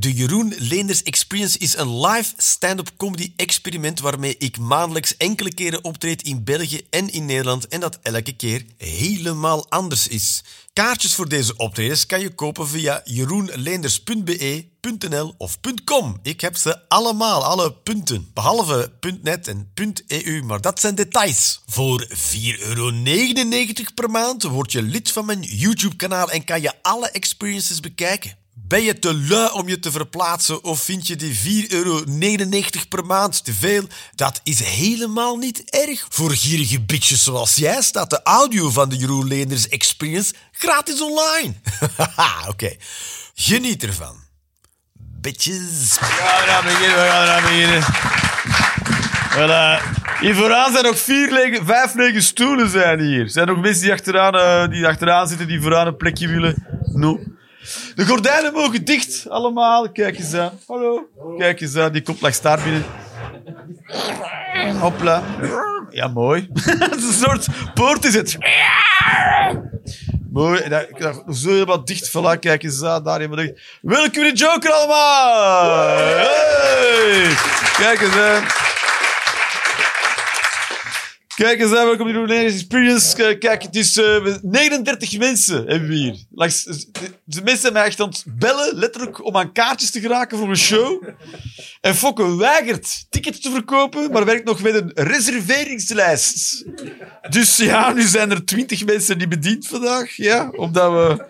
De 0.00 0.12
Jeroen 0.12 0.54
Leenders 0.58 1.02
Experience 1.02 1.58
is 1.58 1.76
een 1.76 2.00
live 2.00 2.32
stand-up 2.36 2.90
comedy 2.96 3.32
experiment 3.36 4.00
waarmee 4.00 4.36
ik 4.38 4.58
maandelijks 4.58 5.16
enkele 5.16 5.54
keren 5.54 5.84
optreed 5.84 6.22
in 6.22 6.44
België 6.44 6.80
en 6.90 7.12
in 7.12 7.26
Nederland 7.26 7.68
en 7.68 7.80
dat 7.80 7.98
elke 8.02 8.32
keer 8.32 8.64
helemaal 8.76 9.70
anders 9.70 10.08
is. 10.08 10.44
Kaartjes 10.72 11.14
voor 11.14 11.28
deze 11.28 11.56
optredens 11.56 12.06
kan 12.06 12.20
je 12.20 12.34
kopen 12.34 12.68
via 12.68 13.00
jeroenleenders.be.nl 13.04 15.34
of 15.38 15.58
.com. 15.84 16.18
Ik 16.22 16.40
heb 16.40 16.56
ze 16.56 16.88
allemaal, 16.88 17.44
alle 17.44 17.72
punten. 17.72 18.30
Behalve 18.34 18.92
.net 19.22 19.48
en 19.48 19.72
.eu, 20.06 20.42
maar 20.42 20.60
dat 20.60 20.80
zijn 20.80 20.94
details. 20.94 21.62
Voor 21.66 22.08
4,99 22.08 22.14
euro 22.58 22.92
per 23.94 24.10
maand 24.10 24.42
word 24.42 24.72
je 24.72 24.82
lid 24.82 25.10
van 25.10 25.26
mijn 25.26 25.42
YouTube-kanaal 25.42 26.30
en 26.30 26.44
kan 26.44 26.60
je 26.60 26.72
alle 26.82 27.10
experiences 27.10 27.80
bekijken. 27.80 28.37
Ben 28.66 28.82
je 28.82 28.98
te 28.98 29.14
lui 29.14 29.50
om 29.52 29.68
je 29.68 29.78
te 29.78 29.90
verplaatsen 29.90 30.64
of 30.64 30.82
vind 30.82 31.06
je 31.06 31.16
die 31.16 31.66
4,99 31.68 31.72
euro 31.72 32.04
per 32.88 33.04
maand 33.06 33.44
te 33.44 33.52
veel? 33.52 33.84
Dat 34.14 34.40
is 34.42 34.60
helemaal 34.60 35.36
niet 35.36 35.70
erg. 35.70 36.06
Voor 36.08 36.30
gierige 36.30 36.80
bitches 36.80 37.22
zoals 37.22 37.54
jij 37.54 37.82
staat 37.82 38.10
de 38.10 38.22
audio 38.22 38.70
van 38.70 38.88
de 38.88 38.96
Jeroen 38.96 39.28
Leenders 39.28 39.68
Experience 39.68 40.32
gratis 40.52 41.00
online. 41.00 41.54
Haha, 41.96 42.48
Oké, 42.50 42.76
geniet 43.34 43.82
ervan. 43.82 44.16
Bitches. 45.20 45.98
We 45.98 46.04
gaan 46.04 46.42
eraan 46.42 46.64
beginnen, 46.64 46.96
we 47.02 47.08
gaan 47.08 47.22
eraan 47.22 47.42
beginnen. 47.42 47.82
Voilà. 49.34 49.96
Hier 50.20 50.34
vooraan 50.34 50.72
zijn 50.72 50.84
nog 50.84 50.98
vier 50.98 51.32
lege, 51.32 51.64
vijf 51.64 51.94
lege 51.94 52.20
stoelen 52.20 52.68
zijn 52.68 53.00
hier. 53.00 53.20
Er 53.20 53.30
zijn 53.30 53.46
nog 53.46 53.60
mensen 53.60 53.82
die 53.82 53.92
achteraan, 53.92 54.34
eh, 54.34 54.68
die 54.68 54.86
achteraan 54.86 55.28
zitten, 55.28 55.46
die 55.46 55.60
vooraan 55.60 55.86
een 55.86 55.96
plekje 55.96 56.28
willen. 56.28 56.66
No. 56.92 57.20
De 57.94 58.06
gordijnen 58.06 58.52
mogen 58.52 58.84
dicht, 58.84 59.26
allemaal. 59.28 59.92
Kijk 59.92 60.18
eens 60.18 60.34
aan. 60.34 60.58
Hallo. 60.66 61.08
Kijk 61.38 61.60
eens 61.60 61.76
aan, 61.76 61.92
die 61.92 62.02
komt 62.02 62.20
langs 62.20 62.40
daar 62.40 62.60
binnen. 62.62 62.84
Hopla. 64.80 65.22
Ja, 65.90 66.08
mooi. 66.08 66.48
Een 66.90 67.12
soort 67.12 67.46
poort 67.74 68.04
is 68.04 68.14
het. 68.14 68.38
Mooi. 70.32 70.60
En 70.60 70.70
dat, 70.70 71.36
zo 71.36 71.48
helemaal 71.50 71.84
dicht. 71.84 72.08
Voilà, 72.08 72.38
kijk 72.40 72.62
eens 72.62 72.82
aan. 72.82 73.04
Daar 73.04 73.20
helemaal 73.20 73.44
dicht. 73.44 73.60
Welkom 73.82 74.22
in 74.22 74.34
de 74.34 74.38
Joker 74.38 74.70
allemaal. 74.72 76.26
Kijk 77.78 78.00
eens 78.00 78.16
aan. 78.16 78.67
Kijk 81.38 81.60
eens 81.60 81.70
welkom 81.70 82.08
in 82.08 82.26
de 82.26 82.34
Experience. 82.34 83.16
K- 83.16 83.40
Kijk, 83.40 83.62
het 83.62 83.76
is 83.76 83.96
eh, 83.96 84.34
39 84.42 85.18
mensen 85.18 85.66
hebben 85.66 85.88
we 85.88 85.94
hier. 85.94 86.16
De 87.24 87.40
mensen 87.42 87.58
zijn 87.60 87.72
mij 87.72 87.84
echt 87.84 88.00
aan 88.00 88.08
het 88.08 88.24
bellen, 88.26 88.74
letterlijk, 88.78 89.24
om 89.24 89.36
aan 89.36 89.52
kaartjes 89.52 89.90
te 89.90 90.00
geraken 90.00 90.38
voor 90.38 90.48
een 90.48 90.56
show. 90.56 91.02
En 91.80 91.94
Fokke 91.94 92.36
weigert 92.36 93.06
tickets 93.10 93.40
te 93.40 93.50
verkopen, 93.50 94.10
maar 94.12 94.24
werkt 94.24 94.44
nog 94.44 94.62
met 94.62 94.74
een 94.74 94.90
reserveringslijst. 94.94 96.64
Dus 97.30 97.56
ja, 97.56 97.92
nu 97.92 98.02
zijn 98.02 98.30
er 98.30 98.44
20 98.44 98.84
mensen 98.84 99.18
die 99.18 99.28
bediend 99.28 99.66
vandaag. 99.66 100.16
Ja, 100.16 100.48
omdat 100.56 100.92
we 100.92 101.24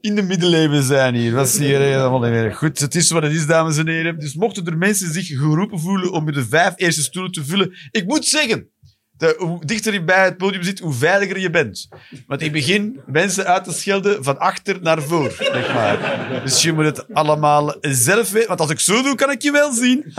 in 0.00 0.14
de 0.14 0.22
middeleeuwen 0.22 0.82
zijn 0.82 1.14
hier. 1.14 1.32
Dat 1.32 1.46
is 1.48 1.58
hier 1.58 1.80
helemaal 1.80 2.20
niet 2.20 2.30
meer. 2.30 2.54
Goed, 2.54 2.78
het 2.78 2.94
is 2.94 3.10
wat 3.10 3.22
het 3.22 3.32
is, 3.32 3.46
dames 3.46 3.76
en 3.76 3.88
heren. 3.88 4.18
Dus 4.18 4.34
mochten 4.34 4.66
er 4.66 4.76
mensen 4.76 5.12
zich 5.12 5.26
geroepen 5.26 5.80
voelen 5.80 6.12
om 6.12 6.32
de 6.32 6.46
vijf 6.48 6.72
eerste 6.76 7.02
stoelen 7.02 7.32
te 7.32 7.44
vullen, 7.44 7.74
ik 7.90 8.04
moet 8.06 8.26
zeggen... 8.26 8.68
De, 9.18 9.34
hoe 9.38 9.64
dichter 9.64 9.92
je 9.92 10.04
bij 10.04 10.24
het 10.24 10.36
podium 10.36 10.62
zit, 10.62 10.78
hoe 10.78 10.92
veiliger 10.92 11.38
je 11.38 11.50
bent. 11.50 11.88
Want 12.26 12.42
ik 12.42 12.52
begin 12.52 13.00
mensen 13.06 13.46
uit 13.46 13.64
te 13.64 13.72
schelden 13.72 14.24
van 14.24 14.38
achter 14.38 14.78
naar 14.82 15.02
voor. 15.02 15.30
Zeg 15.30 15.74
maar. 15.74 16.40
Dus 16.44 16.62
je 16.62 16.72
moet 16.72 16.84
het 16.84 17.14
allemaal 17.14 17.74
zelf 17.80 18.30
weten. 18.30 18.48
Want 18.48 18.60
als 18.60 18.70
ik 18.70 18.80
zo 18.80 19.02
doe, 19.02 19.14
kan 19.14 19.30
ik 19.30 19.42
je 19.42 19.50
wel 19.50 19.72
zien. 19.72 20.04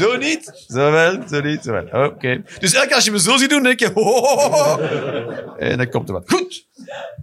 Zo 0.00 0.16
niet. 0.16 0.64
Zo 0.66 0.90
wel, 0.90 1.22
zo 1.30 1.40
niet, 1.40 1.62
zo 1.62 1.72
wel. 1.72 2.04
Oké. 2.04 2.42
Dus 2.58 2.72
elke 2.72 2.86
keer 2.86 2.96
als 2.96 3.04
je 3.04 3.10
me 3.10 3.20
zo 3.20 3.36
ziet 3.36 3.50
doen, 3.50 3.62
denk 3.62 3.80
je... 3.80 3.90
En 5.58 5.76
dan 5.76 5.90
komt 5.90 6.08
er 6.08 6.14
wat. 6.14 6.30
Goed. 6.30 6.66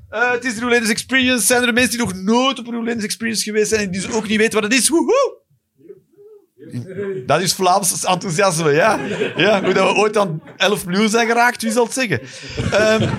Eh, 0.10 0.32
het 0.32 0.46
is 0.46 0.54
de 0.54 0.62
Roelanders 0.62 0.92
Experience. 0.92 1.46
Zijn 1.46 1.64
er 1.64 1.74
mensen 1.74 1.98
die 1.98 2.08
nog 2.08 2.14
nooit 2.14 2.60
op 2.60 2.68
een 2.68 2.74
Roelanders 2.74 3.06
Experience 3.06 3.44
geweest 3.44 3.70
zijn 3.70 3.82
en 3.82 3.92
die 3.92 4.02
dus 4.02 4.12
ook 4.12 4.28
niet 4.28 4.38
weten 4.38 4.62
wat 4.62 4.72
het 4.72 4.80
is? 4.80 4.90
Woehoe. 4.90 5.39
Dat 7.26 7.42
is 7.42 7.54
Vlaams 7.54 8.06
enthousiasme, 8.06 8.72
ja. 8.72 9.00
ja. 9.36 9.64
Hoe 9.64 9.74
dat 9.74 9.92
we 9.92 9.96
ooit 9.96 10.18
aan 10.18 10.42
11 10.58 10.86
miljoen 10.86 11.10
zijn 11.10 11.28
geraakt, 11.28 11.62
wie 11.62 11.72
zal 11.72 11.84
het 11.84 11.94
zeggen? 11.94 12.22
Ehm, 12.72 13.10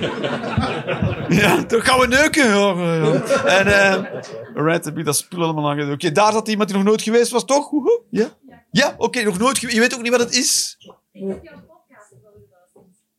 ja, 1.42 1.64
toch 1.64 1.84
gaan 1.84 1.98
we 1.98 2.06
neuken. 2.06 2.48
Ja, 2.48 2.74
ja, 2.74 2.94
ja. 2.94 3.22
En, 3.44 3.66
uh, 3.66 4.64
right, 4.64 5.04
dat 5.04 5.16
spul 5.16 5.42
allemaal 5.42 5.70
aan 5.70 5.92
Oké, 5.92 6.12
daar 6.12 6.32
zat 6.32 6.48
iemand 6.48 6.68
die 6.68 6.78
nog 6.78 6.86
nooit 6.86 7.02
geweest 7.02 7.30
was, 7.30 7.44
toch? 7.44 7.70
Woehoe. 7.70 8.02
Ja? 8.10 8.28
Ja, 8.70 8.94
oké, 8.96 9.22
nog 9.22 9.38
nooit 9.38 9.58
geweest. 9.58 9.74
Je 9.74 9.82
weet 9.82 9.94
ook 9.94 10.02
niet 10.02 10.10
wat 10.10 10.20
het 10.20 10.34
is? 10.34 10.76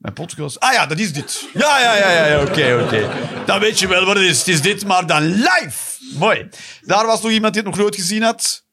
Mijn 0.02 0.14
podcast. 0.14 0.60
Ah 0.60 0.74
ja, 0.74 0.86
dat 0.86 1.00
is 1.00 1.14
dit. 1.14 1.50
Ja, 1.54 1.80
ja, 1.80 1.96
ja, 1.96 2.12
ja, 2.12 2.26
ja, 2.26 2.42
oké, 2.42 2.84
oké. 2.84 3.10
Dan 3.46 3.60
weet 3.60 3.80
je 3.80 3.88
wel 3.88 4.06
wat 4.06 4.16
het 4.16 4.26
is. 4.26 4.38
Het 4.38 4.48
is 4.48 4.62
dit, 4.62 4.86
maar 4.86 5.06
dan 5.08 5.24
live. 5.24 6.00
Mooi. 6.18 6.50
Daar 6.82 7.06
was 7.06 7.22
nog 7.22 7.32
iemand 7.32 7.54
die 7.54 7.62
het 7.62 7.72
nog 7.72 7.82
nooit 7.82 7.96
gezien 7.96 8.22
had. 8.22 8.66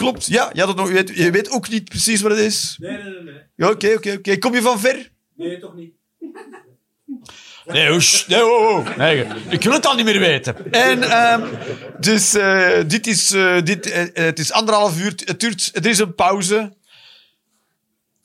Klopt, 0.00 0.26
ja. 0.26 0.50
Je, 0.52 0.58
had 0.60 0.68
het 0.68 0.76
nog, 0.76 0.88
je, 0.88 0.94
weet, 0.94 1.08
je 1.14 1.30
weet 1.30 1.50
ook 1.50 1.68
niet 1.68 1.88
precies 1.88 2.20
wat 2.20 2.30
het 2.30 2.40
is. 2.40 2.76
Nee, 2.78 2.96
nee, 2.96 3.22
nee. 3.56 3.70
Oké, 3.70 3.92
oké, 3.96 4.12
oké. 4.12 4.38
Kom 4.38 4.54
je 4.54 4.62
van 4.62 4.80
ver? 4.80 5.10
Nee, 5.36 5.58
toch 5.58 5.74
niet. 5.74 5.92
Nee, 7.66 7.90
hoes. 7.90 8.26
Nee, 8.26 8.44
oh, 8.44 8.76
oh. 8.76 8.96
nee, 8.96 9.26
ik 9.48 9.62
wil 9.62 9.72
het 9.72 9.86
al 9.86 9.94
niet 9.94 10.04
meer 10.04 10.18
weten. 10.18 10.72
En, 10.72 11.02
ehm, 11.02 11.46
dus, 11.98 12.34
eh, 12.34 12.78
dit 12.86 13.06
is, 13.06 13.32
eh, 13.32 13.62
dit, 13.64 13.90
eh, 13.90 14.04
het 14.12 14.38
is 14.38 14.52
anderhalf 14.52 15.00
uur. 15.00 15.12
Het 15.24 15.40
duurt, 15.40 15.70
er 15.72 15.86
is 15.86 15.98
een 15.98 16.14
pauze. 16.14 16.72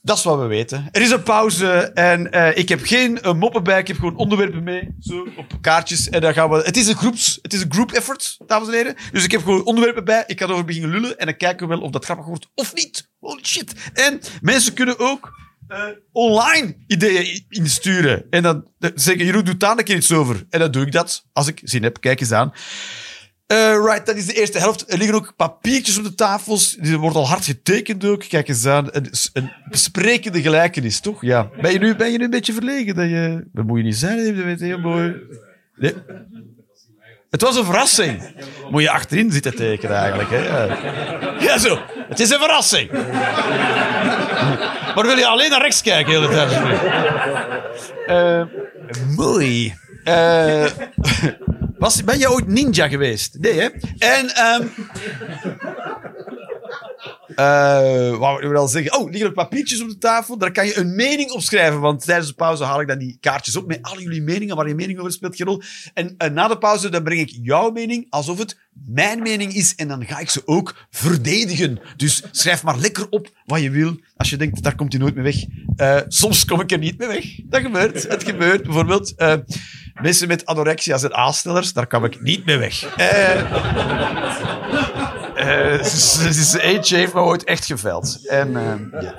Dat 0.05 0.17
is 0.17 0.23
wat 0.23 0.39
we 0.39 0.45
weten. 0.45 0.87
Er 0.91 1.01
is 1.01 1.11
een 1.11 1.23
pauze 1.23 1.91
en 1.93 2.31
eh, 2.31 2.57
ik 2.57 2.69
heb 2.69 2.83
geen 2.83 3.19
uh, 3.23 3.33
moppen 3.33 3.63
bij. 3.63 3.79
Ik 3.79 3.87
heb 3.87 3.97
gewoon 3.97 4.15
onderwerpen 4.15 4.63
mee. 4.63 4.95
Zo, 4.99 5.27
op 5.37 5.57
kaartjes. 5.61 6.09
En 6.09 6.21
dan 6.21 6.33
gaan 6.33 6.49
we... 6.49 6.55
Het 6.55 6.77
is 6.77 6.87
een 6.87 6.95
groeps... 6.95 7.39
Het 7.41 7.53
is 7.53 7.61
een 7.61 7.71
group 7.71 7.91
effort, 7.91 8.37
dames 8.45 8.67
en 8.67 8.73
heren. 8.73 8.95
Dus 9.11 9.23
ik 9.23 9.31
heb 9.31 9.43
gewoon 9.43 9.65
onderwerpen 9.65 10.05
bij. 10.05 10.23
Ik 10.27 10.39
ga 10.39 10.45
erover 10.45 10.65
beginnen 10.65 10.89
lullen. 10.89 11.17
En 11.17 11.25
dan 11.25 11.37
kijken 11.37 11.67
we 11.67 11.75
wel 11.75 11.83
of 11.83 11.91
dat 11.91 12.05
grappig 12.05 12.25
wordt 12.25 12.47
of 12.55 12.73
niet. 12.73 13.09
Holy 13.19 13.45
shit. 13.45 13.73
En 13.93 14.19
mensen 14.41 14.73
kunnen 14.73 14.99
ook 14.99 15.33
eh, 15.67 15.83
online 16.11 16.77
ideeën 16.87 17.45
insturen. 17.49 18.25
En 18.29 18.43
dan 18.43 18.67
eh, 18.79 18.89
zeggen, 18.95 19.25
Jeroen, 19.25 19.43
doe 19.43 19.57
daar 19.57 19.77
een 19.77 19.83
keer 19.83 19.95
iets 19.95 20.11
over. 20.11 20.45
En 20.49 20.59
dan 20.59 20.71
doe 20.71 20.85
ik 20.85 20.91
dat. 20.91 21.25
Als 21.33 21.47
ik 21.47 21.61
zin 21.63 21.83
heb, 21.83 22.01
kijk 22.01 22.19
eens 22.19 22.31
aan. 22.31 22.53
Eh, 23.47 23.75
right, 23.85 24.05
dat 24.05 24.15
is 24.15 24.25
de 24.25 24.33
eerste 24.33 24.59
helft. 24.59 24.91
Er 24.91 24.97
liggen 24.97 25.15
ook 25.15 25.33
papiertjes 25.35 25.97
op 25.97 26.03
de 26.03 26.15
tafels. 26.15 26.77
Er 26.81 26.97
wordt 26.97 27.15
al 27.15 27.27
hard 27.27 27.45
getekend 27.45 28.05
ook. 28.05 28.23
Kijk 28.29 28.47
eens 28.47 28.65
aan. 28.65 28.87
Een, 28.91 29.09
een 29.33 29.51
sprekende 29.69 30.41
gelijkenis, 30.41 30.99
toch? 30.99 31.21
Ja. 31.21 31.49
Ben 31.61 31.71
je 31.71 31.79
nu, 31.79 31.95
ben 31.95 32.11
je 32.11 32.17
nu 32.17 32.23
een 32.23 32.29
beetje 32.29 32.53
verlegen? 32.53 32.95
Dat, 32.95 33.09
je, 33.09 33.47
dat 33.53 33.65
moet 33.65 33.77
je 33.77 33.83
niet 33.83 33.95
zijn, 33.95 34.35
dat 34.35 34.43
weet 34.43 34.59
je 34.59 34.65
heel 34.65 34.79
mooi. 34.79 35.15
Nee. 35.75 35.93
Het 37.29 37.41
was 37.41 37.55
een 37.55 37.65
verrassing. 37.65 38.21
Moet 38.69 38.81
je 38.81 38.89
achterin 38.89 39.31
zitten 39.31 39.55
tekenen 39.55 39.97
eigenlijk. 39.97 40.29
Hè? 40.29 40.37
Ja. 40.37 40.77
ja, 41.39 41.57
zo. 41.57 41.79
Het 42.07 42.19
is 42.19 42.29
een 42.29 42.39
verrassing. 42.39 42.91
Maar 44.95 45.05
wil 45.05 45.17
je 45.17 45.27
alleen 45.27 45.49
naar 45.49 45.61
rechts 45.61 45.81
kijken 45.81 46.21
de 46.21 46.27
hele 46.27 46.47
tijd? 46.47 46.51
Eh, 48.07 48.43
mooi. 49.15 49.75
Eh, 50.03 50.65
was, 51.85 52.03
ben 52.03 52.19
je 52.19 52.31
ooit 52.31 52.47
ninja 52.47 52.87
geweest? 52.87 53.37
Nee, 53.39 53.59
hè? 53.59 53.67
En... 53.97 54.35
ehm 54.35 54.67
eh, 57.35 58.09
wat 58.09 58.19
wou 58.19 58.43
ik 58.43 58.49
wel 58.49 58.67
zeggen? 58.67 58.97
Oh, 58.97 59.05
er 59.05 59.11
liggen 59.11 59.29
ook 59.29 59.35
papiertjes 59.35 59.81
op 59.81 59.89
de 59.89 59.97
tafel. 59.97 60.37
Daar 60.37 60.51
kan 60.51 60.65
je 60.65 60.77
een 60.77 60.95
mening 60.95 61.31
op 61.31 61.41
schrijven. 61.41 61.79
Want 61.79 62.05
tijdens 62.05 62.27
de 62.27 62.33
pauze 62.33 62.63
haal 62.63 62.81
ik 62.81 62.87
dan 62.87 62.97
die 62.97 63.17
kaartjes 63.19 63.55
op 63.55 63.67
met 63.67 63.79
al 63.81 63.99
jullie 63.99 64.21
meningen. 64.21 64.55
Waar 64.55 64.67
je 64.67 64.75
mening 64.75 64.99
over 64.99 65.11
speelt 65.11 65.35
geen. 65.35 65.63
En 65.93 66.15
eh, 66.17 66.29
na 66.29 66.47
de 66.47 66.57
pauze 66.57 66.89
dan 66.89 67.03
breng 67.03 67.19
ik 67.19 67.37
jouw 67.41 67.71
mening 67.71 68.05
alsof 68.09 68.37
het 68.37 68.57
mijn 68.85 69.21
mening 69.21 69.53
is. 69.53 69.75
En 69.75 69.87
dan 69.87 70.05
ga 70.05 70.19
ik 70.19 70.29
ze 70.29 70.41
ook 70.45 70.87
verdedigen. 70.89 71.79
Dus 71.95 72.23
schrijf 72.31 72.63
maar 72.63 72.77
lekker 72.77 73.07
op 73.09 73.29
wat 73.45 73.61
je 73.61 73.69
wil. 73.69 73.99
Als 74.17 74.29
je 74.29 74.37
denkt, 74.37 74.63
daar 74.63 74.75
komt 74.75 74.91
hij 74.91 75.01
nooit 75.01 75.15
mee 75.15 75.23
weg. 75.23 75.35
Eh, 75.75 76.01
soms 76.07 76.45
kom 76.45 76.61
ik 76.61 76.71
er 76.71 76.77
niet 76.77 76.97
mee 76.97 77.07
weg. 77.07 77.25
Dat 77.45 77.61
gebeurt. 77.61 78.07
Het 78.07 78.23
gebeurt. 78.23 78.63
Bijvoorbeeld 78.63 79.13
mensen 80.01 80.27
met 80.27 80.45
anorexia 80.45 80.97
zijn 80.97 81.13
aanstellers. 81.13 81.73
Daar 81.73 81.87
kom 81.87 82.05
ik 82.05 82.21
niet 82.21 82.45
mee 82.45 82.57
weg. 82.57 82.95
Eh, 82.95 83.41
eentje 86.59 86.97
heeft 86.97 87.13
me 87.13 87.19
ooit 87.19 87.43
echt 87.43 87.65
geveld. 87.65 88.27
En 88.27 88.55
eh. 88.55 89.11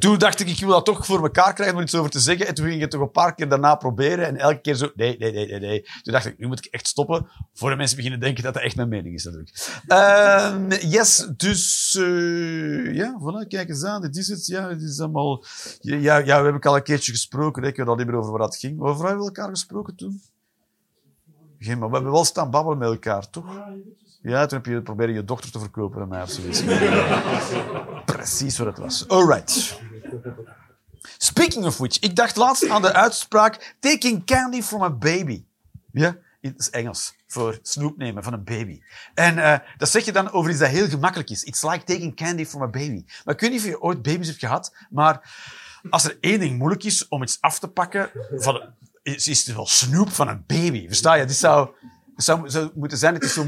Toen 0.00 0.18
dacht 0.18 0.40
ik, 0.40 0.48
ik 0.48 0.58
wil 0.58 0.68
dat 0.68 0.84
toch 0.84 1.06
voor 1.06 1.22
elkaar 1.22 1.54
krijgen 1.54 1.76
om 1.76 1.82
iets 1.82 1.94
over 1.94 2.10
te 2.10 2.20
zeggen. 2.20 2.46
En 2.46 2.54
toen 2.54 2.64
ging 2.64 2.76
ik 2.76 2.82
het 2.82 2.90
toch 2.90 3.00
een 3.00 3.10
paar 3.10 3.34
keer 3.34 3.48
daarna 3.48 3.74
proberen. 3.74 4.26
En 4.26 4.36
elke 4.36 4.60
keer 4.60 4.74
zo, 4.74 4.90
nee, 4.94 5.16
nee, 5.18 5.32
nee, 5.32 5.60
nee. 5.60 5.82
Toen 6.02 6.12
dacht 6.12 6.26
ik, 6.26 6.38
nu 6.38 6.46
moet 6.46 6.58
ik 6.58 6.72
echt 6.72 6.86
stoppen. 6.86 7.26
Voor 7.54 7.70
de 7.70 7.76
mensen 7.76 7.96
beginnen 7.96 8.20
denken 8.20 8.42
dat 8.42 8.54
dat 8.54 8.62
echt 8.62 8.76
mijn 8.76 8.88
mening 8.88 9.14
is, 9.14 9.24
natuurlijk. 9.24 9.82
Ehm, 9.86 10.72
yes, 10.72 11.28
dus... 11.36 11.94
eh, 11.94 12.94
ja, 12.94 13.20
voilà, 13.20 13.48
kijk 13.48 13.68
eens 13.68 13.84
aan. 13.84 14.00
Dit 14.00 14.16
is 14.16 14.28
het. 14.28 14.46
Ja, 14.46 14.68
het 14.68 14.82
is 14.82 15.00
allemaal... 15.00 15.44
Ja, 15.80 16.16
ja, 16.16 16.38
we 16.38 16.44
hebben 16.44 16.60
al 16.60 16.76
een 16.76 16.82
keertje 16.82 17.12
gesproken. 17.12 17.62
Ik 17.62 17.76
weet 17.76 17.88
al 17.88 17.96
niet 17.96 18.06
meer 18.06 18.16
over 18.16 18.32
wat 18.32 18.40
het 18.52 18.56
ging. 18.56 18.80
Over 18.80 19.06
hebben 19.06 19.24
we 19.24 19.26
elkaar 19.26 19.48
gesproken 19.48 19.96
toen? 19.96 20.22
Geen, 21.58 21.78
maar 21.78 21.88
we 21.88 21.94
hebben 21.94 22.12
wel 22.12 22.24
staan 22.24 22.50
babbelen 22.50 22.78
met 22.78 22.88
elkaar, 22.88 23.30
toch? 23.30 23.44
Ja, 24.22 24.46
toen 24.46 24.58
heb 24.58 24.66
je 24.66 24.82
proberen 24.82 25.14
je 25.14 25.24
dochter 25.24 25.50
te 25.50 25.58
verkopen 25.58 26.02
aan 26.02 26.08
mij 26.08 26.22
of 26.22 26.30
zoiets. 26.30 26.62
Precies 28.16 28.58
wat 28.58 28.66
het 28.66 28.78
was. 28.78 29.08
Alright. 29.08 29.80
Speaking 31.18 31.64
of 31.64 31.78
which, 31.78 31.98
ik 31.98 32.16
dacht 32.16 32.36
laatst 32.36 32.68
aan 32.68 32.82
de 32.82 32.92
uitspraak 32.92 33.74
taking 33.78 34.24
candy 34.24 34.62
from 34.62 34.82
a 34.82 34.90
baby. 34.90 35.44
Ja, 35.92 36.16
het 36.40 36.58
is 36.58 36.70
Engels 36.70 37.14
voor 37.26 37.58
snoep 37.62 37.96
nemen 37.96 38.22
van 38.22 38.32
een 38.32 38.44
baby. 38.44 38.82
En 39.14 39.36
uh, 39.36 39.58
dat 39.76 39.88
zeg 39.88 40.04
je 40.04 40.12
dan 40.12 40.32
over 40.32 40.50
iets 40.50 40.60
dat 40.60 40.68
heel 40.68 40.88
gemakkelijk 40.88 41.30
is. 41.30 41.44
It's 41.44 41.62
like 41.62 41.84
taking 41.84 42.16
candy 42.16 42.46
from 42.46 42.62
a 42.62 42.68
baby. 42.68 43.04
Maar 43.24 43.34
ik 43.34 43.40
weet 43.40 43.50
niet 43.50 43.60
of 43.60 43.66
je 43.66 43.80
ooit 43.80 44.02
baby's 44.02 44.26
hebt 44.26 44.38
gehad, 44.38 44.74
maar 44.90 45.34
als 45.90 46.04
er 46.04 46.16
één 46.20 46.40
ding 46.40 46.58
moeilijk 46.58 46.84
is 46.84 47.08
om 47.08 47.22
iets 47.22 47.38
af 47.40 47.58
te 47.58 47.68
pakken, 47.68 48.10
van, 48.30 48.74
is, 49.02 49.28
is 49.28 49.46
het 49.46 49.56
wel 49.56 49.66
snoep 49.66 50.10
van 50.10 50.28
een 50.28 50.44
baby. 50.46 50.86
Versta 50.86 51.14
je? 51.14 51.24
Dit 51.24 51.36
zou, 51.36 51.68
het 51.68 51.74
zou, 52.22 52.50
zou 52.50 52.70
moeten 52.74 52.98
zijn, 52.98 53.14
het 53.14 53.22
is 53.22 53.32
zo, 53.32 53.46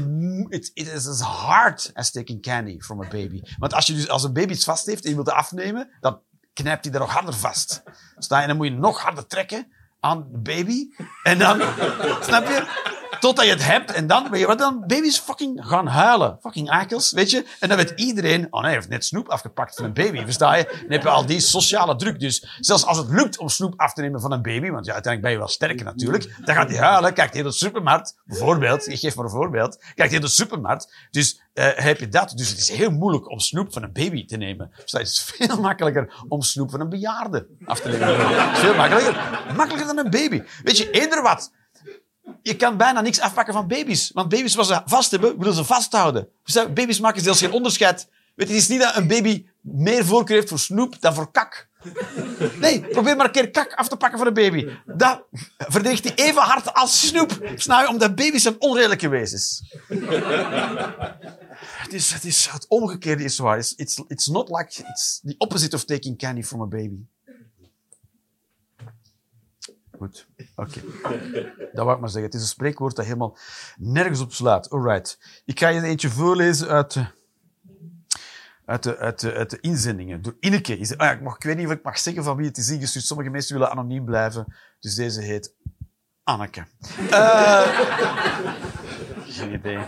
it, 0.49 0.71
is 0.73 1.07
as 1.07 1.21
hard 1.21 1.91
as 1.93 2.11
taking 2.11 2.41
candy 2.41 2.79
from 2.79 3.01
a 3.01 3.07
baby. 3.07 3.41
Want 3.57 3.73
als 3.73 3.87
je 3.87 3.93
dus, 3.93 4.09
als 4.09 4.23
een 4.23 4.33
baby 4.33 4.53
iets 4.53 4.63
vast 4.63 4.85
heeft 4.85 5.03
en 5.03 5.09
je 5.09 5.15
wilt 5.15 5.29
afnemen, 5.29 5.89
dan 5.99 6.19
knijpt 6.53 6.85
hij 6.85 6.93
er 6.93 6.99
nog 6.99 7.11
harder 7.13 7.33
vast. 7.33 7.83
Sta 8.17 8.47
dan 8.47 8.55
moet 8.55 8.67
je 8.67 8.73
nog 8.73 9.01
harder 9.01 9.27
trekken 9.27 9.67
aan 9.99 10.27
de 10.31 10.37
baby. 10.37 10.89
En 11.23 11.37
dan, 11.37 11.61
snap 12.27 12.47
je? 12.47 13.01
Totdat 13.23 13.45
je 13.45 13.51
het 13.51 13.65
hebt. 13.65 13.91
En 13.91 14.07
dan, 14.07 14.29
weet 14.29 14.39
je 14.39 14.47
wat 14.47 14.57
dan? 14.57 14.83
Baby's 14.87 15.19
fucking 15.19 15.65
gaan 15.65 15.87
huilen. 15.87 16.37
Fucking 16.41 16.69
akels, 16.69 17.11
weet 17.11 17.31
je? 17.31 17.45
En 17.59 17.67
dan 17.67 17.77
weet 17.77 17.93
iedereen, 17.95 18.47
oh 18.49 18.59
nee, 18.59 18.61
hij 18.61 18.73
heeft 18.73 18.89
net 18.89 19.05
snoep 19.05 19.27
afgepakt 19.27 19.75
van 19.75 19.85
een 19.85 19.93
baby. 19.93 20.23
Versta 20.23 20.55
je? 20.55 20.63
Dan 20.63 20.91
heb 20.91 21.01
je 21.01 21.09
al 21.09 21.25
die 21.25 21.39
sociale 21.39 21.95
druk. 21.95 22.19
Dus 22.19 22.57
zelfs 22.59 22.85
als 22.85 22.97
het 22.97 23.09
lukt 23.09 23.37
om 23.37 23.49
snoep 23.49 23.73
af 23.77 23.93
te 23.93 24.01
nemen 24.01 24.21
van 24.21 24.31
een 24.31 24.41
baby, 24.41 24.69
want 24.69 24.85
ja, 24.85 24.93
uiteindelijk 24.93 25.21
ben 25.21 25.31
je 25.31 25.37
wel 25.37 25.47
sterker 25.47 25.85
natuurlijk, 25.85 26.35
dan 26.45 26.55
gaat 26.55 26.69
hij 26.69 26.79
huilen. 26.79 27.13
Kijkt 27.13 27.33
hij 27.33 27.43
de 27.43 27.51
supermarkt, 27.51 28.21
bijvoorbeeld, 28.25 28.87
ik 28.87 28.99
geef 28.99 29.15
maar 29.15 29.25
een 29.25 29.31
voorbeeld, 29.31 29.83
kijkt 29.95 30.11
hij 30.11 30.21
de 30.21 30.27
supermarkt. 30.27 30.93
Dus 31.11 31.41
uh, 31.53 31.67
heb 31.73 31.99
je 31.99 32.07
dat. 32.07 32.33
Dus 32.35 32.49
het 32.49 32.57
is 32.57 32.69
heel 32.69 32.91
moeilijk 32.91 33.29
om 33.29 33.39
snoep 33.39 33.73
van 33.73 33.83
een 33.83 33.93
baby 33.93 34.25
te 34.25 34.37
nemen. 34.37 34.71
Dus 34.83 34.91
het 34.91 35.01
is 35.01 35.23
veel 35.35 35.59
makkelijker 35.59 36.13
om 36.27 36.41
snoep 36.41 36.71
van 36.71 36.79
een 36.79 36.89
bejaarde 36.89 37.47
af 37.65 37.79
te 37.79 37.89
nemen. 37.89 38.55
Veel 38.55 38.75
makkelijker. 38.75 39.41
Makkelijker 39.55 39.95
dan 39.95 40.05
een 40.05 40.11
baby. 40.11 40.43
Weet 40.63 40.77
je, 40.77 40.89
eender 40.89 41.21
wat 41.21 41.51
je 42.41 42.55
kan 42.55 42.77
bijna 42.77 43.01
niks 43.01 43.19
afpakken 43.19 43.53
van 43.53 43.67
baby's. 43.67 44.11
Want 44.13 44.29
baby's, 44.29 44.55
wat 44.55 44.67
ze 44.67 44.81
vast 44.85 45.11
hebben, 45.11 45.37
willen 45.37 45.53
ze 45.53 45.63
vasthouden. 45.63 46.27
Dus 46.43 46.73
baby's 46.73 46.99
maken 46.99 47.21
zelfs 47.21 47.39
geen 47.39 47.51
onderscheid. 47.51 48.07
Weet 48.35 48.47
je, 48.47 48.53
het 48.53 48.63
is 48.63 48.69
niet 48.69 48.81
dat 48.81 48.95
een 48.95 49.07
baby 49.07 49.45
meer 49.61 50.05
voorkeur 50.05 50.35
heeft 50.35 50.49
voor 50.49 50.59
snoep 50.59 51.01
dan 51.01 51.13
voor 51.13 51.31
kak. 51.31 51.67
Nee, 52.59 52.81
probeer 52.81 53.15
maar 53.15 53.25
een 53.25 53.31
keer 53.31 53.51
kak 53.51 53.73
af 53.73 53.87
te 53.87 53.97
pakken 53.97 54.17
van 54.17 54.27
een 54.27 54.33
baby. 54.33 54.67
Dat 54.85 55.23
verdedigt 55.57 56.03
hij 56.03 56.15
even 56.15 56.41
hard 56.41 56.73
als 56.73 57.07
snoep. 57.07 57.51
Snap? 57.55 57.87
Omdat 57.87 58.15
baby's 58.15 58.45
een 58.45 58.61
onredelijke 58.61 59.07
wezens. 59.07 59.75
het, 61.83 61.93
is, 61.93 62.11
het, 62.11 62.23
is, 62.23 62.47
het 62.51 62.67
omgekeerde 62.67 63.23
is 63.23 63.37
waar. 63.37 63.57
It's, 63.57 64.03
it's 64.07 64.27
not 64.27 64.49
like... 64.49 64.83
It's 64.89 65.19
the 65.23 65.35
opposite 65.37 65.75
of 65.75 65.85
taking 65.85 66.17
candy 66.17 66.43
from 66.43 66.61
a 66.61 66.67
baby. 66.67 67.07
Oké. 70.55 70.81
Dat 71.73 71.85
wou 71.85 71.93
ik 71.93 71.99
maar 71.99 72.09
zeggen. 72.09 72.31
Het 72.31 72.33
is 72.33 72.41
een 72.41 72.47
spreekwoord 72.47 72.95
dat 72.95 73.05
helemaal 73.05 73.37
nergens 73.77 74.19
op 74.19 74.33
slaat. 74.33 74.69
Alright. 74.69 75.41
Ik 75.45 75.59
ga 75.59 75.67
je 75.67 75.81
eentje 75.81 76.09
voorlezen 76.09 76.67
uit 76.67 76.93
de, 76.93 77.05
uit 78.65 78.83
de, 79.19 79.33
uit 79.33 79.49
de, 79.49 79.57
inzendingen. 79.61 80.21
Door 80.21 80.35
Ineke. 80.39 80.95
Ah, 80.97 81.11
ik, 81.11 81.21
mag, 81.21 81.35
ik 81.35 81.43
weet 81.43 81.57
niet 81.57 81.65
of 81.65 81.71
ik 81.71 81.83
mag 81.83 81.99
zeggen 81.99 82.23
van 82.23 82.37
wie 82.37 82.47
het 82.47 82.57
is 82.57 82.69
ingestuurd. 82.69 83.05
Sommige 83.05 83.29
mensen 83.29 83.55
willen 83.55 83.71
anoniem 83.71 84.05
blijven. 84.05 84.55
Dus 84.79 84.95
deze 84.95 85.21
heet 85.21 85.55
Anneke. 86.23 86.65
Uh, 86.99 87.61
geen 89.37 89.53
idee. 89.53 89.79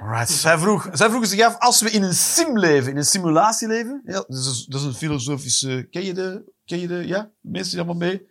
Alright. 0.00 0.30
Zij, 0.30 0.58
vroeg, 0.58 0.88
zij 0.92 1.08
vroegen 1.08 1.28
zich 1.28 1.40
af, 1.40 1.58
als 1.58 1.80
we 1.80 1.90
in 1.90 2.02
een 2.02 2.14
sim 2.14 2.58
leven, 2.58 2.90
in 2.90 2.96
een 2.96 3.04
simulatie 3.04 3.68
leven, 3.68 4.02
ja, 4.04 4.12
dat, 4.12 4.38
is, 4.68 4.68
een 4.68 4.94
filosofische... 4.94 5.86
Ken 5.90 6.04
je 6.04 6.14
de... 6.14 6.52
Ken 6.64 6.80
je 6.80 6.86
de... 6.86 7.06
Ja? 7.06 7.30
Mensen 7.40 7.78
allemaal 7.78 7.96
mee? 7.96 8.28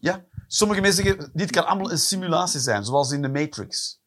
Ja, 0.00 0.24
sommige 0.46 0.80
mensen 0.80 1.04
zeggen, 1.04 1.30
dit 1.34 1.50
kan 1.50 1.66
allemaal 1.66 1.90
een 1.90 1.98
simulatie 1.98 2.60
zijn, 2.60 2.84
zoals 2.84 3.10
in 3.10 3.22
de 3.22 3.28
Matrix. 3.28 4.00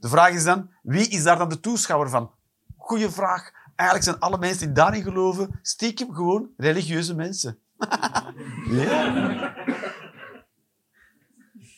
De 0.00 0.08
vraag 0.08 0.30
is 0.30 0.44
dan, 0.44 0.70
wie 0.82 1.08
is 1.08 1.22
daar 1.22 1.38
dan 1.38 1.48
de 1.48 1.60
toeschouwer 1.60 2.10
van? 2.10 2.30
Goeie 2.76 3.08
vraag. 3.08 3.50
Eigenlijk 3.74 4.08
zijn 4.08 4.18
alle 4.18 4.38
mensen 4.38 4.66
die 4.66 4.74
daarin 4.74 5.02
geloven, 5.02 5.58
stiekem 5.62 6.14
gewoon 6.14 6.48
religieuze 6.56 7.14
mensen. 7.14 7.58
ja. 8.70 9.54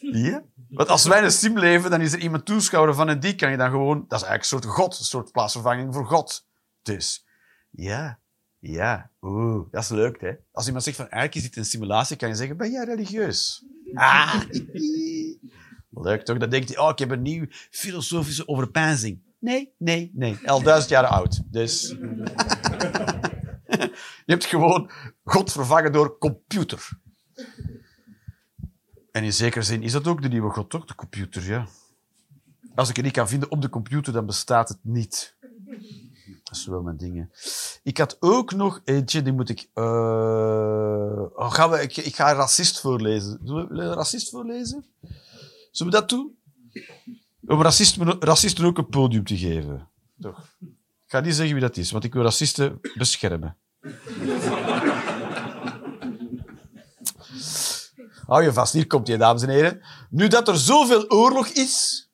Ja. 0.00 0.42
Want 0.68 0.88
als 0.88 1.04
wij 1.04 1.22
een 1.22 1.30
sim 1.30 1.58
leven, 1.58 1.90
dan 1.90 2.00
is 2.00 2.12
er 2.12 2.18
iemand 2.18 2.44
toeschouwer 2.44 2.94
van 2.94 3.08
en 3.08 3.20
die 3.20 3.34
kan 3.34 3.50
je 3.50 3.56
dan 3.56 3.70
gewoon... 3.70 4.04
Dat 4.08 4.20
is 4.20 4.26
eigenlijk 4.26 4.42
een 4.42 4.68
soort 4.68 4.78
god, 4.78 4.98
een 4.98 5.04
soort 5.04 5.32
plaatsvervanging 5.32 5.94
voor 5.94 6.06
god. 6.06 6.46
Dus, 6.82 7.26
ja. 7.70 8.18
Ja, 8.68 9.10
oeh, 9.20 9.66
dat 9.70 9.82
is 9.82 9.88
leuk, 9.88 10.20
hè? 10.20 10.32
Als 10.52 10.66
iemand 10.66 10.84
zegt 10.84 10.96
van, 10.96 11.08
eigenlijk 11.08 11.34
is 11.34 11.42
dit 11.42 11.56
een 11.56 11.70
simulatie, 11.70 12.16
kan 12.16 12.28
je 12.28 12.34
zeggen, 12.34 12.56
ben 12.56 12.70
jij 12.70 12.84
religieus? 12.84 13.64
Ah, 13.94 14.40
leuk 16.06 16.22
toch? 16.22 16.38
Dan 16.38 16.50
denkt 16.50 16.68
hij, 16.68 16.78
oh, 16.78 16.90
ik 16.90 16.98
heb 16.98 17.10
een 17.10 17.22
nieuw 17.22 17.46
filosofische 17.70 18.48
overpeinzing. 18.48 19.22
Nee, 19.38 19.74
nee, 19.78 20.10
nee. 20.14 20.38
Al 20.44 20.62
duizend 20.62 20.90
jaar 20.90 21.06
oud. 21.06 21.42
Dus... 21.50 21.88
je 24.26 24.32
hebt 24.32 24.44
gewoon 24.44 24.90
God 25.24 25.52
vervangen 25.52 25.92
door 25.92 26.18
computer. 26.18 26.88
En 29.10 29.24
in 29.24 29.32
zekere 29.32 29.64
zin 29.64 29.82
is 29.82 29.92
dat 29.92 30.06
ook 30.06 30.22
de 30.22 30.28
nieuwe 30.28 30.50
God, 30.50 30.70
toch? 30.70 30.84
De 30.84 30.94
computer, 30.94 31.42
ja. 31.42 31.66
Als 32.74 32.88
ik 32.88 32.96
het 32.96 33.04
niet 33.04 33.14
kan 33.14 33.28
vinden 33.28 33.50
op 33.50 33.62
de 33.62 33.68
computer, 33.68 34.12
dan 34.12 34.26
bestaat 34.26 34.68
het 34.68 34.78
niet. 34.82 35.36
Wel 36.64 36.96
dingen. 36.96 37.30
Ik 37.82 37.98
had 37.98 38.16
ook 38.20 38.52
nog 38.52 38.80
eentje, 38.84 39.22
die 39.22 39.32
moet 39.32 39.48
ik... 39.48 39.68
Uh... 39.74 39.84
Oh, 41.34 41.52
gaan 41.52 41.70
we, 41.70 41.82
ik, 41.82 42.16
ga 42.16 42.32
racist 42.32 42.80
voorlezen. 42.80 43.40
Zullen 43.44 43.68
we 43.68 43.94
racist 43.94 44.30
voorlezen? 44.30 44.84
Zullen 45.70 45.92
we 45.92 45.98
dat 45.98 46.08
doen? 46.08 46.38
Om 47.46 47.62
racisten, 47.62 48.16
racisten 48.20 48.64
ook 48.64 48.78
een 48.78 48.88
podium 48.88 49.24
te 49.24 49.36
geven. 49.36 49.88
Toch? 50.20 50.56
Ik 51.04 51.12
ga 51.12 51.20
niet 51.20 51.34
zeggen 51.34 51.54
wie 51.54 51.64
dat 51.64 51.76
is, 51.76 51.90
want 51.90 52.04
ik 52.04 52.12
wil 52.12 52.22
racisten 52.22 52.80
beschermen. 52.94 53.56
Hou 58.26 58.42
je 58.42 58.52
vast, 58.52 58.72
hier 58.72 58.86
komt 58.86 59.06
hij, 59.06 59.16
dames 59.16 59.42
en 59.42 59.48
heren. 59.48 59.80
Nu 60.10 60.28
dat 60.28 60.48
er 60.48 60.58
zoveel 60.58 61.10
oorlog 61.10 61.46
is, 61.46 62.08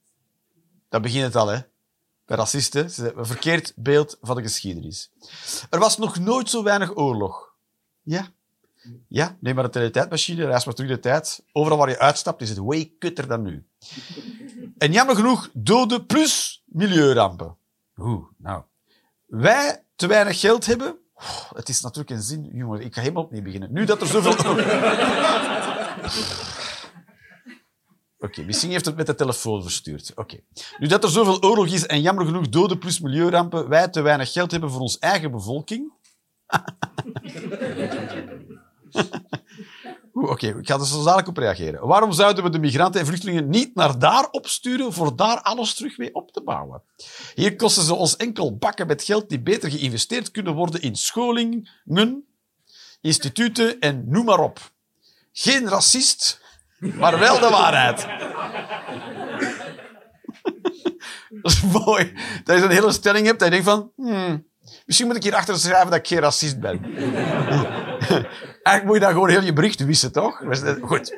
dan 0.89 1.03
begint 1.03 1.25
het 1.25 1.37
al, 1.37 1.49
hè 1.49 1.71
racisten. 2.35 2.91
Ze 2.91 3.03
hebben 3.03 3.21
een 3.21 3.27
verkeerd 3.27 3.73
beeld 3.77 4.19
van 4.21 4.37
de 4.37 4.43
geschiedenis. 4.43 5.11
Er 5.71 5.79
was 5.79 5.99
nog 5.99 6.19
nooit 6.19 6.51
zo 6.51 6.63
weinig 6.63 6.97
oorlog. 6.97 7.55
Ja. 8.03 8.27
Ja, 9.09 9.37
neem 9.41 9.55
maar 9.55 9.65
een 9.65 9.71
teletijdmachine, 9.71 10.45
reis 10.45 10.65
maar 10.65 10.75
terug 10.75 10.91
de 10.91 10.99
tijd. 10.99 11.45
Overal 11.53 11.79
waar 11.79 11.89
je 11.89 11.99
uitstapt 11.99 12.43
is 12.43 12.49
het 12.49 12.59
way 12.59 12.93
kutter 12.99 13.29
dan 13.29 13.43
nu. 13.43 13.67
En 14.79 14.93
jammer 14.93 15.17
genoeg 15.17 15.51
doden 15.53 16.07
plus 16.07 16.63
milieurampen. 16.67 17.57
Oeh, 17.97 18.25
nou. 18.37 18.63
Wij 19.27 19.85
te 19.97 20.07
weinig 20.07 20.41
geld 20.41 20.67
hebben. 20.67 20.97
het 21.55 21.69
is 21.69 21.81
natuurlijk 21.81 22.11
een 22.11 22.23
zin, 22.23 22.49
jongen. 22.53 22.81
Ik 22.81 22.95
ga 22.95 23.01
helemaal 23.01 23.23
opnieuw 23.23 23.43
beginnen. 23.43 23.73
Nu 23.73 23.85
dat 23.85 24.01
er 24.01 24.07
zoveel... 24.07 24.35
Oké, 28.23 28.43
misschien 28.43 28.71
heeft 28.71 28.85
het 28.85 28.97
met 28.97 29.07
de 29.07 29.15
telefoon 29.15 29.63
verstuurd. 29.63 30.13
Oké. 30.15 30.39
Nu 30.79 30.87
dat 30.87 31.05
er 31.05 31.11
zoveel 31.11 31.43
oorlog 31.43 31.67
is 31.67 31.87
en 31.87 32.01
jammer 32.01 32.25
genoeg 32.25 32.49
doden 32.49 32.79
plus 32.79 33.01
milieurampen, 33.01 33.69
wij 33.69 33.89
te 33.89 34.01
weinig 34.01 34.33
geld 34.33 34.51
hebben 34.51 34.71
voor 34.71 34.81
onze 34.81 34.99
eigen 34.99 35.31
bevolking. 35.31 35.93
Oké, 40.13 40.59
ik 40.59 40.67
ga 40.69 40.75
er 40.75 40.87
zo 40.87 41.03
dadelijk 41.03 41.29
op 41.29 41.37
reageren. 41.37 41.87
Waarom 41.87 42.13
zouden 42.13 42.45
we 42.45 42.51
de 42.51 42.59
migranten 42.59 43.01
en 43.01 43.07
vluchtelingen 43.07 43.49
niet 43.49 43.75
naar 43.75 43.99
daar 43.99 44.29
opsturen 44.31 44.93
voor 44.93 45.17
daar 45.17 45.41
alles 45.41 45.75
terug 45.75 45.97
weer 45.97 46.13
op 46.13 46.33
te 46.33 46.43
bouwen? 46.43 46.83
Hier 47.35 47.57
kosten 47.57 47.83
ze 47.83 47.95
ons 47.95 48.17
enkel 48.17 48.57
bakken 48.57 48.87
met 48.87 49.03
geld 49.03 49.29
die 49.29 49.41
beter 49.41 49.71
geïnvesteerd 49.71 50.31
kunnen 50.31 50.55
worden 50.55 50.83
in 50.83 50.97
scholingen, 50.97 51.69
instituten 53.01 53.81
en 53.81 54.05
noem 54.09 54.25
maar 54.25 54.41
op. 54.41 54.71
Geen 55.33 55.69
racist, 55.69 56.41
maar 56.83 57.19
wel 57.19 57.39
de 57.39 57.49
waarheid. 57.49 58.07
dat 61.43 61.53
is 61.53 61.63
mooi. 61.63 62.13
Dat 62.45 62.59
je 62.59 62.65
een 62.65 62.71
hele 62.71 62.93
stelling 62.93 63.27
hebt 63.27 63.39
dat 63.39 63.49
je 63.49 63.55
denkt 63.55 63.71
van... 63.71 63.91
Hmm, 63.97 64.47
misschien 64.87 65.07
moet 65.07 65.17
ik 65.17 65.23
hier 65.23 65.35
achter 65.35 65.59
schrijven 65.59 65.91
dat 65.91 65.99
ik 65.99 66.07
geen 66.07 66.19
racist 66.19 66.61
ben. 66.61 66.85
Eigenlijk 68.63 68.85
moet 68.85 68.95
je 68.95 69.01
dan 69.01 69.13
gewoon 69.13 69.29
heel 69.29 69.43
je 69.43 69.53
bericht 69.53 69.85
wissen, 69.85 70.13
toch? 70.13 70.43
Goed. 70.81 71.17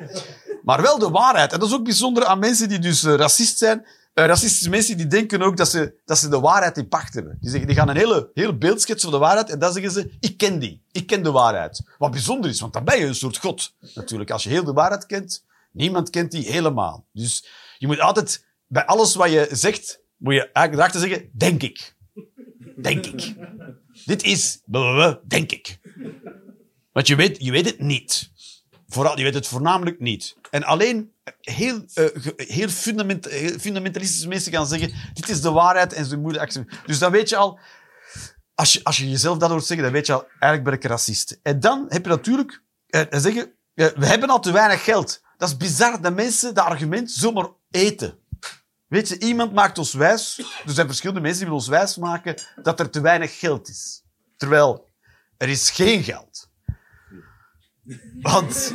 Maar 0.63 0.81
wel 0.81 0.99
de 0.99 1.09
waarheid. 1.09 1.53
En 1.53 1.59
dat 1.59 1.67
is 1.67 1.75
ook 1.75 1.83
bijzonder 1.83 2.25
aan 2.25 2.39
mensen 2.39 2.69
die 2.69 2.79
dus 2.79 3.03
uh, 3.03 3.15
racist 3.15 3.57
zijn. 3.57 3.85
Uh, 4.13 4.25
racistische 4.25 4.69
mensen 4.69 4.97
die 4.97 5.07
denken 5.07 5.41
ook 5.41 5.57
dat 5.57 5.69
ze, 5.69 5.93
dat 6.05 6.17
ze 6.17 6.29
de 6.29 6.39
waarheid 6.39 6.77
in 6.77 6.87
pacht 6.87 7.13
hebben. 7.13 7.37
Die, 7.41 7.49
zeggen, 7.49 7.67
die 7.67 7.77
gaan 7.77 7.89
een 7.89 7.95
hele, 7.95 8.29
hele 8.33 8.57
beeld 8.57 8.81
schetsen 8.81 9.09
van 9.09 9.19
de 9.19 9.25
waarheid 9.25 9.49
en 9.49 9.59
dan 9.59 9.73
zeggen 9.73 9.91
ze, 9.91 10.11
ik 10.19 10.37
ken 10.37 10.59
die. 10.59 10.83
Ik 10.91 11.07
ken 11.07 11.23
de 11.23 11.31
waarheid. 11.31 11.81
Wat 11.97 12.11
bijzonder 12.11 12.49
is, 12.49 12.59
want 12.59 12.73
dan 12.73 12.83
ben 12.83 12.99
je 12.99 13.05
een 13.05 13.15
soort 13.15 13.37
god. 13.37 13.73
Natuurlijk, 13.93 14.31
als 14.31 14.43
je 14.43 14.49
heel 14.49 14.63
de 14.63 14.73
waarheid 14.73 15.05
kent, 15.05 15.43
Niemand 15.75 16.09
kent 16.09 16.31
die 16.31 16.51
helemaal. 16.51 17.07
Dus 17.11 17.45
je 17.77 17.87
moet 17.87 17.99
altijd 17.99 18.45
bij 18.67 18.85
alles 18.85 19.15
wat 19.15 19.31
je 19.31 19.47
zegt 19.51 20.03
moet 20.17 20.33
je 20.33 20.51
eigenlijk 20.51 20.73
erachter 20.73 21.09
zeggen, 21.09 21.29
denk 21.33 21.63
ik. 21.63 21.95
Denk 22.81 23.05
ik. 23.05 23.35
Dit 24.05 24.23
is, 24.23 24.61
denk 25.27 25.51
ik. 25.51 25.79
Want 26.91 27.07
je 27.07 27.15
weet, 27.15 27.43
je 27.43 27.51
weet 27.51 27.65
het 27.65 27.79
niet. 27.79 28.31
Vooral, 28.87 29.17
je 29.17 29.23
weet 29.23 29.33
het 29.33 29.47
voornamelijk 29.47 29.99
niet. 29.99 30.35
En 30.49 30.63
alleen 30.63 31.11
heel, 31.41 31.85
eh, 31.93 32.05
heel, 32.35 32.69
fundament, 32.69 33.25
heel 33.25 33.59
fundamentalistische 33.59 34.27
mensen 34.27 34.51
gaan 34.51 34.67
zeggen, 34.67 34.93
dit 35.13 35.29
is 35.29 35.41
de 35.41 35.51
waarheid 35.51 35.93
en 35.93 36.05
ze 36.05 36.17
moeten. 36.17 36.67
Dus 36.85 36.99
dan 36.99 37.11
weet 37.11 37.29
je 37.29 37.35
al, 37.35 37.59
als 38.55 38.73
je, 38.73 38.83
als 38.83 38.97
je 38.97 39.09
jezelf 39.09 39.37
dat 39.37 39.49
hoort 39.49 39.65
zeggen, 39.65 39.85
dan 39.85 39.93
weet 39.93 40.05
je 40.05 40.13
al, 40.13 40.27
eigenlijk 40.39 40.63
ben 40.63 40.73
ik 40.73 40.83
racist. 40.83 41.39
En 41.43 41.59
dan 41.59 41.85
heb 41.89 42.03
je 42.03 42.09
natuurlijk, 42.09 42.61
eh, 42.87 43.01
zeggen, 43.09 43.53
eh, 43.73 43.87
we 43.95 44.05
hebben 44.05 44.29
al 44.29 44.39
te 44.39 44.51
weinig 44.51 44.83
geld. 44.83 45.21
Dat 45.37 45.49
is 45.49 45.57
bizar 45.57 46.01
dat 46.01 46.15
mensen 46.15 46.53
dat 46.53 46.65
argument 46.65 47.11
zomaar 47.11 47.49
eten. 47.69 48.19
Weet 48.87 49.07
je, 49.07 49.19
iemand 49.19 49.53
maakt 49.53 49.77
ons 49.77 49.93
wijs, 49.93 50.37
er 50.65 50.71
zijn 50.71 50.87
verschillende 50.87 51.21
mensen 51.21 51.45
die 51.45 51.53
ons 51.53 51.67
wijs 51.67 51.97
maken 51.97 52.35
dat 52.61 52.79
er 52.79 52.89
te 52.89 53.01
weinig 53.01 53.39
geld 53.39 53.69
is. 53.69 54.03
Terwijl, 54.37 54.89
er 55.37 55.49
is 55.49 55.69
geen 55.69 56.03
geld. 56.03 56.49
Want 58.21 58.73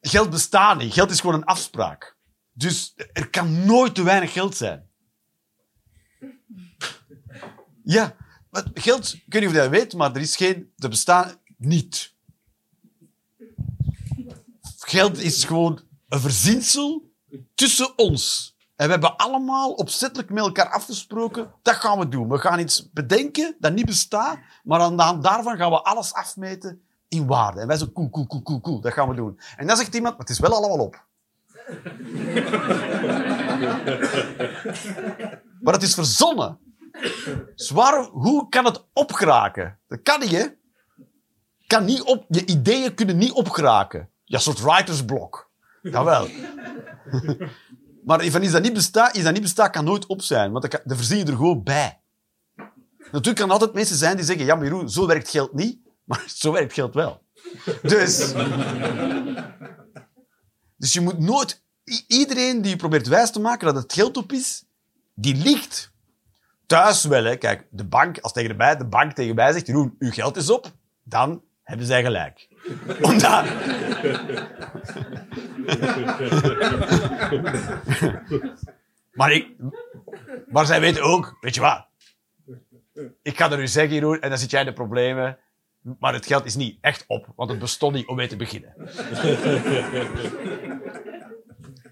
geld 0.00 0.30
bestaat 0.30 0.78
niet. 0.78 0.92
Geld 0.92 1.10
is 1.10 1.20
gewoon 1.20 1.34
een 1.34 1.44
afspraak. 1.44 2.16
Dus 2.52 2.94
er 3.12 3.30
kan 3.30 3.64
nooit 3.66 3.94
te 3.94 4.02
weinig 4.02 4.32
geld 4.32 4.56
zijn. 4.56 4.90
Ja, 7.84 8.16
geld, 8.74 9.14
ik 9.14 9.32
weet 9.32 9.40
niet 9.40 9.50
of 9.50 9.56
je 9.56 9.60
dat 9.60 9.70
weet, 9.70 9.94
maar 9.94 10.14
er 10.14 10.20
is 10.20 10.36
geen, 10.36 10.72
er 10.76 10.88
bestaat 10.88 11.38
niet. 11.56 12.11
Geld 14.86 15.18
is 15.18 15.44
gewoon 15.44 15.80
een 16.08 16.20
verzinsel 16.20 17.10
tussen 17.54 17.98
ons. 17.98 18.56
En 18.76 18.86
we 18.86 18.92
hebben 18.92 19.16
allemaal 19.16 19.72
opzettelijk 19.72 20.30
met 20.30 20.44
elkaar 20.44 20.68
afgesproken, 20.68 21.52
dat 21.62 21.74
gaan 21.74 21.98
we 21.98 22.08
doen. 22.08 22.28
We 22.28 22.38
gaan 22.38 22.58
iets 22.58 22.90
bedenken 22.92 23.56
dat 23.58 23.72
niet 23.72 23.86
bestaat, 23.86 24.38
maar 24.62 24.80
aan 24.80 24.96
de 24.96 25.02
hand 25.02 25.22
daarvan 25.22 25.56
gaan 25.56 25.70
we 25.70 25.82
alles 25.82 26.12
afmeten 26.12 26.82
in 27.08 27.26
waarde. 27.26 27.60
En 27.60 27.66
wij 27.66 27.76
zo, 27.76 27.90
cool, 27.92 28.10
cool, 28.10 28.26
cool, 28.26 28.42
cool, 28.42 28.60
cool, 28.60 28.80
dat 28.80 28.92
gaan 28.92 29.08
we 29.08 29.14
doen. 29.14 29.40
En 29.56 29.66
dan 29.66 29.76
zegt 29.76 29.94
iemand, 29.94 30.18
het 30.18 30.30
is 30.30 30.38
wel 30.38 30.54
allemaal 30.54 30.86
op. 30.86 31.04
maar 35.62 35.74
het 35.74 35.82
is 35.82 35.94
verzonnen. 35.94 36.58
Waarom, 37.72 38.06
hoe 38.06 38.48
kan 38.48 38.64
het 38.64 38.84
opgeraken? 38.92 39.78
Dat 39.88 40.02
kan 40.02 40.20
niet, 40.20 40.30
hè? 40.30 40.46
Kan 41.66 41.84
niet 41.84 42.02
op, 42.02 42.24
je 42.28 42.46
ideeën 42.46 42.94
kunnen 42.94 43.16
niet 43.16 43.32
opgeraken. 43.32 44.11
Ja, 44.32 44.38
een 44.38 44.44
soort 44.44 44.60
writersblok. 44.60 45.50
Jawel. 45.82 46.28
maar 48.06 48.24
van 48.24 48.42
iets 48.42 48.52
dat 48.52 48.62
niet 48.62 48.72
bestaat, 48.72 49.14
iets 49.14 49.24
dat 49.24 49.32
niet 49.32 49.42
bestaat, 49.42 49.70
kan 49.70 49.84
nooit 49.84 50.06
op 50.06 50.22
zijn. 50.22 50.52
Want 50.52 50.70
dat 50.70 50.96
verzin 50.96 51.18
je 51.18 51.24
er 51.24 51.36
gewoon 51.36 51.62
bij. 51.62 52.00
Natuurlijk 52.98 53.36
kan 53.36 53.46
er 53.46 53.52
altijd 53.52 53.72
mensen 53.72 53.96
zijn 53.96 54.16
die 54.16 54.24
zeggen, 54.24 54.44
ja, 54.44 54.54
maar 54.54 54.64
Jeroen, 54.64 54.90
zo 54.90 55.06
werkt 55.06 55.28
geld 55.28 55.52
niet. 55.52 55.78
Maar 56.04 56.24
zo 56.42 56.52
werkt 56.52 56.72
geld 56.72 56.94
wel. 56.94 57.22
Dus... 57.82 58.32
dus 60.76 60.92
je 60.92 61.00
moet 61.00 61.18
nooit... 61.18 61.62
Iedereen 62.06 62.62
die 62.62 62.70
je 62.70 62.76
probeert 62.76 63.08
wijs 63.08 63.30
te 63.30 63.40
maken 63.40 63.66
dat 63.66 63.82
het 63.82 63.92
geld 63.92 64.16
op 64.16 64.32
is, 64.32 64.64
die 65.14 65.34
liegt. 65.34 65.92
Thuis 66.66 67.04
wel, 67.04 67.24
hè. 67.24 67.36
Kijk, 67.36 67.66
de 67.70 67.84
bank, 67.84 68.18
als 68.18 68.32
tegen 68.32 68.50
de, 68.50 68.56
bij, 68.56 68.76
de 68.76 68.86
bank 68.86 69.12
tegen 69.12 69.34
mij 69.34 69.52
zegt, 69.52 69.66
Jeroen, 69.66 69.94
uw 69.98 70.10
geld 70.10 70.36
is 70.36 70.50
op, 70.50 70.72
dan 71.02 71.42
hebben 71.62 71.86
zij 71.86 72.02
gelijk. 72.02 72.48
Omdat... 73.00 73.44
maar, 79.12 79.32
ik, 79.32 79.48
maar 80.48 80.66
zij 80.66 80.80
weten 80.80 81.02
ook, 81.02 81.36
weet 81.40 81.54
je 81.54 81.60
wat, 81.60 81.86
ik 83.22 83.36
ga 83.36 83.50
er 83.50 83.60
u 83.60 83.66
zeggen, 83.66 83.94
Jeroen, 83.94 84.20
en 84.20 84.28
dan 84.28 84.38
zit 84.38 84.50
jij 84.50 84.60
in 84.60 84.66
de 84.66 84.72
problemen, 84.72 85.38
maar 85.98 86.12
het 86.12 86.26
geld 86.26 86.44
is 86.44 86.54
niet 86.54 86.78
echt 86.80 87.04
op, 87.06 87.26
want 87.36 87.50
het 87.50 87.58
bestond 87.58 87.94
niet 87.94 88.06
om 88.06 88.16
mee 88.16 88.28
te 88.28 88.36
beginnen. 88.36 88.74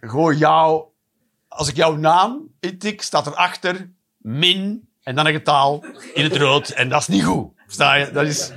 Gewoon 0.00 0.37
jou, 0.37 0.85
als 1.49 1.69
ik 1.69 1.77
jouw 1.77 1.97
naam 1.97 2.49
intik, 2.61 3.03
staat 3.03 3.27
erachter 3.27 3.91
min 4.17 4.89
en 5.03 5.15
dan 5.15 5.27
een 5.27 5.33
getal 5.33 5.85
in 6.15 6.25
het 6.25 6.37
rood 6.37 6.69
en 6.69 6.89
dat 6.89 7.00
is 7.00 7.09
niet 7.09 7.25
goed. 7.25 7.53
Versta 7.65 7.95
je? 7.95 8.11
Dat 8.11 8.27
is 8.27 8.53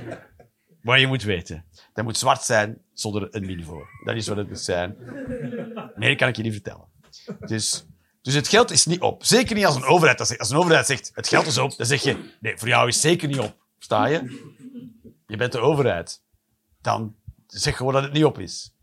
wat 0.82 1.00
je 1.00 1.06
moet 1.06 1.22
weten. 1.22 1.64
Dat 1.94 2.04
moet 2.04 2.18
zwart 2.18 2.42
zijn 2.42 2.78
zonder 2.92 3.28
een 3.30 3.46
min 3.46 3.64
voor. 3.64 3.88
Dat 4.04 4.16
is 4.16 4.28
wat 4.28 4.36
het 4.36 4.48
moet 4.48 4.60
zijn. 4.60 4.96
Meer 5.96 6.16
kan 6.16 6.28
ik 6.28 6.36
je 6.36 6.42
niet 6.42 6.52
vertellen. 6.52 6.84
Dus, 7.38 7.86
dus 8.22 8.34
het 8.34 8.48
geld 8.48 8.70
is 8.70 8.86
niet 8.86 9.00
op. 9.00 9.24
Zeker 9.24 9.54
niet 9.54 9.66
als 9.66 9.76
een 9.76 9.84
overheid 9.84 10.18
dat 10.18 10.26
zegt. 10.26 10.40
Als 10.40 10.50
een 10.50 10.56
overheid 10.56 10.86
zegt, 10.86 11.10
het 11.14 11.28
geld 11.28 11.46
is 11.46 11.58
op, 11.58 11.76
dan 11.76 11.86
zeg 11.86 12.02
je, 12.02 12.30
nee, 12.40 12.58
voor 12.58 12.68
jou 12.68 12.88
is 12.88 13.00
zeker 13.00 13.28
niet 13.28 13.38
op. 13.38 13.56
Sta 13.78 14.06
je? 14.06 14.52
Je 15.26 15.36
bent 15.36 15.52
de 15.52 15.58
overheid. 15.58 16.22
Dan 16.80 17.14
zeg 17.46 17.76
gewoon 17.76 17.92
dat 17.92 18.02
het 18.02 18.12
niet 18.12 18.24
op 18.24 18.38
is. 18.38 18.74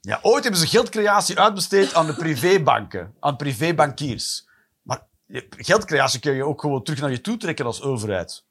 Ja, 0.00 0.18
ooit 0.22 0.42
hebben 0.42 0.60
ze 0.60 0.66
geldcreatie 0.66 1.38
uitbesteed 1.38 1.94
aan 1.94 2.06
de 2.06 2.14
privébanken, 2.14 3.14
aan 3.20 3.36
privébankiers. 3.36 4.48
Maar 4.82 5.06
geldcreatie 5.50 6.20
kun 6.20 6.32
je 6.32 6.44
ook 6.44 6.60
gewoon 6.60 6.82
terug 6.82 7.00
naar 7.00 7.10
je 7.10 7.20
toe 7.20 7.36
trekken 7.36 7.66
als 7.66 7.82
overheid. 7.82 8.44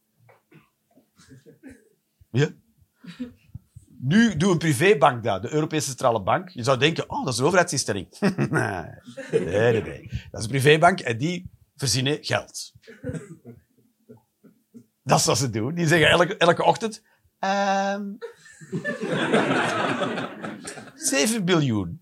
Ja? 2.32 2.50
Nu 4.00 4.38
doe 4.38 4.52
een 4.52 4.58
privébank 4.58 5.24
dat, 5.24 5.42
de 5.42 5.54
Europese 5.54 5.88
Centrale 5.88 6.24
Bank. 6.24 6.50
Je 6.50 6.64
zou 6.64 6.78
denken, 6.78 7.10
oh, 7.10 7.26
dat 7.26 7.34
is 7.34 7.40
een 7.40 7.46
overheidsinstelling. 7.46 8.08
nee, 8.20 9.82
nee. 9.82 10.10
Dat 10.32 10.40
is 10.40 10.44
een 10.44 10.50
privébank 10.50 11.00
en 11.00 11.18
die 11.18 11.52
verzinnen 11.76 12.18
geld. 12.22 12.74
Dat 15.04 15.20
is 15.20 15.26
wat 15.26 15.38
ze 15.38 15.50
doen. 15.50 15.76
Die 15.76 15.88
zeggen 15.88 16.10
elke, 16.10 16.38
elke 16.38 16.64
ochtend... 16.64 17.04
ehm 17.40 18.04
7 20.96 21.46
biljoen. 21.46 22.00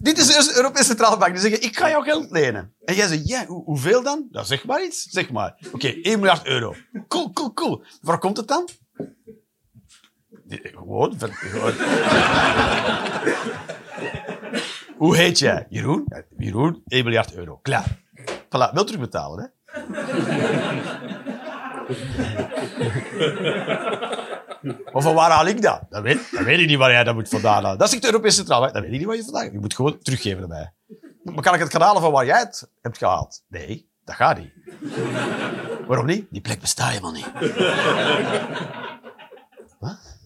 Dit 0.00 0.18
is 0.18 0.26
dus 0.26 0.48
de 0.48 0.56
Europese 0.56 0.84
Centrale 0.84 1.16
Bank. 1.16 1.32
Die 1.32 1.40
zeggen, 1.40 1.62
ik 1.62 1.76
ga 1.78 1.88
jou 1.88 2.04
geld 2.04 2.30
lenen. 2.30 2.74
En 2.84 2.94
jij 2.94 3.06
zegt, 3.06 3.28
ja, 3.28 3.46
hoe- 3.46 3.64
hoeveel 3.64 4.02
dan? 4.02 4.28
Ja, 4.30 4.42
zeg 4.42 4.64
maar 4.64 4.84
iets. 4.84 5.02
Zeg 5.02 5.30
maar. 5.30 5.58
Oké, 5.72 5.88
1 6.02 6.18
miljard 6.18 6.46
euro. 6.46 6.74
Cool, 7.08 7.32
cool, 7.32 7.52
cool. 7.52 7.84
Waar 8.00 8.18
komt 8.18 8.36
het 8.36 8.48
dan? 8.48 8.68
Gewoon. 10.48 11.18
Hoe 14.96 15.16
heet 15.16 15.38
jij? 15.38 15.66
Jeroen? 15.68 16.04
Jeroen, 16.36 16.82
1 16.86 17.04
miljard 17.04 17.34
euro. 17.34 17.56
Klaar. 17.62 17.98
Voilà, 18.44 18.72
wel 18.72 18.84
terugbetalen, 18.84 19.42
hè? 19.42 19.48
Maar 24.92 25.02
van 25.02 25.14
waar 25.14 25.30
haal 25.30 25.46
ik 25.46 25.62
dat? 25.62 25.82
Dat 25.90 26.02
weet, 26.02 26.30
dat 26.30 26.44
weet 26.44 26.58
ik 26.58 26.66
niet 26.66 26.78
waar 26.78 26.90
jij 26.90 27.04
dat 27.04 27.14
moet 27.14 27.28
vandaan 27.28 27.62
halen. 27.62 27.78
Dat 27.78 27.90
zegt 27.90 28.02
de 28.02 28.08
Europese 28.08 28.36
Centrale 28.36 28.60
Bank. 28.60 28.72
Dat 28.72 28.82
weet 28.82 28.92
ik 28.92 28.98
niet 28.98 29.06
waar 29.06 29.16
je 29.16 29.24
vandaan. 29.24 29.52
Je 29.52 29.58
moet 29.58 29.74
gewoon 29.74 29.98
teruggeven 29.98 30.42
erbij. 30.42 30.72
Maar 31.22 31.42
kan 31.42 31.54
ik 31.54 31.60
het 31.60 31.72
gaan 31.72 31.80
halen 31.80 32.02
van 32.02 32.12
waar 32.12 32.26
jij 32.26 32.38
het 32.38 32.68
hebt 32.80 32.98
gehaald? 32.98 33.42
Nee, 33.48 33.90
dat 34.04 34.14
gaat 34.14 34.38
niet. 34.38 34.52
Waarom 35.86 36.06
niet? 36.06 36.26
Die 36.30 36.40
plek 36.40 36.60
bestaat 36.60 36.88
helemaal 36.88 37.12
niet. 37.12 37.30
Wat? 39.78 40.18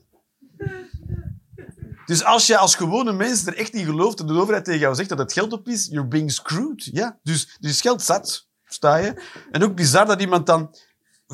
Dus 2.07 2.25
als 2.25 2.47
je 2.47 2.57
als 2.57 2.75
gewone 2.75 3.13
mens 3.13 3.47
er 3.47 3.57
echt 3.57 3.75
in 3.75 3.85
gelooft 3.85 4.21
en 4.21 4.27
de 4.27 4.33
overheid 4.33 4.65
tegen 4.65 4.81
jou 4.81 4.95
zegt 4.95 5.09
dat 5.09 5.19
het 5.19 5.33
geld 5.33 5.53
op 5.53 5.69
is, 5.69 5.87
you're 5.91 6.09
being 6.09 6.33
screwed. 6.33 6.85
Ja, 6.85 7.19
dus 7.23 7.57
is 7.61 7.81
geld 7.81 8.03
zat, 8.03 8.49
sta 8.65 8.97
je. 8.97 9.23
En 9.51 9.65
ook 9.65 9.75
bizar 9.75 10.07
dat 10.07 10.21
iemand 10.21 10.47
dan 10.47 10.75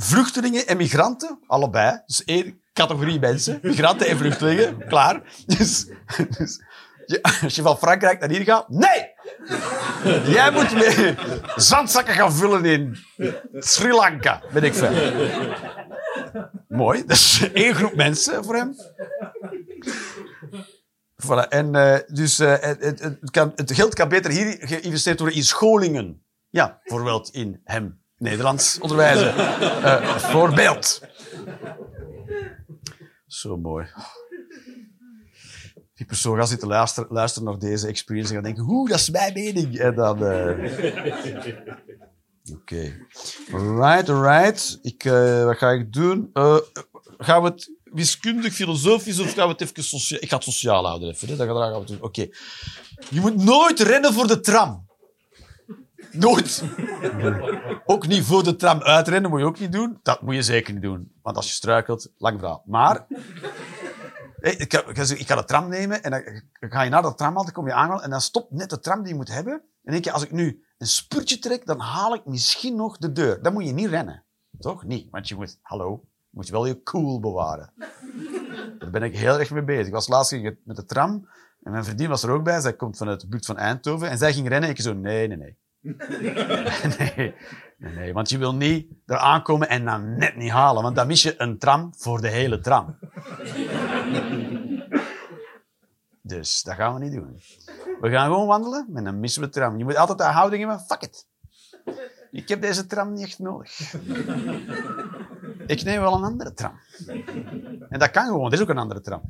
vluchtelingen 0.02 0.66
en 0.66 0.76
migranten, 0.76 1.38
allebei, 1.47 2.02
dus 2.07 2.25
één 2.25 2.61
categorie 2.73 3.21
mensen, 3.21 3.59
migranten 3.62 4.07
en 4.07 4.16
vluchtelingen, 4.16 4.87
klaar. 4.88 5.23
Dus, 5.47 5.87
dus 6.38 6.62
je, 7.07 7.23
als 7.42 7.54
je 7.54 7.62
van 7.62 7.78
Frankrijk 7.78 8.21
naar 8.21 8.28
hier 8.28 8.45
gaat, 8.45 8.69
nee! 8.69 9.19
Jij 10.35 10.50
moet 10.50 10.75
mee 10.75 11.14
zandzakken 11.57 12.14
gaan 12.14 12.33
vullen 12.33 12.64
in 12.64 12.97
Sri 13.52 13.92
Lanka, 13.92 14.42
ben 14.52 14.64
ik 14.64 14.75
veel. 14.75 15.12
Mooi, 16.69 17.04
dat 17.07 17.16
is 17.16 17.50
één 17.52 17.75
groep 17.75 17.95
mensen 17.95 18.45
voor 18.45 18.57
hem. 18.57 18.75
Voilà. 21.26 21.49
En, 21.49 21.75
eh, 21.75 21.99
dus 22.07 22.38
eh, 22.38 22.54
het, 22.61 23.00
het 23.00 23.30
kan, 23.30 23.52
het 23.54 23.73
geld 23.73 23.95
kan 23.95 24.09
beter 24.09 24.30
hier 24.30 24.57
geïnvesteerd 24.61 25.19
worden 25.19 25.37
in 25.37 25.45
scholingen. 25.45 26.25
Ja, 26.50 26.80
bijvoorbeeld 26.83 27.30
in 27.30 27.61
hem 27.64 28.00
Nederlands 28.21 28.79
onderwijzen. 28.81 29.37
Eh, 29.37 30.17
voorbeeld. 30.17 31.00
Zo 33.27 33.57
mooi. 33.57 33.87
Die 35.95 36.07
persoon 36.07 36.37
gaat 36.37 36.49
zitten 36.49 36.69
luisteren, 36.69 37.09
luisteren 37.12 37.49
naar 37.49 37.59
deze 37.59 37.87
experience 37.87 38.29
en 38.29 38.35
gaat 38.35 38.45
denken, 38.45 38.65
hoe, 38.65 38.89
dat 38.89 38.99
is 38.99 39.11
mijn 39.11 39.33
mening. 39.33 39.79
En 39.79 39.95
dan... 39.95 40.25
eh, 40.27 40.59
Oké. 42.55 43.07
Alright, 43.53 44.09
alright. 44.09 44.79
Ik, 44.83 45.05
eh, 45.05 45.45
wat 45.45 45.57
ga 45.57 45.71
ik 45.71 45.93
doen? 45.93 46.31
Eh, 46.33 46.57
gaan 47.19 47.43
we 47.43 47.49
het 47.49 47.73
wiskundig, 47.85 48.53
filosofisch 48.53 49.19
of 49.21 49.33
gaan 49.35 49.47
we 49.47 49.53
het 49.53 49.61
even 49.61 49.85
sociaal... 49.85 50.21
Ik 50.23 50.29
ga 50.29 50.35
het 50.35 50.45
sociaal 50.45 50.87
houden 50.87 51.09
even. 51.09 51.29
Hè? 51.29 51.37
Dat 51.37 51.47
gaan 51.47 51.73
we 51.73 51.79
het 51.79 51.87
doen. 51.87 52.00
Oké. 52.03 52.29
Je 53.11 53.21
moet 53.21 53.37
nooit 53.37 53.81
rennen 53.81 54.12
voor 54.12 54.27
de 54.27 54.41
tram. 54.41 54.89
Nooit. 56.12 56.62
Ook 57.85 58.07
niet 58.07 58.25
voor 58.25 58.45
de 58.45 58.57
tram 58.57 58.81
uitrennen 58.81 59.31
moet 59.31 59.40
je 59.40 59.47
ook 59.47 59.59
niet 59.59 59.73
doen. 59.73 59.99
Dat 60.02 60.23
moet 60.23 60.35
je 60.35 60.43
zeker 60.43 60.73
niet 60.73 60.83
doen. 60.83 61.12
Want 61.23 61.37
als 61.37 61.47
je 61.47 61.52
struikelt, 61.52 62.12
lang 62.17 62.38
verhaal. 62.38 62.62
Maar... 62.67 63.07
Ik, 64.40 64.73
ga, 65.26 65.37
de 65.37 65.45
tram 65.45 65.69
nemen 65.69 66.02
en 66.02 66.11
dan 66.11 66.71
ga 66.71 66.83
je 66.83 66.90
naar 66.90 67.02
de 67.02 67.14
tram, 67.14 67.35
dan 67.35 67.52
kom 67.52 67.67
je 67.67 67.73
aan 67.73 68.02
en 68.02 68.11
dan 68.11 68.21
stopt 68.21 68.50
net 68.50 68.71
de 68.71 68.79
tram 68.79 69.02
die 69.02 69.12
je 69.12 69.14
moet 69.14 69.29
hebben. 69.29 69.62
En 69.85 69.93
denk 69.93 70.05
je, 70.05 70.12
als 70.12 70.23
ik 70.23 70.33
nu 70.33 70.64
een 70.79 70.87
spurtje 70.87 71.38
trek, 71.38 71.67
dan 71.67 71.81
haal 71.81 72.14
ik 72.14 72.26
misschien 72.26 72.76
nog 72.76 72.99
de 72.99 73.12
deur. 73.12 73.43
Dan 73.43 73.52
moet 73.52 73.67
je 73.67 73.73
niet 73.73 73.88
rennen. 73.88 74.25
Toch? 74.59 74.85
Niet. 74.85 75.11
Want 75.11 75.29
je 75.29 75.35
moet, 75.35 75.59
hallo, 75.62 76.00
je 76.17 76.26
moet 76.31 76.49
wel 76.49 76.67
je 76.67 76.83
cool 76.83 77.21
bewaren. 77.21 77.73
Daar 78.79 78.90
ben 78.90 79.02
ik 79.02 79.17
heel 79.17 79.38
erg 79.38 79.50
mee 79.50 79.64
bezig. 79.64 79.87
Ik 79.87 79.93
was 79.93 80.09
laatst 80.09 80.33
met 80.64 80.76
de 80.76 80.85
tram 80.85 81.29
en 81.62 81.71
mijn 81.71 81.85
vriendin 81.85 82.09
was 82.09 82.23
er 82.23 82.31
ook 82.31 82.45
bij. 82.45 82.61
Zij 82.61 82.76
komt 82.76 82.97
vanuit 82.97 83.21
de 83.21 83.29
buurt 83.29 83.47
van 83.47 83.57
Eindhoven 83.57 84.11
en 84.11 84.19
zij 84.19 84.33
ging 84.33 84.49
rennen. 84.49 84.71
Ik 84.71 84.81
zo, 84.81 84.95
nee, 84.95 85.29
nee, 85.29 85.37
nee. 85.37 85.59
nee, 86.99 87.35
nee. 87.79 88.13
Want 88.13 88.31
je 88.31 88.39
wil 88.39 88.55
niet 88.55 88.87
er 89.07 89.17
aankomen 89.17 89.69
en 89.69 89.85
dan 89.85 90.17
net 90.19 90.37
niet 90.37 90.51
halen. 90.51 90.83
Want 90.83 90.97
dan 90.97 91.07
mis 91.07 91.23
je 91.23 91.35
een 91.41 91.59
tram 91.59 91.93
voor 91.97 92.21
de 92.21 92.29
hele 92.29 92.61
tram. 92.61 92.99
Dus 96.23 96.63
dat 96.63 96.75
gaan 96.75 96.95
we 96.95 97.01
niet 97.01 97.13
doen. 97.13 97.41
We 98.01 98.11
gaan 98.11 98.27
gewoon 98.27 98.47
wandelen 98.47 98.89
en 98.95 99.05
dan 99.05 99.21
missen 99.21 99.41
we 99.41 99.47
de 99.47 99.53
tram. 99.53 99.79
Je 99.79 99.85
moet 99.85 99.97
altijd 99.97 100.19
de 100.19 100.25
houding 100.25 100.67
hebben, 100.67 100.87
fuck 100.87 101.03
it. 101.03 101.27
Ik 102.31 102.49
heb 102.49 102.61
deze 102.61 102.87
tram 102.87 103.13
niet 103.13 103.25
echt 103.25 103.39
nodig. 103.39 103.95
Ik 105.67 105.83
neem 105.83 106.01
wel 106.01 106.15
een 106.15 106.25
andere 106.25 106.53
tram. 106.53 106.81
En 107.89 107.99
dat 107.99 108.11
kan 108.11 108.27
gewoon, 108.27 108.47
er 108.47 108.53
is 108.53 108.61
ook 108.61 108.69
een 108.69 108.79
andere 108.79 109.01
tram. 109.01 109.23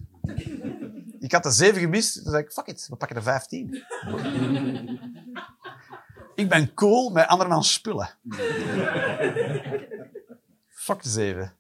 Ik 1.19 1.33
had 1.33 1.42
de 1.42 1.50
7 1.50 1.80
gemist, 1.80 2.23
toen 2.23 2.30
zei 2.30 2.42
ik, 2.42 2.52
fuck 2.52 2.66
it, 2.66 2.87
we 2.88 2.97
pakken 2.97 3.16
de 3.16 3.23
15. 3.23 3.85
Ik 6.40 6.49
ben 6.49 6.75
cool 6.75 7.11
met 7.11 7.26
andermans 7.26 7.73
spullen. 7.73 8.09
Fuck 10.68 11.02
de 11.02 11.09
7. 11.09 11.54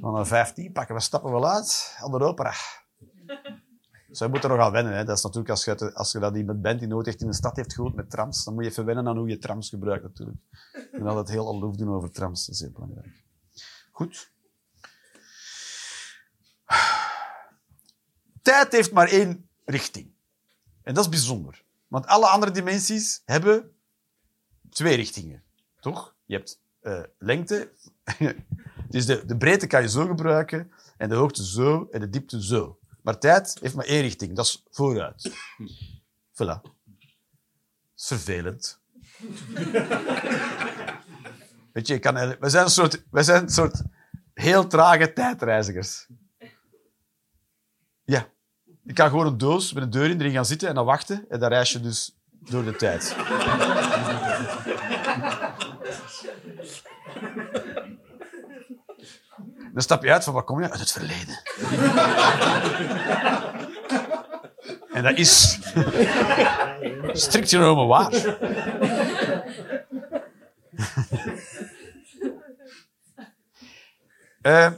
Van 0.00 0.14
de 0.14 0.24
15 0.24 0.72
pakken 0.72 0.94
we 0.94 1.00
stappen 1.00 1.30
wel 1.32 1.48
uit, 1.50 1.96
aan 1.98 2.10
de 2.10 2.18
opera. 2.24 2.52
Zij 4.10 4.28
moeten 4.28 4.50
er 4.50 4.56
nog 4.56 4.66
aan 4.66 4.72
wennen. 4.72 4.92
Hè. 4.96 5.04
Dat 5.04 5.16
is 5.16 5.22
natuurlijk 5.22 5.50
als 5.50 5.64
je, 5.64 5.70
het- 5.70 5.94
als 5.94 6.12
je 6.12 6.18
dat 6.18 6.36
iemand 6.36 6.62
bent 6.62 6.78
die 6.78 6.88
nooit 6.88 7.06
echt 7.06 7.20
in 7.20 7.26
de 7.26 7.34
stad 7.34 7.56
heeft 7.56 7.74
gewoond 7.74 7.94
met 7.94 8.10
trams, 8.10 8.44
dan 8.44 8.54
moet 8.54 8.64
je 8.64 8.70
even 8.70 8.84
wennen 8.84 9.08
aan 9.08 9.16
hoe 9.16 9.28
je 9.28 9.38
trams 9.38 9.68
gebruikt 9.68 10.02
natuurlijk. 10.02 10.38
Je 10.72 10.88
moet 10.98 11.08
altijd 11.08 11.28
heel 11.28 11.48
aloof 11.48 11.76
doen 11.76 11.94
over 11.94 12.10
trams. 12.10 12.46
Dat 12.46 12.54
is 12.54 12.60
heel 12.60 12.70
belangrijk. 12.72 13.22
Goed. 13.90 14.30
Tijd 18.42 18.72
heeft 18.72 18.92
maar 18.92 19.08
één 19.08 19.48
richting. 19.64 20.12
En 20.82 20.94
dat 20.94 21.04
is 21.04 21.10
bijzonder. 21.10 21.64
Want 21.88 22.06
alle 22.06 22.26
andere 22.26 22.52
dimensies 22.52 23.22
hebben 23.24 23.76
twee 24.70 24.96
richtingen. 24.96 25.42
Toch? 25.80 26.14
Je 26.24 26.34
hebt 26.34 26.60
eh, 26.80 27.02
lengte. 27.18 27.72
dus 28.88 29.06
de, 29.06 29.36
breedte 29.38 29.66
kan 29.66 29.82
je 29.82 29.88
zo 29.88 30.06
gebruiken. 30.06 30.72
En 30.96 31.08
de 31.08 31.14
hoogte 31.14 31.46
zo. 31.46 31.88
En 31.90 32.00
de 32.00 32.10
diepte 32.10 32.44
zo. 32.44 32.78
Maar 33.02 33.18
tijd 33.18 33.58
heeft 33.60 33.74
maar 33.74 33.84
één 33.84 34.02
richting. 34.02 34.36
Dat 34.36 34.44
is 34.44 34.64
vooruit. 34.70 35.30
Voilà. 36.32 36.60
Is 37.96 38.06
vervelend. 38.06 38.80
Weet 41.72 41.86
je, 41.86 41.98
kan, 41.98 42.36
zijn 42.40 42.64
een 42.64 42.70
soort, 42.70 43.04
wij 43.10 43.22
zijn 43.22 43.42
een 43.42 43.48
soort 43.48 43.82
heel 44.34 44.66
trage 44.66 45.12
tijdreizigers. 45.12 46.06
Je 48.86 48.92
kan 48.92 49.08
gewoon 49.08 49.26
een 49.26 49.38
doos 49.38 49.72
met 49.72 49.82
een 49.82 49.90
deur 49.90 50.10
in 50.10 50.20
erin 50.20 50.32
gaan 50.32 50.46
zitten 50.46 50.68
en 50.68 50.74
dan 50.74 50.84
wachten. 50.84 51.24
En 51.28 51.40
dan 51.40 51.48
reis 51.48 51.72
je 51.72 51.80
dus 51.80 52.16
door 52.30 52.64
de 52.64 52.76
tijd. 52.76 53.16
Dan 59.72 59.82
stap 59.82 60.04
je 60.04 60.12
uit 60.12 60.24
van 60.24 60.32
waar 60.34 60.42
kom 60.42 60.62
je? 60.62 60.70
Uit 60.70 60.80
het 60.80 60.92
verleden. 60.92 61.40
en 64.92 65.02
dat 65.02 65.18
is 65.18 65.58
strikt 67.12 67.48
genomen 67.48 67.86
waar. 67.86 68.12
Eh, 74.42 74.72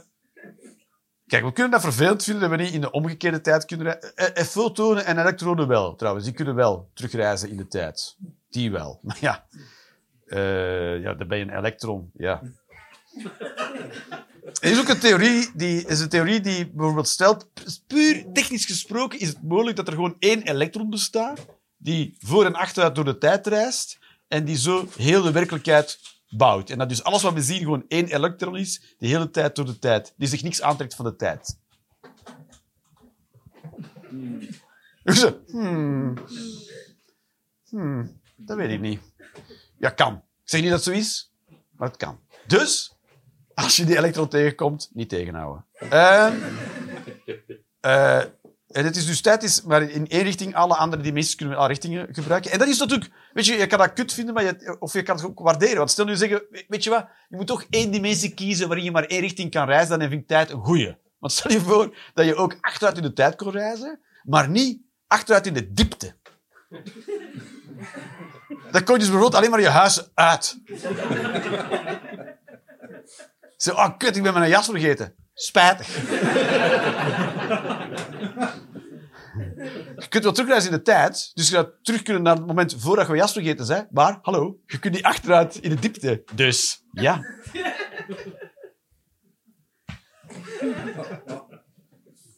kijk, 1.29 1.43
we 1.43 1.51
kunnen 1.51 1.71
dat 1.71 1.81
vervelend 1.81 2.23
vinden 2.23 2.41
dat 2.41 2.57
we 2.57 2.63
niet 2.63 2.73
in 2.73 2.81
de 2.81 2.91
omgekeerde 2.91 3.41
tijd 3.41 3.65
kunnen 3.65 3.85
reizen. 3.85 4.15
Eh, 4.15 4.41
eh, 4.41 4.43
fotonen 4.43 5.05
en 5.05 5.19
elektronen 5.19 5.67
wel, 5.67 5.95
trouwens. 5.95 6.25
Die 6.25 6.33
kunnen 6.33 6.55
wel 6.55 6.89
terugreizen 6.93 7.49
in 7.49 7.57
de 7.57 7.67
tijd. 7.67 8.15
Die 8.49 8.71
wel. 8.71 8.99
Maar 9.03 9.17
ja, 9.21 9.45
eh, 10.25 11.01
ja 11.01 11.13
dan 11.13 11.27
ben 11.27 11.37
je 11.37 11.43
een 11.43 11.57
elektron. 11.57 12.11
Ja. 12.13 12.41
Er 14.61 14.71
is 14.71 14.79
ook 14.79 14.89
een 14.89 14.99
theorie 14.99 15.49
die, 15.53 15.85
is 15.85 15.99
een 15.99 16.09
theorie 16.09 16.39
die 16.39 16.69
bijvoorbeeld 16.69 17.07
stelt, 17.07 17.47
puur 17.87 18.25
technisch 18.33 18.65
gesproken, 18.65 19.19
is 19.19 19.27
het 19.27 19.43
mogelijk 19.43 19.75
dat 19.75 19.87
er 19.87 19.93
gewoon 19.93 20.15
één 20.19 20.41
elektron 20.41 20.89
bestaat, 20.89 21.45
die 21.77 22.15
voor 22.19 22.45
en 22.45 22.55
achteruit 22.55 22.95
door 22.95 23.05
de 23.05 23.17
tijd 23.17 23.47
reist, 23.47 23.99
en 24.27 24.45
die 24.45 24.57
zo 24.57 24.87
heel 24.97 25.21
de 25.21 25.31
werkelijkheid 25.31 25.99
bouwt. 26.29 26.69
En 26.69 26.77
dat 26.77 26.89
dus 26.89 27.03
alles 27.03 27.21
wat 27.21 27.33
we 27.33 27.41
zien 27.41 27.59
gewoon 27.59 27.85
één 27.87 28.07
elektron 28.07 28.57
is, 28.57 28.95
de 28.97 29.07
hele 29.07 29.29
tijd 29.29 29.55
door 29.55 29.65
de 29.65 29.79
tijd, 29.79 30.13
die 30.17 30.27
zich 30.27 30.43
niks 30.43 30.61
aantrekt 30.61 30.95
van 30.95 31.05
de 31.05 31.15
tijd. 31.15 31.57
Hmm, 35.47 36.13
hmm, 37.69 38.19
dat 38.35 38.57
weet 38.57 38.69
ik 38.69 38.79
niet. 38.79 39.01
Ja, 39.77 39.89
kan. 39.89 40.13
Ik 40.15 40.49
zeg 40.49 40.61
niet 40.61 40.69
dat 40.69 40.85
het 40.85 40.93
zo 40.93 40.99
is, 40.99 41.33
maar 41.71 41.87
het 41.87 41.97
kan. 41.97 42.19
Dus, 42.47 42.97
als 43.53 43.75
je 43.75 43.85
die 43.85 43.97
elektron 43.97 44.27
tegenkomt, 44.27 44.89
niet 44.93 45.09
tegenhouden. 45.09 45.65
Ehm, 45.73 46.35
eh, 47.79 48.23
en 48.69 48.85
het 48.85 48.95
is 48.95 49.05
dus 49.05 49.21
tijd, 49.21 49.43
is, 49.43 49.61
maar 49.61 49.81
in 49.81 50.07
één 50.07 50.23
richting, 50.23 50.55
alle 50.55 50.75
andere 50.75 51.01
dimensies 51.01 51.35
kunnen 51.35 51.55
we 51.55 51.59
alle 51.59 51.69
richtingen 51.69 52.07
gebruiken. 52.11 52.51
En 52.51 52.59
dat 52.59 52.67
is 52.67 52.79
natuurlijk, 52.79 53.11
weet 53.33 53.45
je, 53.45 53.57
je 53.57 53.67
kan 53.67 53.79
dat 53.79 53.93
kut 53.93 54.13
vinden, 54.13 54.33
maar 54.33 54.43
je, 54.43 54.75
of 54.79 54.93
je 54.93 55.03
kan 55.03 55.15
het 55.15 55.25
ook 55.25 55.39
waarderen. 55.39 55.77
Want 55.77 55.91
stel 55.91 56.05
nu 56.05 56.15
zeggen, 56.15 56.43
weet 56.67 56.83
je 56.83 56.89
wat, 56.89 57.07
je 57.29 57.35
moet 57.35 57.47
toch 57.47 57.65
één 57.69 57.91
dimensie 57.91 58.33
kiezen 58.33 58.67
waarin 58.67 58.85
je 58.85 58.91
maar 58.91 59.03
één 59.03 59.21
richting 59.21 59.51
kan 59.51 59.67
reizen, 59.67 59.99
dan 59.99 60.09
vind 60.09 60.21
ik 60.21 60.27
tijd 60.27 60.49
een 60.49 60.59
goeie. 60.59 60.97
Want 61.19 61.33
stel 61.33 61.51
je 61.51 61.59
voor 61.59 61.97
dat 62.13 62.25
je 62.25 62.35
ook 62.35 62.57
achteruit 62.61 62.97
in 62.97 63.03
de 63.03 63.13
tijd 63.13 63.35
kon 63.35 63.51
reizen, 63.51 63.99
maar 64.23 64.49
niet 64.49 64.81
achteruit 65.07 65.47
in 65.47 65.53
de 65.53 65.73
diepte. 65.73 66.15
Dan 68.71 68.83
kon 68.83 68.93
je 68.93 68.99
dus 68.99 69.09
bijvoorbeeld 69.09 69.35
alleen 69.35 69.49
maar 69.49 69.61
je 69.61 69.69
huis 69.69 70.09
uit. 70.13 70.57
Zo, 73.57 73.71
oh 73.71 73.97
kut, 73.97 74.15
ik 74.15 74.23
ben 74.23 74.33
mijn 74.33 74.49
jas 74.49 74.65
vergeten. 74.65 75.15
Spijtig. 75.33 75.87
Je 80.09 80.15
kunt 80.15 80.27
wel 80.27 80.33
terugreizen 80.33 80.71
in 80.71 80.77
de 80.77 80.83
tijd, 80.83 81.31
dus 81.33 81.49
je 81.49 81.55
gaat 81.55 81.69
terug 81.81 82.01
kunnen 82.01 82.23
naar 82.23 82.35
het 82.35 82.45
moment 82.45 82.75
voordat 82.77 83.07
je 83.07 83.11
je 83.13 83.17
jas 83.17 83.31
vergeten 83.31 83.67
bent. 83.67 83.91
Maar, 83.91 84.19
hallo, 84.21 84.59
je 84.65 84.79
kunt 84.79 84.93
niet 84.93 85.03
achteruit 85.03 85.55
in 85.55 85.69
de 85.69 85.79
diepte. 85.79 86.23
Dus, 86.35 86.83
ja. 86.91 87.19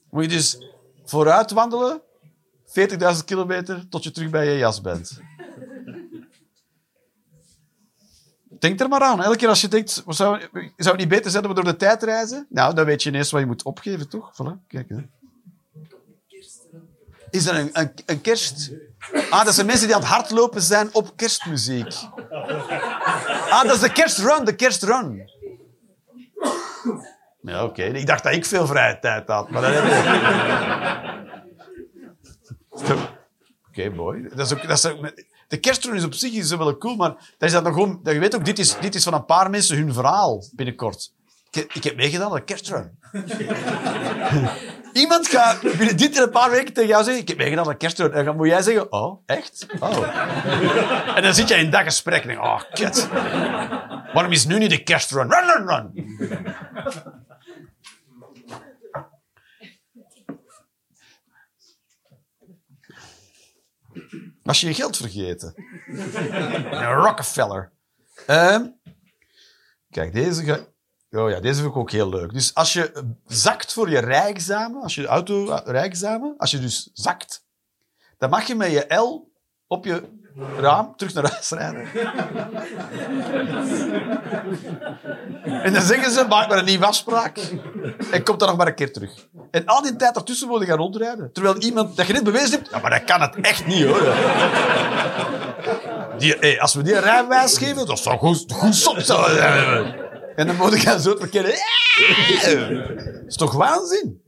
Moet 0.10 0.24
je 0.24 0.30
dus 0.30 0.58
vooruit 1.04 1.52
wandelen, 1.52 2.02
40.000 2.66 2.98
kilometer, 3.26 3.90
tot 3.90 4.04
je 4.04 4.12
terug 4.12 4.30
bij 4.30 4.52
je 4.52 4.58
jas 4.58 4.82
bent. 4.82 5.20
Denk 8.60 8.80
er 8.80 8.90
maar 8.90 9.02
aan. 9.02 9.24
Elke 9.24 9.38
keer 9.38 9.50
als 9.50 9.62
je 9.62 9.68
denkt, 9.68 10.04
zou, 10.08 10.40
zou 10.48 10.70
het 10.76 10.98
niet 10.98 11.08
beter 11.08 11.32
zijn 11.32 11.44
dat 11.44 11.56
we 11.56 11.62
door 11.62 11.72
de 11.72 11.78
tijd 11.78 12.04
reizen? 12.04 12.46
Nou, 12.50 12.74
dan 12.74 12.86
weet 12.86 13.04
je 13.04 13.10
ineens 13.10 13.32
wat 13.32 13.42
je 13.42 13.48
moet 13.48 13.64
opgeven, 13.64 14.10
toch? 14.10 14.34
Voilà, 14.34 14.68
kijk. 14.68 14.90
Hè. 14.90 15.21
Is 17.32 17.46
er 17.46 17.70
een, 18.06 18.22
kerst... 18.22 18.72
Ah, 19.30 19.46
dat 19.46 19.54
zijn 19.54 19.66
mensen 19.66 19.88
die 19.88 19.96
aan 19.96 20.02
het 20.02 20.10
hardlopen 20.10 20.62
zijn 20.62 20.90
op 20.94 21.12
kerstmuziek. 21.16 21.94
Ah, 23.50 23.64
dat 23.64 23.76
is 23.76 23.80
de 23.80 23.92
kerstrun, 23.92 24.46
de 24.46 24.56
kerstrun. 24.56 25.30
Ja, 27.42 27.64
oké. 27.64 27.84
Ik 27.84 28.08
dacht 28.08 28.24
dat 28.24 28.34
ik 28.34 28.46
veel 28.46 28.68
vrije 28.68 29.00
tijd 29.00 29.28
had, 29.28 29.50
maar 29.50 29.62
dat 29.62 29.74
heb 29.74 29.84
ik. 29.84 29.94
Oké, 33.70 33.90
boy. 33.90 34.30
Dat 34.36 34.46
is 34.46 34.54
ook, 34.54 34.68
dat 34.68 34.78
is 34.78 34.86
ook, 34.86 35.14
de 35.48 35.58
kerstrun 35.58 35.96
is 35.96 36.04
op 36.04 36.14
zich 36.14 36.34
is 36.34 36.56
wel 36.56 36.78
cool, 36.78 36.96
maar 36.96 37.10
dat 37.10 37.50
is 37.50 37.52
dat 37.52 37.64
nog 37.64 38.00
dat 38.02 38.14
je 38.14 38.20
weet 38.20 38.36
ook, 38.36 38.46
dit 38.46 38.60
is, 38.60 38.78
dit 38.80 38.96
is 38.96 39.04
van 39.04 39.14
een 39.14 39.26
paar 39.26 39.50
mensen 39.50 39.78
hun 39.78 39.94
verhaal 39.94 40.44
binnenkort. 40.56 41.14
Ik, 41.52 41.74
ik 41.74 41.84
heb 41.84 41.96
meegedaan 41.96 42.30
aan 42.30 42.36
de 42.36 42.44
kerstrun. 42.44 43.00
Iemand 44.94 45.28
gaat 45.28 45.62
binnen 45.62 45.98
dit 45.98 46.16
in 46.16 46.22
een 46.22 46.30
paar 46.30 46.50
weken 46.50 46.74
tegen 46.74 46.90
jou 46.90 47.04
zeggen: 47.04 47.22
Ik 47.22 47.28
heb 47.28 47.38
meegedaan 47.38 47.68
aan 47.68 47.78
kerstdood. 47.78 48.12
En 48.12 48.26
dan 48.26 48.36
moet 48.36 48.48
jij 48.48 48.62
zeggen: 48.62 48.92
Oh, 48.92 49.24
echt? 49.26 49.66
Oh. 49.80 51.16
En 51.16 51.24
dan 51.24 51.34
zit 51.34 51.48
jij 51.48 51.60
in 51.60 51.72
dat 51.72 51.84
gesprek 51.84 52.22
en 52.22 52.28
denk: 52.28 52.40
Oh, 52.40 52.62
kut. 52.74 53.10
Waarom 54.14 54.32
is 54.32 54.46
nu 54.46 54.58
niet 54.58 54.70
de 54.70 54.84
kerstrun? 54.84 55.32
Run, 55.32 55.46
run, 55.46 55.68
run. 55.68 56.10
Als 64.44 64.62
je 64.62 64.68
je 64.68 64.74
geld 64.74 64.98
vergeten. 64.98 65.54
Een 66.72 66.94
Rockefeller. 66.94 67.72
Ehm, 68.28 68.66
kijk, 69.90 70.14
deze 70.14 70.44
gaat 70.44 70.71
oh 71.12 71.30
ja, 71.30 71.40
deze 71.40 71.62
vind 71.62 71.72
ik 71.74 71.78
ook 71.78 71.92
heel 71.92 72.10
leuk. 72.10 72.34
Dus 72.34 72.54
als 72.54 72.74
je 72.74 73.14
zakt 73.28 73.74
voor 73.74 73.90
je 73.90 74.00
rijexamen, 74.00 74.82
als 74.82 74.96
je 74.96 75.06
auto 75.06 75.60
rijexamen, 75.66 76.36
als 76.38 76.52
je 76.52 76.60
dus 76.60 76.90
zakt, 76.94 77.46
dan 78.18 78.30
mag 78.30 78.48
je 78.48 78.56
met 78.56 78.72
je 78.72 78.96
L 78.96 79.32
op 79.68 79.86
je 79.86 80.04
raam 80.58 80.94
terug 80.96 81.14
naar 81.14 81.32
huis 81.32 81.50
rijden. 81.50 81.88
en 85.66 85.74
dan 85.74 85.82
zeggen 85.82 86.12
ze, 86.12 86.26
maak 86.30 86.48
maar 86.50 86.58
een 86.58 86.66
nieuwe 86.66 86.86
afspraak 86.86 87.38
en 88.12 88.24
kom 88.24 88.38
dan 88.38 88.48
nog 88.48 88.58
maar 88.58 88.68
een 88.68 88.76
keer 88.76 88.94
terug. 88.94 89.28
En 89.52 89.66
al 89.66 89.82
die 89.82 89.96
tijd 89.96 90.16
ertussen 90.16 90.48
moet 90.48 90.60
je 90.60 90.66
gaan 90.66 90.78
rondrijden. 90.78 91.34
Terwijl 91.34 91.58
iemand 91.58 91.98
dat 91.98 92.08
je 92.08 92.14
net 92.14 92.24
bewezen 92.24 92.52
hebt, 92.52 92.70
ja, 92.72 92.80
maar 92.80 92.92
dat 92.92 93.04
kan 93.04 93.22
het 93.22 93.36
echt 93.36 93.66
niet 93.66 93.86
hoor. 93.86 94.14
Die, 96.18 96.36
hey, 96.40 96.62
als 96.62 96.74
we 96.74 96.82
die 96.82 96.96
een 96.96 97.02
rijbewijs 97.02 97.58
geven, 97.58 97.86
dat 97.86 98.00
zou 98.00 98.18
goed, 98.18 98.52
goed 98.52 98.76
zijn. 98.76 100.10
En 100.36 100.48
dan 100.48 100.56
moet 100.56 100.74
ik 100.74 100.82
gaan 100.82 101.00
zo 101.00 101.16
verkeerde. 101.16 101.50
Dat 101.50 103.28
is 103.28 103.36
toch 103.36 103.54
waanzin? 103.54 104.22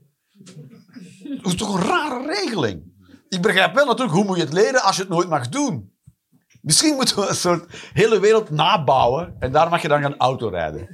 Dat 1.42 1.52
is 1.52 1.54
toch 1.54 1.74
een 1.74 1.82
rare 1.88 2.26
regeling? 2.26 2.92
Ik 3.28 3.42
begrijp 3.42 3.74
wel 3.74 3.86
natuurlijk 3.86 4.14
hoe 4.14 4.24
moet 4.24 4.36
je 4.36 4.42
het 4.42 4.52
leren 4.52 4.82
als 4.82 4.96
je 4.96 5.02
het 5.02 5.10
nooit 5.10 5.28
mag 5.28 5.48
doen. 5.48 5.92
Misschien 6.62 6.94
moeten 6.94 7.16
we 7.16 7.28
een 7.28 7.34
soort 7.34 7.90
hele 7.92 8.20
wereld 8.20 8.50
nabouwen 8.50 9.36
en 9.38 9.52
daar 9.52 9.68
mag 9.68 9.82
je 9.82 9.88
dan 9.88 10.02
gaan 10.02 10.16
autorijden. 10.16 10.88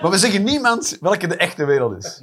Maar 0.00 0.10
we 0.10 0.18
zeggen 0.18 0.42
niemand 0.42 0.96
welke 1.00 1.26
de 1.26 1.36
echte 1.36 1.64
wereld 1.64 2.04
is. 2.04 2.22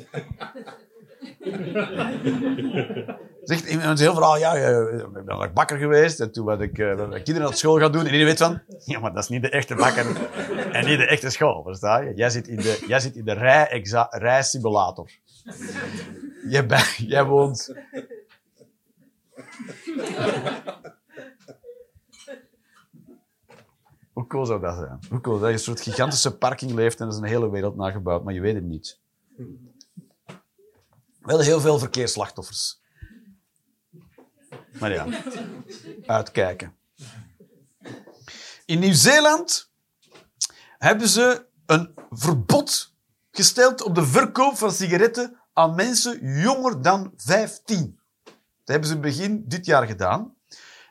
Zegt 3.50 3.66
iemand 3.70 4.00
heel 4.00 4.14
verhaal, 4.14 4.38
ja, 4.38 4.54
ik 4.54 5.26
ben 5.26 5.54
bakker 5.54 5.78
geweest 5.78 6.20
en 6.20 6.32
toen 6.32 6.46
ben 6.46 6.62
ik 6.62 6.78
ik 6.78 7.24
kinderen 7.24 7.42
naar 7.42 7.54
school 7.58 7.80
gaan 7.80 7.92
doen. 7.92 8.02
En 8.02 8.06
iedereen 8.06 8.26
weet 8.26 8.38
van, 8.38 8.62
ja, 8.86 9.00
maar 9.00 9.14
dat 9.14 9.24
is 9.24 9.30
niet 9.30 9.42
de 9.42 9.50
echte 9.50 9.76
bakker 9.76 10.06
en 10.72 10.86
niet 10.86 10.98
de 10.98 11.08
echte 11.08 11.30
school, 11.30 11.64
versta 11.64 11.98
je? 12.00 12.14
Jij 12.16 12.30
zit 12.30 12.48
in 12.48 12.56
de, 12.56 12.84
jij 12.88 13.00
zit 13.00 13.16
in 13.16 13.26
de 13.26 13.34
rij-exa- 13.34 14.08
rijsimulator. 14.10 15.10
Jij, 16.50 16.66
ben- 16.66 16.86
jij 16.98 17.24
woont... 17.26 17.74
Hoe 24.14 24.28
cool 24.28 24.46
zou 24.46 24.62
dat 24.62 24.76
zijn? 24.76 25.00
Hoe 25.10 25.22
cool 25.22 25.40
dat 25.40 25.48
je 25.48 25.54
een 25.54 25.60
soort 25.60 25.82
gigantische 25.82 26.38
parking 26.38 26.72
leeft 26.72 27.00
en 27.00 27.06
er 27.06 27.12
is 27.12 27.18
een 27.18 27.24
hele 27.24 27.50
wereld 27.50 27.76
nagebouwd, 27.76 28.24
maar 28.24 28.34
je 28.34 28.42
weet 28.42 28.56
het 28.56 28.64
niet. 28.64 29.00
Wel 31.22 31.40
heel 31.40 31.60
veel 31.60 31.80
verkeersslachtoffers. 31.80 32.79
Maar 34.80 34.94
ja, 34.94 35.08
uitkijken. 36.18 36.76
In 38.66 38.80
Nieuw-Zeeland 38.80 39.72
hebben 40.78 41.08
ze 41.08 41.46
een 41.66 41.94
verbod 42.10 42.94
gesteld 43.32 43.82
op 43.82 43.96
de 43.96 44.06
verkoop 44.06 44.58
van 44.58 44.72
sigaretten 44.72 45.40
aan 45.54 45.76
mensen 45.76 46.40
jonger 46.42 46.82
dan 46.82 47.14
15. 47.16 48.00
Dat 48.24 48.34
hebben 48.64 48.90
ze 48.90 49.00
begin 49.00 49.44
dit 49.48 49.66
jaar 49.66 49.88
gedaan. 49.88 50.36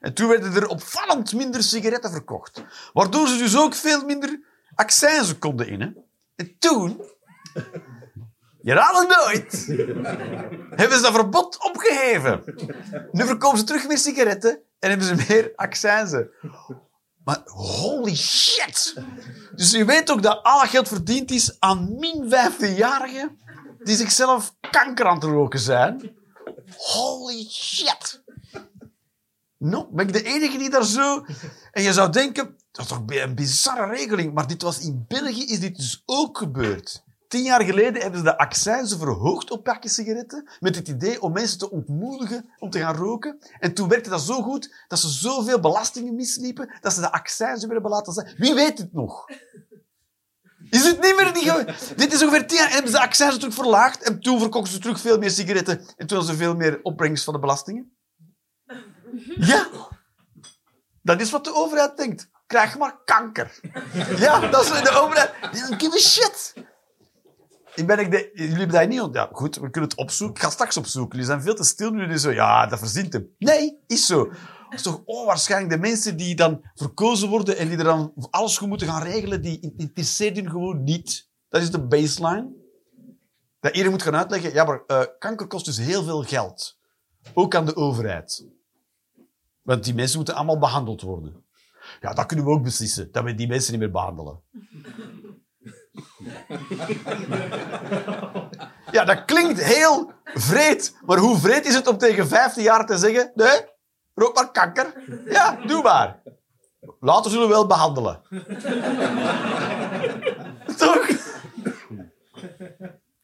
En 0.00 0.14
toen 0.14 0.28
werden 0.28 0.54
er 0.54 0.66
opvallend 0.66 1.32
minder 1.32 1.62
sigaretten 1.62 2.10
verkocht. 2.10 2.64
Waardoor 2.92 3.28
ze 3.28 3.38
dus 3.38 3.56
ook 3.56 3.74
veel 3.74 4.04
minder 4.04 4.40
accijnzen 4.74 5.38
konden 5.38 5.68
innen. 5.68 5.96
En 6.36 6.58
toen, 6.58 7.02
je 8.68 8.74
raadt 8.74 8.98
het 8.98 9.08
nooit, 9.08 9.66
hebben 10.80 10.96
ze 10.96 11.02
dat 11.02 11.14
verbod 11.14 11.64
opgeheven. 11.64 12.42
Nu 13.12 13.26
verkopen 13.26 13.58
ze 13.58 13.64
terug 13.64 13.86
meer 13.86 13.98
sigaretten 13.98 14.60
en 14.78 14.88
hebben 14.88 15.06
ze 15.06 15.24
meer 15.28 15.52
accijnzen. 15.56 16.30
Maar 17.24 17.40
holy 17.44 18.16
shit! 18.16 19.02
Dus 19.54 19.70
je 19.70 19.84
weet 19.84 20.10
ook 20.10 20.22
dat 20.22 20.42
al 20.42 20.60
dat 20.60 20.68
geld 20.68 20.88
verdiend 20.88 21.30
is 21.30 21.56
aan 21.58 21.98
min 21.98 22.32
15-jarigen 22.32 23.38
die 23.78 23.96
zichzelf 23.96 24.54
kanker 24.70 25.06
aan 25.06 25.14
het 25.14 25.24
roken 25.24 25.60
zijn. 25.60 26.16
Holy 26.76 27.46
shit! 27.50 28.22
No, 29.56 29.88
ben 29.90 30.06
ik 30.06 30.12
de 30.12 30.22
enige 30.22 30.58
die 30.58 30.70
daar 30.70 30.84
zo... 30.84 31.24
En 31.70 31.82
je 31.82 31.92
zou 31.92 32.10
denken, 32.10 32.56
dat 32.70 32.84
is 32.84 32.90
toch 32.90 33.02
een 33.06 33.34
bizarre 33.34 33.94
regeling, 33.94 34.34
maar 34.34 34.46
dit 34.46 34.62
was 34.62 34.80
in 34.80 35.04
België 35.08 35.44
is 35.44 35.60
dit 35.60 35.76
dus 35.76 36.02
ook 36.04 36.38
gebeurd. 36.38 37.06
Tien 37.28 37.42
jaar 37.42 37.64
geleden 37.64 38.02
hebben 38.02 38.18
ze 38.18 38.24
de 38.24 38.38
accijnzen 38.38 38.98
verhoogd 38.98 39.50
op 39.50 39.64
pakjes 39.64 39.94
sigaretten, 39.94 40.48
met 40.58 40.76
het 40.76 40.88
idee 40.88 41.22
om 41.22 41.32
mensen 41.32 41.58
te 41.58 41.70
ontmoedigen 41.70 42.50
om 42.58 42.70
te 42.70 42.78
gaan 42.78 42.96
roken. 42.96 43.38
En 43.58 43.74
toen 43.74 43.88
werkte 43.88 44.10
dat 44.10 44.20
zo 44.20 44.42
goed, 44.42 44.74
dat 44.88 44.98
ze 44.98 45.08
zoveel 45.08 45.60
belastingen 45.60 46.14
misliepen, 46.14 46.70
dat 46.80 46.92
ze 46.92 47.00
de 47.00 47.12
accijnzen 47.12 47.70
hebben 47.70 47.90
laten 47.90 48.12
zijn. 48.12 48.34
Wie 48.36 48.54
weet 48.54 48.78
het 48.78 48.92
nog? 48.92 49.28
Is 50.70 50.84
het 50.84 51.00
niet 51.00 51.16
meer 51.16 51.32
die... 51.32 51.74
Dit 51.96 52.12
is 52.12 52.22
ongeveer 52.22 52.46
tien 52.46 52.56
jaar. 52.56 52.66
En 52.66 52.72
hebben 52.72 52.90
ze 52.90 52.96
de 52.96 53.02
accijnzen 53.02 53.40
terug 53.40 53.54
verlaagd. 53.54 54.02
En 54.02 54.20
toen 54.20 54.40
verkochten 54.40 54.72
ze 54.72 54.78
terug 54.78 55.00
veel 55.00 55.18
meer 55.18 55.30
sigaretten. 55.30 55.78
En 55.78 56.06
toen 56.06 56.18
hadden 56.18 56.36
ze 56.36 56.42
veel 56.42 56.54
meer 56.54 56.80
opbrengst 56.82 57.24
van 57.24 57.34
de 57.34 57.40
belastingen. 57.40 57.96
Ja. 59.36 59.68
Dat 61.02 61.20
is 61.20 61.30
wat 61.30 61.44
de 61.44 61.54
overheid 61.54 61.96
denkt. 61.96 62.28
Krijg 62.46 62.78
maar 62.78 62.96
kanker. 63.04 63.60
Ja, 64.16 64.48
dat 64.50 64.62
is 64.62 64.68
de 64.68 64.90
overheid. 64.90 65.32
Give 65.52 65.96
a 65.96 65.98
shit. 65.98 66.54
Ben 67.86 67.98
ik 67.98 68.10
de, 68.10 68.30
jullie 68.34 68.54
hebben 68.56 68.80
dat 68.80 68.88
niet 68.88 69.00
ont- 69.00 69.14
Ja, 69.14 69.28
goed, 69.32 69.54
we 69.56 69.70
kunnen 69.70 69.90
het 69.90 69.98
opzoeken. 69.98 70.36
Ik 70.36 70.42
ga 70.42 70.50
straks 70.50 70.76
opzoeken. 70.76 71.10
Jullie 71.18 71.26
zijn 71.32 71.42
veel 71.42 71.54
te 71.54 71.64
stil 71.64 71.90
nu. 71.90 72.00
Jullie 72.00 72.18
zo, 72.18 72.30
ja, 72.30 72.66
dat 72.66 72.78
verzint 72.78 73.12
hem. 73.12 73.34
Nee, 73.38 73.78
is 73.86 74.06
zo. 74.06 74.24
Dat 74.24 74.72
is 74.78 74.82
toch 74.82 75.02
onwaarschijnlijk. 75.04 75.72
De 75.72 75.78
mensen 75.88 76.16
die 76.16 76.34
dan 76.36 76.60
verkozen 76.74 77.28
worden 77.28 77.56
en 77.56 77.68
die 77.68 77.78
er 77.78 77.84
dan 77.84 78.12
alles 78.30 78.58
goed 78.58 78.68
moeten 78.68 78.86
gaan 78.88 79.02
regelen, 79.02 79.42
die 79.42 79.74
interesseert 79.76 80.36
hun 80.36 80.50
gewoon 80.50 80.82
niet. 80.82 81.28
Dat 81.48 81.62
is 81.62 81.70
de 81.70 81.86
baseline. 81.86 82.56
Dat 83.60 83.70
iedereen 83.70 83.90
moet 83.92 84.02
gaan 84.02 84.16
uitleggen, 84.16 84.52
ja, 84.52 84.64
maar 84.64 84.82
eh, 84.86 85.02
kanker 85.18 85.46
kost 85.46 85.64
dus 85.64 85.76
heel 85.78 86.02
veel 86.02 86.22
geld. 86.22 86.78
Ook 87.34 87.54
aan 87.54 87.64
de 87.66 87.76
overheid. 87.76 88.46
Want 89.62 89.84
die 89.84 89.94
mensen 89.94 90.16
moeten 90.16 90.34
allemaal 90.34 90.58
behandeld 90.58 91.00
worden. 91.02 91.44
Ja, 92.00 92.12
dat 92.14 92.26
kunnen 92.26 92.44
we 92.46 92.50
ook 92.50 92.62
beslissen, 92.62 93.12
dat 93.12 93.24
we 93.24 93.34
die 93.34 93.48
mensen 93.48 93.70
niet 93.72 93.80
meer 93.80 93.90
behandelen. 93.90 94.40
Ja, 98.92 99.04
dat 99.04 99.24
klinkt 99.24 99.62
heel 99.62 100.12
vreed. 100.24 100.96
Maar 101.06 101.18
hoe 101.18 101.38
vreed 101.38 101.66
is 101.66 101.74
het 101.74 101.86
om 101.86 101.98
tegen 101.98 102.28
15 102.28 102.62
jaar 102.62 102.86
te 102.86 102.96
zeggen... 102.96 103.32
Nee, 103.34 103.60
rook 104.14 104.34
maar 104.34 104.50
kanker. 104.50 104.92
Ja, 105.26 105.58
doe 105.66 105.82
maar. 105.82 106.20
Later 107.00 107.30
zullen 107.30 107.46
we 107.46 107.52
wel 107.52 107.66
behandelen. 107.66 108.20
Toch? 110.76 111.06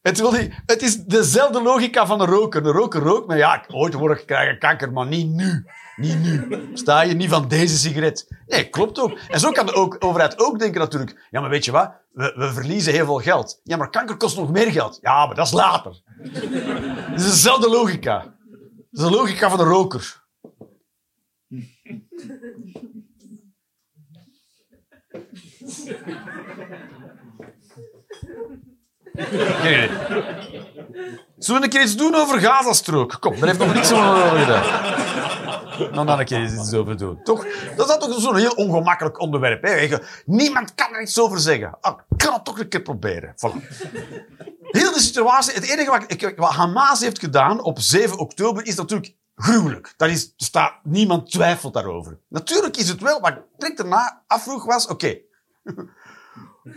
Het, 0.01 0.21
het 0.65 0.81
is 0.81 1.03
dezelfde 1.03 1.61
logica 1.61 2.05
van 2.05 2.21
een 2.21 2.27
roker. 2.27 2.65
Een 2.65 2.71
roker 2.71 3.01
rookt, 3.01 3.27
maar 3.27 3.37
ja, 3.37 3.63
ooit 3.67 3.93
word 3.93 4.19
ik 4.19 4.25
krijgen 4.25 4.59
kanker, 4.59 4.91
maar 4.91 5.05
niet 5.05 5.27
nu. 5.27 5.65
Niet 5.95 6.19
nu. 6.19 6.69
Sta 6.73 7.01
je 7.01 7.13
niet 7.13 7.29
van 7.29 7.47
deze 7.47 7.77
sigaret. 7.77 8.27
Nee, 8.45 8.69
klopt 8.69 8.99
ook. 8.99 9.17
En 9.29 9.39
zo 9.39 9.51
kan 9.51 9.65
de 9.65 10.01
overheid 10.01 10.39
ook 10.39 10.59
denken 10.59 10.79
natuurlijk. 10.79 11.27
Ja, 11.31 11.41
maar 11.41 11.49
weet 11.49 11.65
je 11.65 11.71
wat? 11.71 11.91
We, 12.11 12.33
we 12.35 12.53
verliezen 12.53 12.93
heel 12.93 13.05
veel 13.05 13.19
geld. 13.19 13.59
Ja, 13.63 13.77
maar 13.77 13.89
kanker 13.89 14.17
kost 14.17 14.37
nog 14.37 14.51
meer 14.51 14.71
geld. 14.71 14.97
Ja, 15.01 15.25
maar 15.25 15.35
dat 15.35 15.45
is 15.45 15.53
later. 15.53 16.01
Het 16.21 17.19
is 17.19 17.25
dezelfde 17.25 17.69
logica. 17.69 18.19
Het 18.21 18.99
is 18.99 18.99
de 18.99 19.09
logica 19.09 19.49
van 19.49 19.57
de 19.57 19.63
roker. 19.63 20.23
Nee, 29.15 29.77
nee. 29.77 29.89
Zullen 31.37 31.61
we 31.61 31.67
een 31.67 31.73
keer 31.73 31.81
iets 31.81 31.95
doen 31.95 32.15
over 32.15 32.39
Gazastrook? 32.39 33.17
Kom, 33.19 33.39
daar 33.39 33.47
heeft 33.47 33.59
nog 33.59 33.73
niks 33.73 33.93
over 33.93 34.39
gedaan. 34.39 35.93
Dan 35.93 36.05
dan 36.05 36.19
een 36.19 36.25
keer 36.25 36.43
iets 36.43 36.73
over 36.73 36.97
doen. 36.97 37.23
Toch? 37.23 37.45
Dat 37.75 37.89
is 37.89 37.97
toch 37.97 38.21
zo'n 38.21 38.35
heel 38.35 38.51
ongemakkelijk 38.51 39.19
onderwerp. 39.19 39.63
Hè? 39.63 39.97
Niemand 40.25 40.75
kan 40.75 40.93
er 40.93 41.01
iets 41.01 41.19
over 41.19 41.39
zeggen. 41.39 41.77
Ah, 41.81 41.99
ik 42.09 42.17
kan 42.17 42.33
het 42.33 42.45
toch 42.45 42.59
een 42.59 42.67
keer 42.67 42.81
proberen. 42.81 43.33
Voilà. 43.35 43.77
Heel 44.61 44.93
de 44.93 44.99
situatie, 44.99 45.53
het 45.53 45.69
enige 45.69 45.89
wat, 45.89 46.03
ik, 46.07 46.33
wat 46.35 46.51
Hamas 46.51 46.99
heeft 46.99 47.19
gedaan 47.19 47.63
op 47.63 47.79
7 47.79 48.17
oktober 48.17 48.65
is 48.65 48.75
natuurlijk 48.75 49.15
gruwelijk. 49.35 49.93
Daar 49.97 50.09
is, 50.09 50.33
staat, 50.37 50.73
niemand 50.83 51.31
twijfelt 51.31 51.73
daarover. 51.73 52.19
Natuurlijk 52.29 52.77
is 52.77 52.89
het 52.89 53.01
wel, 53.01 53.19
wat 53.19 53.31
ik 53.31 53.41
direct 53.57 53.77
daarna 53.77 54.23
afvroeg 54.27 54.65
was, 54.65 54.87
oké, 54.87 55.17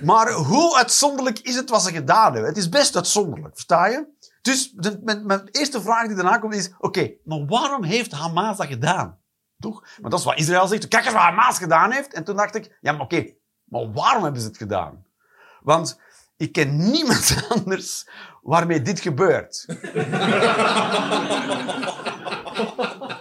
maar 0.03 0.33
hoe 0.33 0.77
uitzonderlijk 0.77 1.39
is 1.39 1.55
het 1.55 1.71
wat 1.71 1.83
ze 1.83 1.93
gedaan 1.93 2.33
hebben? 2.33 2.51
Het 2.51 2.57
is 2.57 2.69
best 2.69 2.97
uitzonderlijk, 2.97 3.55
versta 3.55 3.87
je? 3.87 4.07
Dus 4.43 4.75
mijn, 5.03 5.49
eerste 5.51 5.83
vraag 5.83 6.07
die 6.07 6.17
daarna 6.17 6.39
komt 6.39 6.55
is, 6.55 6.71
oké, 6.79 7.13
maar 7.25 7.47
waarom 7.47 7.83
heeft 7.83 8.13
Hamas 8.13 8.57
dat 8.57 8.67
gedaan? 8.67 9.19
Toch? 9.59 9.85
Want 10.01 10.11
dat 10.11 10.21
is 10.21 10.25
wat 10.25 10.39
Israël 10.39 10.67
zegt. 10.67 10.89
Kijk 10.89 11.05
eens 11.05 11.13
wat 11.13 11.23
Hamas 11.23 11.59
gedaan 11.59 11.93
heeft. 11.93 12.13
En 12.13 12.25
toen 12.25 12.37
dacht 12.37 12.55
ik, 12.55 12.79
ja, 12.81 12.93
maar 12.93 13.01
oké, 13.01 13.33
maar 13.65 13.93
waarom 13.93 14.23
hebben 14.23 14.41
ze 14.41 14.49
het 14.49 14.57
gedaan? 14.57 15.05
Want 15.61 16.01
ik 16.39 16.53
ken 16.53 16.91
niemand 16.91 17.37
anders 17.55 18.07
waarmee 18.43 18.83
dit 18.83 19.01
gebeurt. 19.01 19.67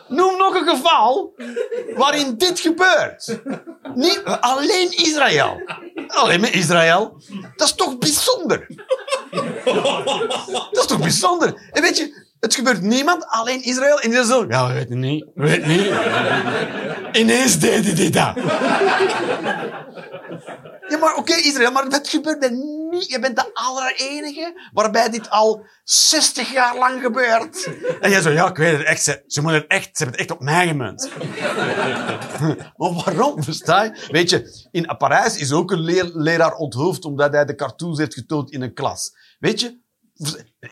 Noem 0.08 0.38
nog 0.38 0.56
een 0.56 0.68
geval 0.68 1.34
waarin 1.96 2.38
dit 2.38 2.60
gebeurt. 2.60 3.40
Niet 3.96 4.22
alleen 4.40 4.92
Israël. 4.92 5.62
Alleen 6.08 6.42
met 6.42 6.54
Israël. 6.54 7.22
Dat 7.56 7.68
is 7.68 7.76
toch 7.76 7.98
bijzonder? 7.98 8.68
Dat 10.72 10.80
is 10.80 10.86
toch 10.86 11.00
bijzonder? 11.00 11.70
En 11.72 11.82
weet 11.82 11.98
je, 11.98 12.26
het 12.40 12.56
gebeurt 12.56 12.82
niemand, 12.82 13.26
alleen 13.28 13.64
Israël. 13.64 14.00
En 14.00 14.26
zo, 14.26 14.46
ja, 14.48 14.68
we 14.68 14.74
weten 14.74 15.00
niet, 15.00 15.26
we 15.36 15.48
weten 15.48 15.68
niet. 15.68 15.92
Ineens 17.22 17.60
deden 17.60 17.96
die 17.96 18.10
dat. 18.10 18.36
Ja, 20.90 20.98
maar 20.98 21.16
oké, 21.16 21.34
Israël, 21.36 21.72
maar 21.72 21.90
dat 21.90 22.08
gebeurt 22.10 22.40
bij 22.40 22.50
niet. 22.50 23.08
Je 23.08 23.20
bent 23.20 23.36
de 23.36 23.50
allerenige 23.54 24.70
waarbij 24.74 25.10
dit 25.10 25.30
al 25.30 25.66
60 25.84 26.52
jaar 26.52 26.78
lang 26.78 27.02
gebeurt. 27.02 27.70
En 28.02 28.10
jij 28.10 28.22
zo, 28.22 28.30
ja, 28.30 28.50
ik 28.50 28.58
weet 28.58 28.78
het 28.78 28.86
echt. 28.86 29.04
Ze, 29.04 29.24
ze 29.28 29.42
moeten 29.42 29.62
het 29.62 29.70
echt, 29.70 29.98
ze 29.98 30.04
hebben 30.04 30.20
het 30.20 30.30
echt 30.30 30.40
op 30.40 30.46
mij 30.46 30.68
gemunt. 30.68 31.10
maar 32.78 32.94
waarom, 32.94 33.44
versta 33.44 33.84
je? 33.84 34.08
Weet 34.12 34.30
je, 34.30 34.68
in 34.72 34.96
Parijs 34.98 35.38
is 35.38 35.52
ook 35.52 35.72
een 35.72 35.80
leer- 35.80 36.12
leraar 36.14 36.54
onthoofd 36.56 37.06
omdat 37.06 37.34
hij 37.34 37.46
de 37.46 37.56
cartoons 37.56 37.98
heeft 37.98 38.14
getoond 38.14 38.52
in 38.52 38.62
een 38.62 38.74
klas. 38.74 39.12
Weet 39.40 39.60
je, 39.60 39.80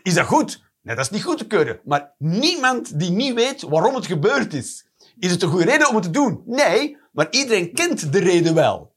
is 0.02 0.14
dat 0.14 0.26
goed? 0.26 0.64
Nee, 0.82 0.96
dat 0.96 1.04
is 1.04 1.10
niet 1.10 1.24
goed 1.24 1.38
te 1.38 1.46
keuren. 1.46 1.80
Maar 1.84 2.14
niemand 2.18 2.98
die 2.98 3.10
niet 3.10 3.34
weet 3.34 3.62
waarom 3.62 3.94
het 3.94 4.06
gebeurd 4.06 4.54
is. 4.54 4.86
Is 5.18 5.30
het 5.30 5.42
een 5.42 5.48
goede 5.50 5.64
reden 5.64 5.88
om 5.88 5.94
het 5.94 6.04
te 6.04 6.10
doen? 6.10 6.42
Nee, 6.46 6.96
maar 7.12 7.26
iedereen 7.30 7.72
kent 7.74 8.12
de 8.12 8.18
reden 8.18 8.54
wel. 8.54 8.94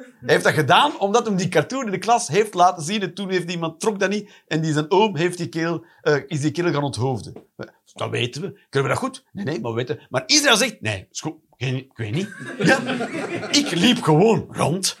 Hij 0.00 0.32
heeft 0.34 0.44
dat 0.44 0.52
gedaan 0.52 0.98
omdat 0.98 1.26
hij 1.26 1.36
die 1.36 1.48
cartoon 1.48 1.84
in 1.84 1.90
de 1.90 1.98
klas 1.98 2.28
heeft 2.28 2.54
laten 2.54 2.82
zien. 2.82 3.02
En 3.02 3.14
toen 3.14 3.30
heeft 3.30 3.50
iemand 3.50 3.80
trok 3.80 3.98
dat 3.98 4.10
niet. 4.10 4.30
En 4.46 4.60
die 4.60 4.72
zijn 4.72 4.90
oom 4.90 5.16
heeft 5.16 5.38
die 5.38 5.48
kerel, 5.48 5.84
eh, 6.02 6.16
is 6.26 6.40
die 6.40 6.50
kerel 6.50 6.72
gaan 6.72 6.82
onthoofden. 6.82 7.32
Dat 7.94 8.10
weten 8.10 8.42
we. 8.42 8.58
Kunnen 8.68 8.90
we 8.90 8.94
dat 8.94 9.04
goed? 9.04 9.24
Nee, 9.32 9.44
nee, 9.44 9.60
maar 9.60 9.70
we 9.70 9.76
weten. 9.76 10.00
Maar 10.08 10.22
Israël 10.26 10.56
zegt, 10.56 10.80
nee, 10.80 11.06
is 11.10 11.20
goed. 11.20 11.34
Ik 11.56 11.96
weet 11.96 12.12
niet. 12.12 12.28
Ja, 12.58 12.78
ik 13.50 13.70
liep 13.70 14.02
gewoon 14.02 14.46
rond. 14.50 14.96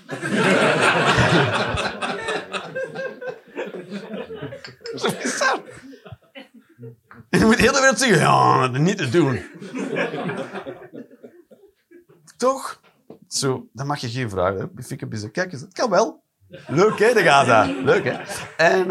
Zo 4.94 5.08
is. 5.22 5.40
En 7.30 7.38
je 7.38 7.44
moet 7.44 7.58
heel 7.58 7.72
de 7.72 7.80
wereld 7.80 7.98
zeggen, 7.98 8.18
ja, 8.18 8.66
niet 8.66 8.98
te 8.98 9.08
doen. 9.08 9.40
Toch? 12.36 12.79
Zo, 13.30 13.68
dan 13.72 13.86
mag 13.86 14.00
je 14.00 14.08
geen 14.08 14.30
vragen. 14.30 14.70
ik 14.90 15.02
een 15.02 15.08
Kijk 15.30 15.52
eens, 15.52 15.60
het 15.60 15.72
kan 15.72 15.90
wel. 15.90 16.22
Leuk, 16.66 16.98
hè, 16.98 17.12
de 17.14 17.22
Gaza. 17.22 17.64
Leuk, 17.84 18.04
hè. 18.04 18.20
En 18.56 18.88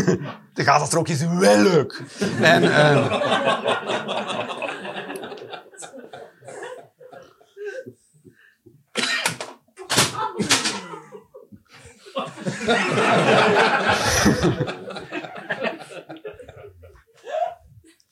de 0.54 0.64
Gazastrook 0.64 1.08
is 1.08 1.26
wel 1.26 1.62
leuk. 1.62 2.02
En... 2.40 2.62
ehm, 2.72 3.20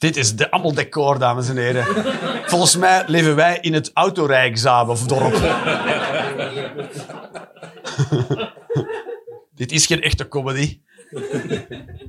Dit 0.00 0.16
is 0.16 0.36
de 0.36 0.50
allemaal 0.50 0.74
decor, 0.74 1.18
dames 1.18 1.48
en 1.48 1.56
heren. 1.56 1.84
Volgens 2.46 2.76
mij 2.76 3.04
leven 3.06 3.36
wij 3.36 3.58
in 3.60 3.74
het 3.74 3.90
autorijexamen 3.94 4.92
of 4.92 5.06
dorp. 5.06 5.32
Dit 9.60 9.72
is 9.72 9.86
geen 9.86 10.02
echte 10.02 10.28
comedy. 10.28 10.80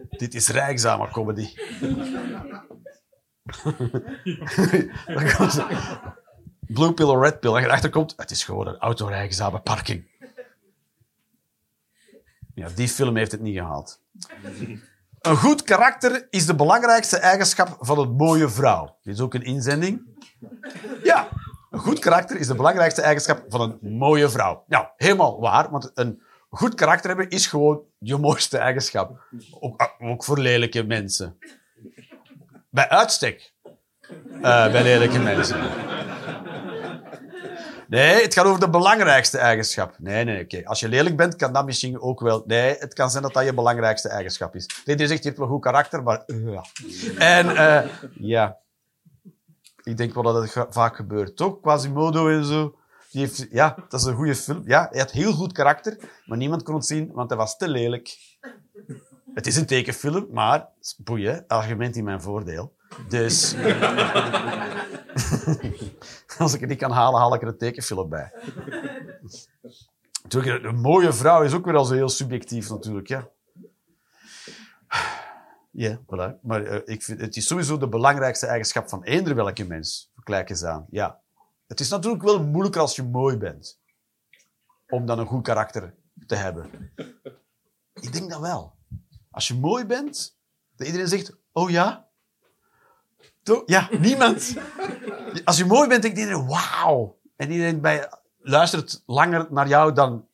Dit 0.10 0.34
is 0.34 0.48
rijexamen 0.48 1.10
comedy. 1.10 1.54
Blue 6.68 6.94
pill 6.94 7.06
of 7.06 7.22
red 7.22 7.40
pill. 7.40 7.54
En 7.54 7.62
je 7.62 7.68
erachter 7.68 7.90
komt, 7.90 8.14
het 8.18 8.32
is 8.32 8.44
gewoon 8.44 8.68
een 8.68 8.78
autorijexamen 8.78 9.62
parking. 9.62 10.10
Ja, 12.56 12.70
die 12.76 12.88
film 12.88 13.16
heeft 13.16 13.32
het 13.32 13.42
niet 13.42 13.58
gehaald. 13.58 14.02
Een 15.22 15.36
goed 15.38 15.64
karakter 15.64 16.28
is 16.30 16.46
de 16.46 16.56
belangrijkste 16.56 17.18
eigenschap 17.18 17.78
van 17.80 18.00
een 18.00 18.12
mooie 18.12 18.50
vrouw. 18.50 18.98
Dit 19.02 19.14
is 19.14 19.20
ook 19.20 19.34
een 19.34 19.44
inzending. 19.44 20.02
Ja, 21.04 21.28
een 21.72 21.80
goed 21.80 22.00
karakter 22.00 22.40
is 22.40 22.48
de 22.48 22.56
belangrijkste 22.56 23.02
eigenschap 23.02 23.44
van 23.48 23.62
een 23.62 23.98
mooie 23.98 24.30
vrouw. 24.30 24.64
Nou, 24.68 24.86
helemaal 24.98 25.40
waar, 25.40 25.70
want 25.72 25.92
een 25.94 26.22
goed 26.50 26.76
karakter 26.76 27.10
hebben 27.10 27.30
is 27.30 27.48
gewoon 27.48 27.82
je 27.98 28.18
mooiste 28.18 28.58
eigenschap. 28.58 29.20
Ook, 29.60 29.96
ook 30.00 30.24
voor 30.24 30.38
lelijke 30.38 30.84
mensen. 30.84 31.38
Bij 32.70 32.90
uitstek. 32.90 33.54
eh, 34.42 34.72
bij 34.72 34.84
lelijke 34.84 35.20
mensen. 35.20 35.60
Nee, 37.92 38.22
het 38.22 38.34
gaat 38.34 38.46
over 38.46 38.60
de 38.60 38.70
belangrijkste 38.70 39.38
eigenschap. 39.38 39.96
Nee, 40.00 40.24
nee, 40.24 40.44
oké. 40.44 40.62
Als 40.66 40.80
je 40.80 40.90
lelijk 40.90 41.16
bent, 41.16 41.36
kan 41.36 41.54
dat 41.54 41.66
misschien 41.66 42.02
ook 42.02 42.20
wel... 42.20 42.44
Nee, 42.46 42.76
het 42.80 42.94
kan 42.94 43.10
zijn 43.10 43.24
dat 43.24 43.34
dat 43.34 43.46
je 43.46 43.54
belangrijkste 43.54 44.10
eigenschap 44.10 44.56
is. 44.56 44.82
Dit 44.86 45.02
is 45.02 45.10
echt, 45.10 45.22
je 45.22 45.28
hebt 45.28 45.40
wel 45.40 45.48
goed 45.48 45.62
karakter, 45.62 46.04
maar... 46.04 46.24
ja. 46.26 46.64
En, 47.18 47.56
eh, 47.56 47.90
ja. 48.14 48.58
Ik 49.84 49.98
denk 49.98 50.14
wel 50.14 50.24
dat 50.24 50.54
het 50.54 50.66
vaak 50.70 50.96
gebeurt, 50.96 51.36
toch? 51.36 51.60
Quasimodo 51.60 52.30
en 52.30 52.46
zo. 52.46 52.76
Die 53.12 53.22
heeft, 53.22 53.48
ja, 53.50 53.76
dat 53.90 54.00
is 54.00 54.06
een 54.06 54.16
goede 54.16 54.36
film. 54.36 54.64
Ja, 54.66 54.88
hij 54.92 55.00
had 55.00 55.12
heel 55.12 55.34
goed 55.34 55.54
karakter, 55.54 55.98
maar 56.26 56.38
niemand 56.38 56.64
kon 56.64 56.76
het 56.76 56.86
zien, 56.86 57.12
want 57.14 57.30
hij 57.30 57.38
was 57.38 57.58
te 57.58 57.68
lelijk. 57.68 58.18
Het 59.34 59.48
is 59.48 59.56
een 59.56 59.66
tekenfilm, 59.66 60.28
maar... 60.32 60.68
Boeien, 60.98 61.44
argument 61.48 61.96
in 61.96 62.04
mijn 62.04 62.22
voordeel. 62.22 62.76
Dus... 63.08 63.56
Als 66.38 66.54
ik 66.54 66.60
het 66.60 66.70
niet 66.70 66.78
kan 66.78 66.92
halen, 66.92 67.20
haal 67.20 67.34
ik 67.34 67.42
er 67.42 67.48
een 67.48 67.58
tekenfilm 67.58 68.10
bij. 68.10 68.32
Natuurlijk, 70.24 70.64
een 70.64 70.80
mooie 70.80 71.14
vrouw 71.14 71.44
is 71.44 71.54
ook 71.54 71.66
weer 71.66 71.76
al 71.76 71.86
zo 71.86 71.94
heel 71.94 72.10
subjectief 72.10 72.70
natuurlijk, 72.70 73.08
ja. 73.08 73.30
Ja. 75.72 76.00
Maar 76.42 76.64
eh, 76.64 76.82
ik 76.86 77.04
vind, 77.04 77.22
het 77.22 77.36
is 77.36 77.48
sowieso 77.48 77.78
de 77.78 77.88
belangrijkste 77.88 78.46
eigenschap 78.46 78.90
van 78.90 79.04
eender 79.04 79.36
welke 79.36 79.66
mens. 79.66 80.12
Kijk 80.24 80.50
eens 80.50 80.64
aan, 80.64 80.86
ja. 80.90 81.20
Het 81.68 81.80
is 81.80 81.90
natuurlijk 81.90 82.24
wel 82.24 82.44
moeilijker 82.44 82.82
als 82.82 82.96
je 82.96 83.04
mooi 83.04 83.38
bent. 83.38 83.80
Om 84.88 85.06
dan 85.06 85.20
een 85.20 85.26
goed 85.26 85.44
karakter 85.44 85.94
te 86.26 86.36
hebben. 86.36 86.92
Ik 87.94 88.14
denk 88.14 88.30
dat 88.30 88.40
wel. 88.40 88.76
Als 89.32 89.48
je 89.48 89.54
mooi 89.56 89.86
bent, 89.86 90.38
dat 90.76 90.88
iedereen 90.88 91.08
zegt, 91.08 91.38
oh 91.52 91.70
ja? 91.70 92.10
Toch? 93.44 93.64
Ja, 93.66 93.90
niemand. 94.00 94.56
Als 95.44 95.58
je 95.58 95.66
mooi 95.66 95.88
bent, 95.88 96.02
denkt 96.02 96.18
iedereen, 96.18 96.48
wauw. 96.48 97.20
En 97.36 97.52
iedereen 97.52 97.82
bij, 97.82 98.10
luistert 98.40 99.04
langer 99.06 99.48
naar 99.50 99.68
jou 99.68 99.94
dan 99.94 100.28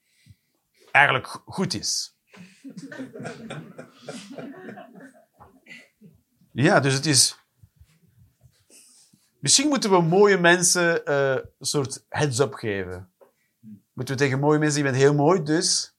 eigenlijk 0.92 1.42
goed 1.46 1.74
is. 1.74 2.16
Ja, 6.52 6.80
dus 6.80 6.94
het 6.94 7.06
is... 7.06 7.40
Misschien 9.40 9.68
moeten 9.68 9.90
we 9.90 10.02
mooie 10.02 10.38
mensen 10.38 11.06
eh, 11.06 11.32
een 11.32 11.66
soort 11.66 12.06
heads-up 12.10 12.54
geven. 12.54 13.12
Moeten 13.94 14.16
we 14.16 14.22
tegen 14.22 14.40
mooie 14.40 14.60
mensen, 14.60 14.78
je 14.78 14.84
bent 14.84 15.02
heel 15.02 15.14
mooi, 15.14 15.44
dus 15.44 15.96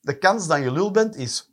de 0.00 0.18
kans 0.18 0.46
dat 0.46 0.58
je 0.58 0.72
lul 0.72 0.90
bent 0.90 1.16
is... 1.16 1.50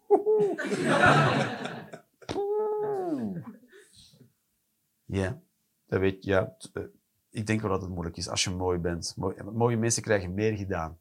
Ja, 5.06 5.40
dat 5.88 6.00
weet 6.00 6.24
je. 6.24 6.30
Ja, 6.32 6.56
t- 6.58 6.70
eh, 6.74 6.84
ik 7.30 7.46
denk 7.48 7.62
wel 7.62 7.70
dat 7.72 7.82
het 7.82 7.90
moeilijk 7.90 8.18
is 8.18 8.30
als 8.30 8.44
je 8.44 8.50
mooi 8.50 8.78
bent. 8.80 9.14
Mooi- 9.18 9.36
mooie 9.54 9.78
mensen 9.78 10.02
krijgen 10.04 10.34
meer 10.34 10.58
gedaan. 10.58 10.98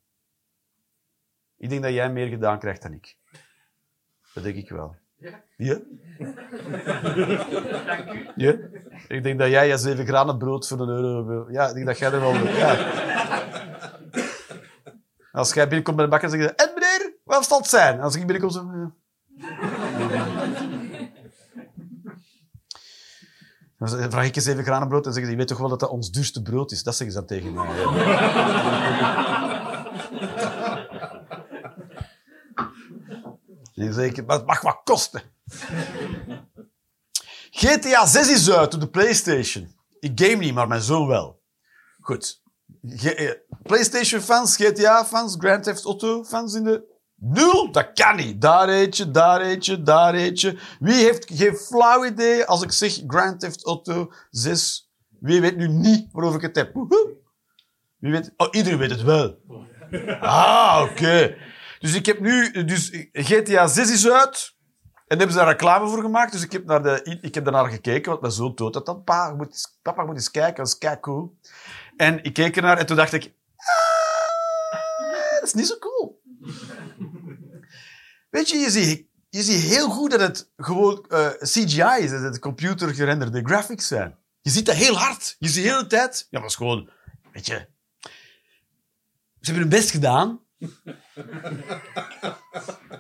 Ik 1.57 1.69
denk 1.69 1.83
dat 1.83 1.93
jij 1.93 2.13
meer 2.13 2.29
gedaan 2.29 2.59
krijgt 2.59 2.83
dan 2.83 2.93
ik. 2.93 3.17
Dat 4.35 4.45
denk 4.45 4.57
ik 4.57 4.69
wel. 4.71 4.97
Ja? 5.57 5.81
Ja? 8.37 8.55
Ik 9.09 9.23
denk 9.23 9.39
dat 9.39 9.49
jij 9.51 9.69
je 9.69 9.77
zeven 9.79 10.07
granen 10.07 10.39
brood 10.39 10.69
voor 10.69 10.81
een 10.81 10.89
euro 10.89 11.25
wil. 11.27 11.51
Ja, 11.51 11.69
ik 11.69 11.75
denk 11.75 11.87
dat 11.87 11.99
jij 11.99 12.13
er 12.13 12.21
wel... 12.21 12.35
Ja. 12.35 13.03
Als 15.33 15.53
jij 15.55 15.65
binnenkomt 15.65 15.97
bij 15.97 16.05
de 16.05 16.11
bakker, 16.11 16.29
zeg 16.31 16.41
je... 16.41 16.49
En 16.55 16.71
meneer, 16.75 17.13
wat 17.25 17.45
zal 17.47 17.59
het 17.59 17.67
zijn? 17.69 18.01
Als 18.01 18.15
ik 18.17 18.27
binnenkom, 18.27 18.51
zo... 18.51 18.71
Ja. 18.73 18.93
Dan 23.91 24.11
vraag 24.11 24.27
ik 24.27 24.37
eens 24.37 24.47
even 24.47 24.65
granenbrood 24.65 25.07
en 25.07 25.13
zeggen 25.13 25.25
ze, 25.25 25.31
je 25.31 25.37
weet 25.37 25.49
toch 25.49 25.59
wel 25.59 25.69
dat 25.69 25.81
dat 25.81 25.91
ons 25.91 26.11
duurste 26.11 26.43
brood 26.43 26.73
is? 26.73 26.83
Dat 26.83 26.97
zeggen 26.97 27.15
ze 27.15 27.19
dan 27.19 27.29
tegen 27.29 27.55
mij. 27.55 27.69
ja. 33.75 33.93
En 34.17 34.27
dan 34.27 34.37
het 34.37 34.47
mag 34.47 34.61
wat 34.61 34.81
kosten. 34.85 35.23
GTA 37.51 38.07
6 38.07 38.31
is 38.31 38.51
uit 38.51 38.75
op 38.75 38.81
de 38.81 38.89
PlayStation. 38.89 39.75
Ik 40.01 40.21
game 40.21 40.37
niet, 40.37 40.55
maar 40.55 40.69
mijn 40.69 40.83
zoon 40.83 41.07
wel. 41.07 41.43
Goed. 42.01 42.43
Eh, 43.03 43.31
PlayStation-fans, 43.63 44.57
GTA-fans, 44.57 45.35
Grand 45.39 45.63
Theft 45.63 45.85
Auto-fans 45.85 46.55
in 46.55 46.65
de... 46.65 46.94
Nul? 47.27 47.73
Dat 47.73 47.93
kan 47.93 48.17
niet. 48.17 48.41
Daar 48.41 48.69
eentje, 48.69 49.11
daar 49.11 49.41
eentje, 49.41 49.83
daar 49.83 50.15
eentje. 50.15 50.59
Wie 50.81 50.95
heeft 50.95 51.31
geen 51.33 51.57
flauw 51.57 52.05
idee 52.05 52.45
als 52.45 52.63
ik 52.63 52.73
zeg 52.73 53.01
Grand 53.07 53.41
Theft 53.41 53.65
Auto 53.65 54.13
6 54.31 54.91
Wie 55.21 55.41
weet 55.41 55.57
nu 55.57 55.69
niet 55.69 56.09
waarover 56.13 56.39
ik 56.39 56.47
het 56.47 56.57
heb? 56.57 56.73
Wie 57.99 58.11
weet... 58.13 58.33
Oh, 58.37 58.49
iedereen 58.51 58.79
weet 58.79 58.91
het 58.91 59.03
wel. 59.03 59.39
Ah, 60.21 60.87
oké. 60.91 61.37
Dus 61.79 61.95
ik 61.95 62.07
heb 62.07 62.21
nu... 62.21 62.65
Dus 62.65 63.09
GTA 63.13 63.67
6 63.67 63.93
is 63.93 64.11
uit. 64.11 64.55
En 65.07 65.19
hebben 65.19 65.37
ze 65.37 65.43
daar 65.43 65.49
reclame 65.49 65.89
voor 65.89 66.01
gemaakt. 66.01 66.33
Dus 66.33 66.43
ik 66.43 66.53
heb, 66.53 66.65
naar 66.65 66.83
de, 66.83 67.19
ik 67.21 67.35
heb 67.35 67.45
daarnaar 67.45 67.71
gekeken, 67.71 68.11
want 68.11 68.21
mijn 68.21 68.33
zoon 68.33 68.55
toont 68.55 68.75
dat 68.75 68.87
dan. 68.87 69.03
Pa, 69.05 69.35
moet 69.35 69.79
papa, 69.83 70.05
moet 70.05 70.15
eens 70.15 70.31
kijken. 70.31 70.57
Dat 70.57 70.67
is 70.67 70.79
kei 70.79 71.01
cool. 71.01 71.39
En 71.97 72.25
ik 72.25 72.33
keek 72.33 72.57
ernaar 72.57 72.79
en 72.79 72.87
toen 72.87 72.97
dacht 72.97 73.13
ik... 73.13 73.33
Ah, 73.57 75.35
dat 75.35 75.43
is 75.43 75.55
niet 75.55 75.67
zo 75.67 75.79
cool. 75.79 76.23
Weet 78.35 78.49
je, 78.49 78.57
je 78.57 78.71
ziet, 78.71 79.07
je 79.29 79.43
ziet 79.43 79.63
heel 79.63 79.91
goed 79.91 80.11
dat 80.11 80.21
het 80.21 80.51
gewoon 80.57 81.05
eh, 81.09 81.29
CGI 81.41 82.03
is. 82.05 82.11
Dat 82.11 82.23
het 82.23 82.39
computer 82.39 82.95
gerenderde 82.95 83.43
graphics 83.45 83.87
zijn. 83.87 84.17
Je 84.41 84.51
ziet 84.51 84.67
dat 84.67 84.75
heel 84.75 84.97
hard. 84.99 85.37
Je 85.39 85.49
ziet 85.49 85.65
de 85.65 85.71
hele 85.71 85.87
tijd... 85.87 86.27
Ja, 86.31 86.41
dat 86.41 86.49
is 86.49 86.57
gewoon... 86.57 86.91
Weet 87.33 87.47
je... 87.47 87.69
Ze 89.41 89.51
hebben 89.51 89.63
hun 89.63 89.69
best 89.69 89.91
gedaan. 89.91 90.41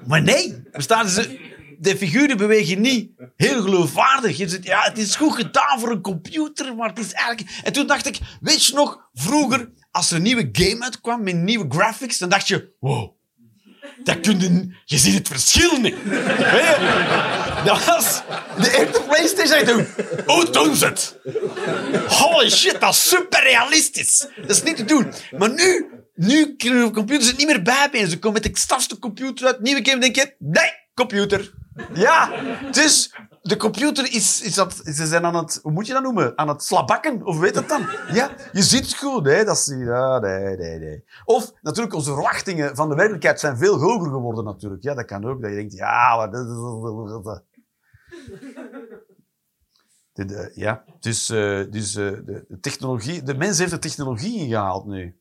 Maar 0.06 0.22
nee, 0.22 0.62
de 1.78 1.96
figuren 1.96 2.36
bewegen 2.36 2.80
niet 2.80 3.10
heel 3.36 3.62
geloofwaardig. 3.62 4.36
Je 4.36 4.58
ja, 4.62 4.82
het 4.82 4.98
is 4.98 5.16
goed 5.16 5.34
gedaan 5.34 5.80
voor 5.80 5.90
een 5.90 6.00
computer, 6.00 6.76
maar 6.76 6.88
het 6.88 6.98
is 6.98 7.12
eigenlijk... 7.12 7.60
En 7.64 7.72
toen 7.72 7.86
dacht 7.86 8.06
ik, 8.06 8.18
weet 8.40 8.66
je 8.66 8.74
nog, 8.74 9.08
vroeger, 9.12 9.72
als 9.90 10.10
er 10.10 10.16
een 10.16 10.22
nieuwe 10.22 10.48
game 10.52 10.82
uitkwam 10.82 11.22
met 11.22 11.36
nieuwe 11.36 11.66
graphics, 11.68 12.18
dan 12.18 12.28
dacht 12.28 12.48
je, 12.48 12.74
wow, 12.80 13.16
dat 14.02 14.20
kun 14.20 14.72
je... 14.84 14.98
Ziet 14.98 15.14
het 15.14 15.28
verschil 15.28 15.80
niet. 15.80 15.96
Dat 17.64 17.84
was 17.84 18.22
de 18.58 18.70
echte 18.70 19.00
PlayStation. 19.00 19.64
Toen, 19.64 19.86
hoe 20.26 20.50
doen 20.50 20.76
ze 20.76 20.86
het? 20.86 21.18
Holy 22.08 22.50
shit, 22.50 22.80
dat 22.80 22.92
is 22.92 23.08
super 23.08 23.42
realistisch. 23.42 24.26
Dat 24.36 24.50
is 24.50 24.62
niet 24.62 24.76
te 24.76 24.84
doen. 24.84 25.12
Maar 25.38 25.50
nu, 25.50 25.86
nu 26.14 26.56
kunnen 26.56 26.92
computers 26.92 27.26
het 27.28 27.36
niet 27.36 27.46
meer 27.46 27.62
bijbenen. 27.62 28.10
Ze 28.10 28.18
komen 28.18 28.42
met 28.42 28.54
de 28.54 28.60
stafste 28.60 28.98
computer 28.98 29.46
uit, 29.46 29.60
nieuwe 29.60 29.84
game, 29.84 30.00
denk 30.00 30.16
je, 30.16 30.34
nee, 30.38 30.72
computer. 30.94 31.52
Ja, 31.94 32.32
dus 32.70 33.10
de 33.48 33.56
computer 33.56 34.12
is, 34.12 34.42
is 34.42 34.54
dat, 34.54 34.74
ze 34.84 35.06
zijn 35.06 35.24
aan 35.24 35.36
het, 35.36 35.58
hoe 35.62 35.72
moet 35.72 35.86
je 35.86 35.92
dat 35.92 36.02
noemen? 36.02 36.38
Aan 36.38 36.48
het 36.48 36.62
slabakken, 36.62 37.26
of 37.26 37.38
weet 37.38 37.54
het 37.54 37.68
dan? 37.68 37.86
Ja, 38.12 38.30
je 38.52 38.62
ziet 38.62 38.86
het 38.86 38.96
goed, 38.96 39.26
hè? 39.26 39.44
Dat 39.44 39.56
is, 39.56 39.74
ja, 39.78 40.18
nee, 40.18 40.56
nee, 40.56 40.78
nee. 40.78 41.04
Of, 41.24 41.52
natuurlijk, 41.62 41.94
onze 41.94 42.12
verwachtingen 42.12 42.76
van 42.76 42.88
de 42.88 42.94
werkelijkheid 42.94 43.40
zijn 43.40 43.56
veel 43.56 43.78
hoger 43.78 44.10
geworden, 44.10 44.44
natuurlijk. 44.44 44.82
Ja, 44.82 44.94
dat 44.94 45.04
kan 45.04 45.24
ook, 45.24 45.40
dat 45.40 45.50
je 45.50 45.56
denkt, 45.56 45.72
ja, 45.72 46.16
maar... 46.16 46.30
Dit, 50.12 50.32
eh, 50.32 50.54
ja, 50.54 50.84
dus, 51.00 51.30
eh, 51.30 51.62
dus 51.70 51.94
eh, 51.94 52.10
de, 52.10 52.44
de 52.48 52.60
technologie, 52.60 53.22
de 53.22 53.34
mens 53.34 53.58
heeft 53.58 53.70
de 53.70 53.78
technologie 53.78 54.38
ingehaald 54.38 54.86
nu. 54.86 55.18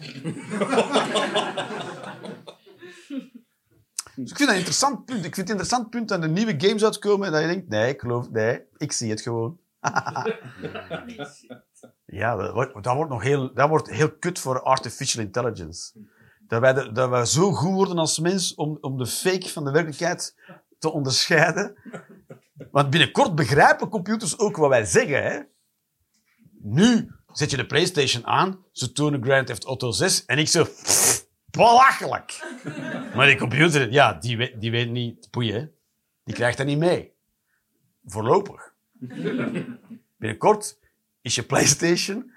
Dus 4.16 4.30
ik 4.30 4.36
vind 4.36 4.38
dat 4.38 4.48
een 4.48 4.54
interessant 4.56 5.04
punt. 5.04 5.24
Ik 5.24 5.34
vind 5.34 5.36
het 5.36 5.48
een 5.48 5.56
interessant 5.56 5.90
punt 5.90 6.08
dat 6.08 6.22
er 6.22 6.28
nieuwe 6.28 6.54
games 6.58 6.84
uitkomen 6.84 7.26
en 7.26 7.32
dat 7.32 7.40
je 7.40 7.46
denkt, 7.46 7.68
nee, 7.68 7.92
ik 7.92 8.00
geloof, 8.00 8.30
nee, 8.30 8.60
ik 8.76 8.92
zie 8.92 9.10
het 9.10 9.20
gewoon. 9.20 9.58
ja, 12.06 12.36
dat 12.36 12.52
wordt, 12.52 12.82
dat 12.82 12.94
wordt 12.94 13.10
nog 13.10 13.22
heel, 13.22 13.54
dat 13.54 13.68
wordt 13.68 13.90
heel 13.90 14.10
kut 14.12 14.38
voor 14.38 14.62
artificial 14.62 15.24
intelligence. 15.24 15.92
Dat 16.48 16.60
wij, 16.60 16.72
de- 16.72 16.92
dat 16.92 17.08
wij 17.10 17.24
zo 17.24 17.52
goed 17.52 17.72
worden 17.72 17.98
als 17.98 18.18
mens 18.18 18.54
om, 18.54 18.78
om 18.80 18.98
de 18.98 19.06
fake 19.06 19.48
van 19.48 19.64
de 19.64 19.70
werkelijkheid 19.70 20.34
te 20.78 20.90
onderscheiden. 20.92 21.76
Want 22.70 22.90
binnenkort 22.90 23.34
begrijpen 23.34 23.88
computers 23.88 24.38
ook 24.38 24.56
wat 24.56 24.68
wij 24.68 24.84
zeggen. 24.84 25.22
Hè? 25.24 25.40
Nu 26.62 27.12
zet 27.32 27.50
je 27.50 27.56
de 27.56 27.66
PlayStation 27.66 28.26
aan, 28.26 28.64
ze 28.72 28.92
tonen 28.92 29.22
Grand 29.24 29.46
Theft 29.46 29.64
Auto 29.64 29.90
6 29.90 30.24
en 30.24 30.38
ik 30.38 30.48
zo... 30.48 30.66
belachelijk. 31.50 32.44
Maar 33.16 33.26
die 33.26 33.36
computer, 33.36 33.92
ja, 33.92 34.12
die 34.12 34.36
weet, 34.36 34.60
die 34.60 34.70
weet 34.70 34.90
niet... 34.90 35.30
Poeien. 35.30 35.72
Die 36.24 36.34
krijgt 36.34 36.56
dat 36.56 36.66
niet 36.66 36.78
mee. 36.78 37.12
Voorlopig. 38.04 38.72
Binnenkort 40.18 40.78
is 41.20 41.34
je 41.34 41.42
PlayStation... 41.42 42.32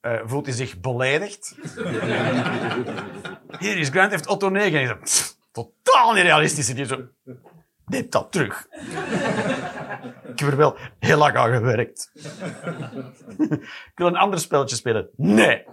eh, 0.00 0.20
voelt 0.24 0.46
hij 0.46 0.54
zich 0.54 0.80
beledigd. 0.80 1.54
Hier 3.58 3.78
is 3.78 3.88
Grand 3.88 4.10
Theft 4.10 4.26
Auto 4.26 4.48
9. 4.48 4.80
En 4.80 4.98
pff, 4.98 5.36
totaal 5.52 6.12
niet 6.12 6.22
realistisch. 6.22 6.68
En 6.68 6.76
je 6.76 6.84
zo... 6.84 7.08
Neem 7.86 8.06
dat 8.10 8.32
terug. 8.32 8.66
Ik 10.28 10.38
heb 10.38 10.48
er 10.48 10.56
wel 10.56 10.76
heel 10.98 11.18
lang 11.18 11.36
aan 11.36 11.52
gewerkt. 11.52 12.10
ik 13.90 13.92
wil 13.94 14.06
een 14.06 14.16
ander 14.16 14.38
spelletje 14.38 14.76
spelen. 14.76 15.08
Nee. 15.16 15.64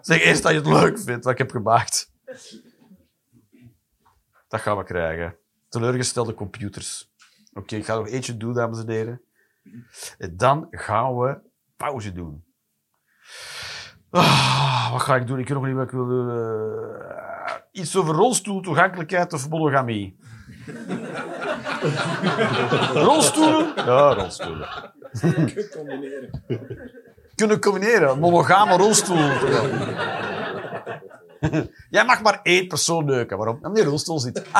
Zeg 0.00 0.22
eerst 0.22 0.42
dat 0.42 0.52
je 0.52 0.58
het 0.58 0.66
leuk 0.66 0.98
vindt 1.00 1.24
wat 1.24 1.32
ik 1.32 1.38
heb 1.38 1.50
gemaakt. 1.50 2.10
Dat 4.52 4.60
gaan 4.60 4.76
we 4.76 4.84
krijgen. 4.84 5.36
Teleurgestelde 5.68 6.34
computers. 6.34 7.10
Oké, 7.52 7.76
ik 7.76 7.84
ga 7.84 7.94
nog 7.94 8.08
eentje 8.08 8.36
doen, 8.36 8.52
dames 8.52 8.78
en 8.78 8.90
heren. 8.90 9.20
En 10.18 10.36
dan 10.36 10.66
gaan 10.70 11.18
we 11.18 11.38
pauze 11.76 12.12
doen. 12.12 12.44
Ah, 14.10 14.92
wat 14.92 15.02
ga 15.02 15.16
ik 15.16 15.26
doen? 15.26 15.38
Ik 15.38 15.48
weet 15.48 15.56
nog 15.56 15.66
niet 15.66 15.74
wat 15.74 15.84
ik 15.84 15.90
wil 15.90 16.06
doen. 16.06 16.30
Eh, 16.30 17.54
iets 17.70 17.96
over 17.96 18.14
rolstoel, 18.14 18.60
toegankelijkheid 18.60 19.32
of 19.32 19.48
monogamie. 19.48 20.16
Rolstoelen? 23.08 23.72
Ja, 23.76 24.14
rolstoelen. 24.14 24.68
Kunnen 27.34 27.60
combineren. 27.60 28.10
Een 28.10 28.18
monogame 28.18 28.76
rolstoel. 28.76 29.16
Jij 31.90 32.04
mag 32.04 32.22
maar 32.22 32.40
één 32.42 32.66
persoon 32.66 33.04
neuken. 33.04 33.36
Waarom? 33.36 33.56
Omdat 33.56 33.74
die 33.74 33.84
rolstoel 33.84 34.18
zit. 34.18 34.34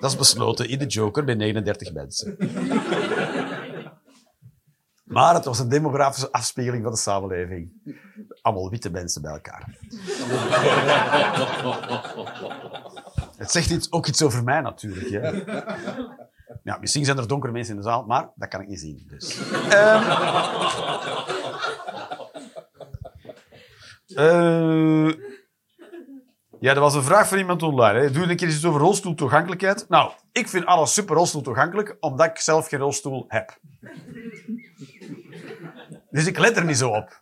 Dat 0.00 0.10
is 0.10 0.16
besloten 0.16 0.68
in 0.68 0.78
de 0.78 0.86
Joker 0.86 1.24
bij 1.24 1.34
39 1.34 1.92
mensen. 1.92 2.36
Maar 5.04 5.34
het 5.34 5.44
was 5.44 5.58
een 5.58 5.68
demografische 5.68 6.32
afspiegeling 6.32 6.82
van 6.82 6.92
de 6.92 6.98
samenleving. 6.98 7.72
Allemaal 8.42 8.70
witte 8.70 8.90
mensen 8.90 9.22
bij 9.22 9.32
elkaar. 9.32 9.78
Het 13.36 13.50
zegt 13.50 13.70
iets, 13.70 13.92
ook 13.92 14.06
iets 14.06 14.22
over 14.22 14.44
mij 14.44 14.60
natuurlijk. 14.60 15.08
Ja, 16.62 16.78
misschien 16.80 17.04
zijn 17.04 17.18
er 17.18 17.28
donkere 17.28 17.52
mensen 17.52 17.74
in 17.74 17.80
de 17.80 17.86
zaal, 17.86 18.04
maar 18.04 18.30
dat 18.34 18.48
kan 18.48 18.60
ik 18.60 18.68
niet 18.68 18.80
zien. 18.80 19.06
Dus. 19.08 19.38
Ehm. 19.68 20.02
Eh, 24.16 25.12
ja, 26.60 26.74
er 26.74 26.80
was 26.80 26.94
een 26.94 27.02
vraag 27.02 27.28
van 27.28 27.38
iemand 27.38 27.62
online. 27.62 27.98
Hè. 27.98 28.10
Doe 28.10 28.26
een 28.26 28.36
keer 28.36 28.48
iets 28.48 28.64
over 28.64 28.80
rolstoeltoegankelijkheid. 28.80 29.88
Nou, 29.88 30.12
ik 30.32 30.48
vind 30.48 30.66
alles 30.66 30.92
super 30.92 31.16
rolstoeltoegankelijk, 31.16 31.96
omdat 32.00 32.26
ik 32.26 32.38
zelf 32.38 32.68
geen 32.68 32.78
rolstoel 32.78 33.24
heb. 33.28 33.58
Dus 36.10 36.26
ik 36.26 36.38
let 36.38 36.56
er 36.56 36.64
niet 36.64 36.78
zo 36.78 36.90
op. 36.90 37.20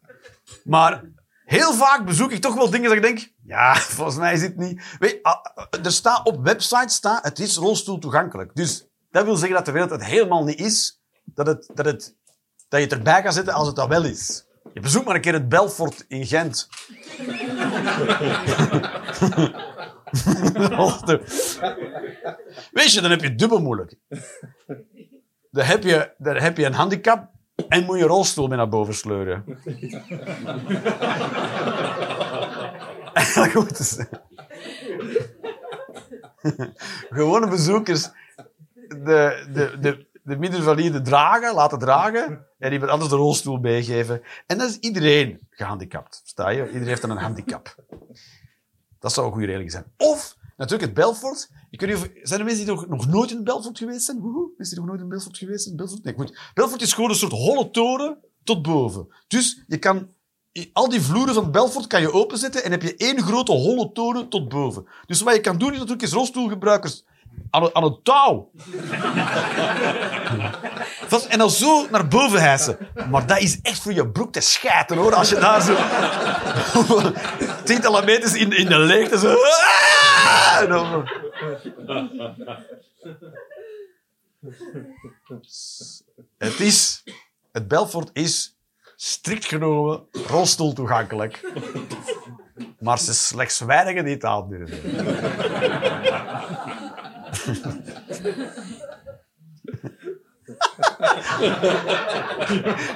Maar 0.64 1.04
heel 1.44 1.72
vaak 1.72 2.04
bezoek 2.04 2.30
ik 2.30 2.40
toch 2.40 2.54
wel 2.54 2.70
dingen 2.70 2.88
dat 2.88 2.96
ik 2.96 3.02
denk... 3.02 3.32
Ja, 3.44 3.74
volgens 3.96 4.16
mij 4.16 4.32
is 4.32 4.42
het 4.42 4.56
niet... 4.56 4.96
Weet, 4.98 5.10
je, 5.10 5.22
ah, 5.22 5.44
er 5.84 5.92
staat 5.92 6.26
op 6.26 6.44
websites 6.44 6.94
staat, 6.94 7.24
het 7.24 7.38
is 7.38 7.56
rolstoel 7.56 7.98
toegankelijk. 7.98 8.54
Dus 8.54 8.86
dat 9.10 9.24
wil 9.24 9.36
zeggen 9.36 9.56
dat 9.56 9.66
de 9.66 9.72
wereld 9.72 9.90
het 9.90 10.04
helemaal 10.04 10.44
niet 10.44 10.60
is. 10.60 11.02
Dat, 11.24 11.46
het, 11.46 11.70
dat, 11.74 11.86
het, 11.86 12.16
dat 12.68 12.80
je 12.80 12.86
het 12.86 12.92
erbij 12.92 13.22
kan 13.22 13.32
zetten 13.32 13.54
als 13.54 13.66
het 13.66 13.76
dat 13.76 13.88
wel 13.88 14.04
is. 14.04 14.46
Je 14.74 14.80
bezoekt 14.80 15.04
maar 15.04 15.14
een 15.14 15.20
keer 15.20 15.32
het 15.32 15.48
Belfort 15.48 16.04
in 16.08 16.26
Gent. 16.26 16.68
Weet 22.72 22.92
je, 22.92 23.00
dan 23.00 23.10
heb 23.10 23.20
je 23.20 23.34
dubbel 23.34 23.60
moeilijk. 23.60 23.94
Dan 25.50 25.64
heb 25.64 25.82
je, 25.82 26.10
dan 26.18 26.36
heb 26.36 26.56
je 26.56 26.64
een 26.64 26.72
handicap 26.72 27.30
en 27.68 27.84
moet 27.84 27.98
je 27.98 28.04
rolstoel 28.04 28.46
mee 28.46 28.56
naar 28.56 28.68
boven 28.68 28.94
sleuren. 28.94 29.44
Ze... 33.84 34.06
Gewone 37.10 37.48
bezoekers 37.48 38.10
de, 38.88 39.46
de, 39.52 39.78
de, 39.80 40.06
de 40.24 40.36
middenvalide 40.36 41.02
dragen, 41.02 41.54
laten 41.54 41.78
dragen 41.78 42.46
en 42.58 42.72
iemand 42.72 42.90
anders 42.90 43.10
de 43.10 43.16
rolstoel 43.16 43.56
meegeven. 43.58 44.22
En 44.46 44.58
dat 44.58 44.68
is 44.70 44.78
iedereen 44.78 45.46
gehandicapt. 45.50 46.20
Sta 46.24 46.48
je? 46.48 46.66
Iedereen 46.66 46.86
heeft 46.88 47.00
dan 47.00 47.10
een 47.10 47.16
handicap. 47.16 47.74
Dat 48.98 49.12
zou 49.12 49.26
een 49.26 49.32
goede 49.32 49.46
regeling 49.46 49.70
zijn. 49.70 49.84
Of, 49.96 50.36
natuurlijk 50.56 50.82
het 50.82 50.94
Belfort. 50.94 51.50
Ik 51.70 51.80
weet 51.80 51.90
niet 51.90 52.10
zijn 52.22 52.40
er 52.40 52.46
mensen 52.46 52.64
die 52.66 52.74
nog, 52.74 52.86
nog 52.88 53.06
nooit 53.06 53.30
in 53.30 53.44
Belfort 53.44 53.78
geweest 53.78 54.04
zijn? 54.04 54.20
Woehoe. 54.20 54.50
Mensen 54.56 54.76
die 54.76 54.84
nog 54.84 54.86
nooit 54.94 55.00
in 55.00 55.08
Belfort 55.08 55.38
geweest 55.38 55.62
zijn? 55.64 55.76
Belfort? 55.76 56.04
Nee, 56.04 56.14
goed. 56.14 56.38
Belfort 56.54 56.82
is 56.82 56.92
gewoon 56.92 57.10
een 57.10 57.16
soort 57.16 57.32
holle 57.32 57.70
toren 57.70 58.18
tot 58.44 58.62
boven. 58.62 59.14
Dus 59.28 59.64
je 59.66 59.78
kan... 59.78 60.08
Al 60.72 60.88
die 60.88 61.00
vloeren 61.00 61.34
van 61.34 61.50
Belfort 61.50 61.86
kan 61.86 62.00
je 62.00 62.12
openzetten 62.12 62.64
en 62.64 62.70
heb 62.70 62.82
je 62.82 62.96
één 62.96 63.22
grote 63.22 63.52
holle 63.52 63.92
toren 63.92 64.28
tot 64.28 64.48
boven. 64.48 64.86
Dus 65.06 65.20
wat 65.20 65.34
je 65.34 65.40
kan 65.40 65.58
doen 65.58 65.68
is 65.72 65.74
natuurlijk 65.74 66.02
is 66.02 66.12
rolstoelgebruikers 66.12 67.04
aan, 67.50 67.62
het- 67.62 67.74
aan 67.74 67.82
het 67.84 68.04
touw. 68.04 68.50
En 71.28 71.38
dan 71.38 71.50
zo 71.50 71.86
naar 71.90 72.08
boven 72.08 72.40
hijsen. 72.40 72.78
Maar 73.10 73.26
dat 73.26 73.38
is 73.38 73.60
echt 73.62 73.82
voor 73.82 73.92
je 73.92 74.08
broek 74.08 74.32
te 74.32 74.40
schijten, 74.40 74.96
hoor. 74.96 75.14
Als 75.14 75.28
je 75.28 75.38
daar 75.38 75.62
zo... 75.62 75.76
tientallen 77.64 78.04
meters 78.04 78.34
in, 78.34 78.52
in 78.52 78.66
de 78.66 78.78
leegte 78.78 79.18
zo... 79.18 79.34
Ah! 79.34 80.60
Het 86.38 86.60
is... 86.60 87.02
Het 87.52 87.68
Belfort 87.68 88.10
is 88.12 88.56
strikt 88.96 89.44
genomen 89.44 90.06
rolstoel 90.26 90.72
toegankelijk. 90.72 91.52
Maar 92.78 92.98
ze 92.98 93.14
slechts 93.14 93.60
weinigen 93.60 94.04
die 94.04 94.14
het 94.14 94.24
aandurven. 94.24 94.78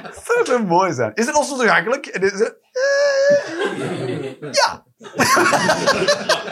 Dat 0.01 0.47
zou 0.47 0.65
mooi 0.65 0.93
zijn. 0.93 1.13
Is 1.13 1.25
het 1.25 1.35
rolstoel 1.35 1.57
toegankelijk? 1.57 2.05
En 2.05 2.21
is 2.21 2.31
het, 2.39 2.57
ja. 4.61 4.85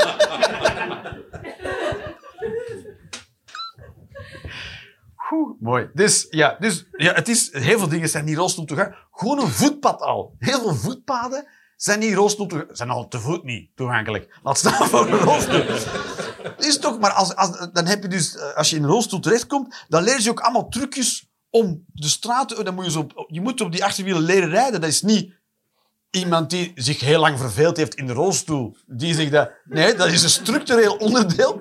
Oeh, 5.32 5.56
mooi. 5.60 5.90
Dus, 5.94 6.28
ja, 6.30 6.56
dus 6.60 6.88
ja, 6.92 7.14
het 7.14 7.28
is, 7.28 7.54
heel 7.54 7.78
veel 7.80 7.88
dingen 7.88 8.10
zijn 8.10 8.26
niet 8.26 8.38
rolstoel 8.38 8.66
toegankelijk. 8.66 9.06
Gewoon 9.12 9.40
een 9.40 9.48
voetpad 9.48 10.02
al. 10.02 10.36
Heel 10.40 10.60
veel 10.60 10.76
voetpaden 10.76 11.48
zijn 11.76 12.00
niet 12.00 12.14
rolstoel. 12.14 12.50
Zijn 12.70 12.90
al 12.90 13.08
te 13.08 13.20
voet 13.20 13.44
niet 13.44 13.76
toegankelijk. 13.76 14.40
Laat 14.44 14.58
staan 14.58 14.88
voor 14.88 15.08
een 15.08 15.20
rolstoel. 15.20 15.64
Is 16.58 16.80
toch, 16.80 17.00
maar 17.00 17.12
als, 17.12 17.36
als, 17.36 17.68
dan 17.74 17.86
heb 17.86 18.02
je 18.02 18.08
dus, 18.08 18.36
eh, 18.36 18.56
als 18.56 18.70
je 18.70 18.76
in 18.76 18.84
een 18.84 18.90
rolstoel 18.90 19.20
terechtkomt, 19.20 19.86
dan 19.88 20.04
leren 20.04 20.22
ze 20.22 20.30
ook 20.30 20.40
allemaal 20.40 20.70
trucjes 20.70 21.28
om 21.50 21.84
de 21.94 22.08
straat 22.08 22.50
te... 22.50 22.64
Dan 22.64 22.76
moet 22.76 22.94
je, 22.94 23.06
je 23.28 23.42
moet 23.42 23.62
op 23.62 23.72
die 23.72 23.84
achterwielen 23.84 24.22
leren 24.22 24.50
rijden. 24.50 24.82
Dat 24.82 24.90
is 24.90 25.02
niet 25.02 25.34
iemand 26.10 26.50
die 26.50 26.72
zich 26.76 27.00
heel 27.00 27.20
lang 27.20 27.40
verveeld 27.40 27.78
heeft 27.78 27.96
in 27.96 28.08
de 28.08 28.14
rolstoel. 28.14 28.78
Die 28.86 29.14
zegt 29.14 29.32
dat... 29.32 29.52
Nee, 29.64 29.96
dat 29.96 30.08
is 30.08 30.24
een 30.24 30.30
structureel 30.30 30.96
onderdeel 30.96 31.60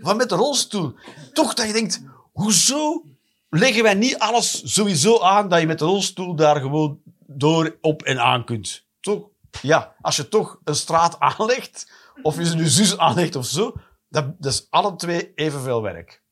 van 0.00 0.16
met 0.16 0.28
de 0.28 0.34
rolstoel. 0.34 0.94
Toch 1.32 1.54
dat 1.54 1.66
je 1.66 1.72
denkt, 1.72 2.02
hoezo 2.32 3.04
leggen 3.48 3.82
wij 3.82 3.94
niet 3.94 4.18
alles 4.18 4.62
sowieso 4.64 5.20
aan 5.20 5.48
dat 5.48 5.60
je 5.60 5.66
met 5.66 5.78
de 5.78 5.84
rolstoel 5.84 6.34
daar 6.34 6.60
gewoon 6.60 7.00
door, 7.26 7.76
op 7.80 8.02
en 8.02 8.20
aan 8.20 8.44
kunt? 8.44 8.84
Toch? 9.00 9.28
Ja, 9.62 9.94
als 10.00 10.16
je 10.16 10.28
toch 10.28 10.58
een 10.64 10.74
straat 10.74 11.20
aanlegt, 11.20 11.90
of 12.22 12.36
je 12.36 12.46
ze 12.46 12.54
nu 12.54 12.66
zus 12.66 12.98
aanlegt 12.98 13.36
of 13.36 13.46
zo, 13.46 13.74
dat, 14.12 14.34
dat 14.38 14.52
is 14.52 14.66
alle 14.70 14.96
twee 14.96 15.32
evenveel 15.34 15.82
werk. 15.82 16.22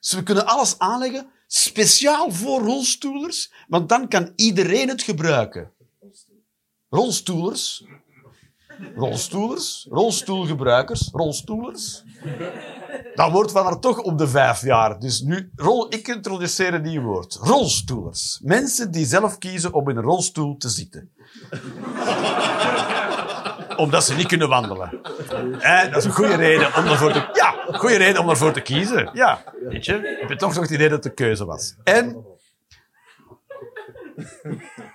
Dus 0.00 0.12
we 0.12 0.22
kunnen 0.22 0.46
alles 0.46 0.78
aanleggen, 0.78 1.30
speciaal 1.46 2.30
voor 2.30 2.60
rolstoelers, 2.60 3.52
want 3.68 3.88
dan 3.88 4.08
kan 4.08 4.32
iedereen 4.34 4.88
het 4.88 5.02
gebruiken. 5.02 5.72
Rolstoelers. 6.88 7.84
Rolstoelers. 8.94 9.86
Rolstoelgebruikers. 9.90 11.08
Rolstoelers. 11.12 12.02
Dat 13.14 13.32
woord 13.32 13.50
van 13.50 13.66
er 13.66 13.78
toch 13.78 13.98
op 13.98 14.18
de 14.18 14.28
vijf 14.28 14.62
jaar. 14.62 14.98
Dus 14.98 15.20
nu, 15.20 15.50
rol, 15.56 15.94
ik 15.94 16.08
introduceer 16.08 16.74
een 16.74 16.82
nieuw 16.82 17.02
woord. 17.02 17.34
Rolstoelers. 17.34 18.40
Mensen 18.42 18.90
die 18.90 19.06
zelf 19.06 19.38
kiezen 19.38 19.72
om 19.72 19.88
in 19.88 19.96
een 19.96 20.02
rolstoel 20.02 20.56
te 20.56 20.68
zitten. 20.68 21.10
Omdat 23.76 24.04
ze 24.04 24.14
niet 24.14 24.26
kunnen 24.26 24.48
wandelen. 24.48 25.00
Eh, 25.60 25.82
dat 25.82 25.96
is 25.96 26.04
een 26.04 26.12
goede 26.12 26.34
reden 26.36 26.74
om 26.76 26.86
ervoor 26.86 27.12
te... 27.12 27.28
Ja, 27.32 27.54
goede 27.78 27.96
reden 27.96 28.22
om 28.22 28.28
ervoor 28.28 28.52
te 28.52 28.60
kiezen. 28.60 29.10
Ja, 29.12 29.42
weet 29.68 29.84
je. 29.84 30.16
Heb 30.20 30.28
je 30.28 30.36
toch 30.36 30.54
nog 30.54 30.62
het 30.62 30.70
idee 30.70 30.88
dat 30.88 31.04
het 31.04 31.16
de 31.16 31.24
keuze 31.24 31.44
was. 31.44 31.76
En... 31.84 32.24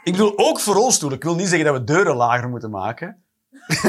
Ik 0.03 0.11
bedoel, 0.11 0.33
ook 0.35 0.59
voor 0.59 0.75
rolstoelen. 0.75 1.17
Ik 1.17 1.23
wil 1.23 1.35
niet 1.35 1.47
zeggen 1.47 1.65
dat 1.65 1.77
we 1.77 1.83
deuren 1.83 2.15
lager 2.15 2.49
moeten 2.49 2.69
maken. 2.69 3.23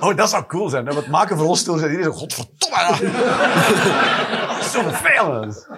Oh, 0.00 0.16
dat 0.16 0.30
zou 0.30 0.44
cool 0.46 0.68
zijn. 0.68 0.86
hè? 0.86 0.94
Wat 0.94 1.06
maken 1.06 1.36
voor 1.36 1.46
rolstoelen 1.46 1.80
zijn 1.80 1.96
iedereen 1.96 2.12
zo, 2.12 2.18
godverdomme. 2.18 3.10
Zo 4.72 4.82
vervelend. 4.82 5.68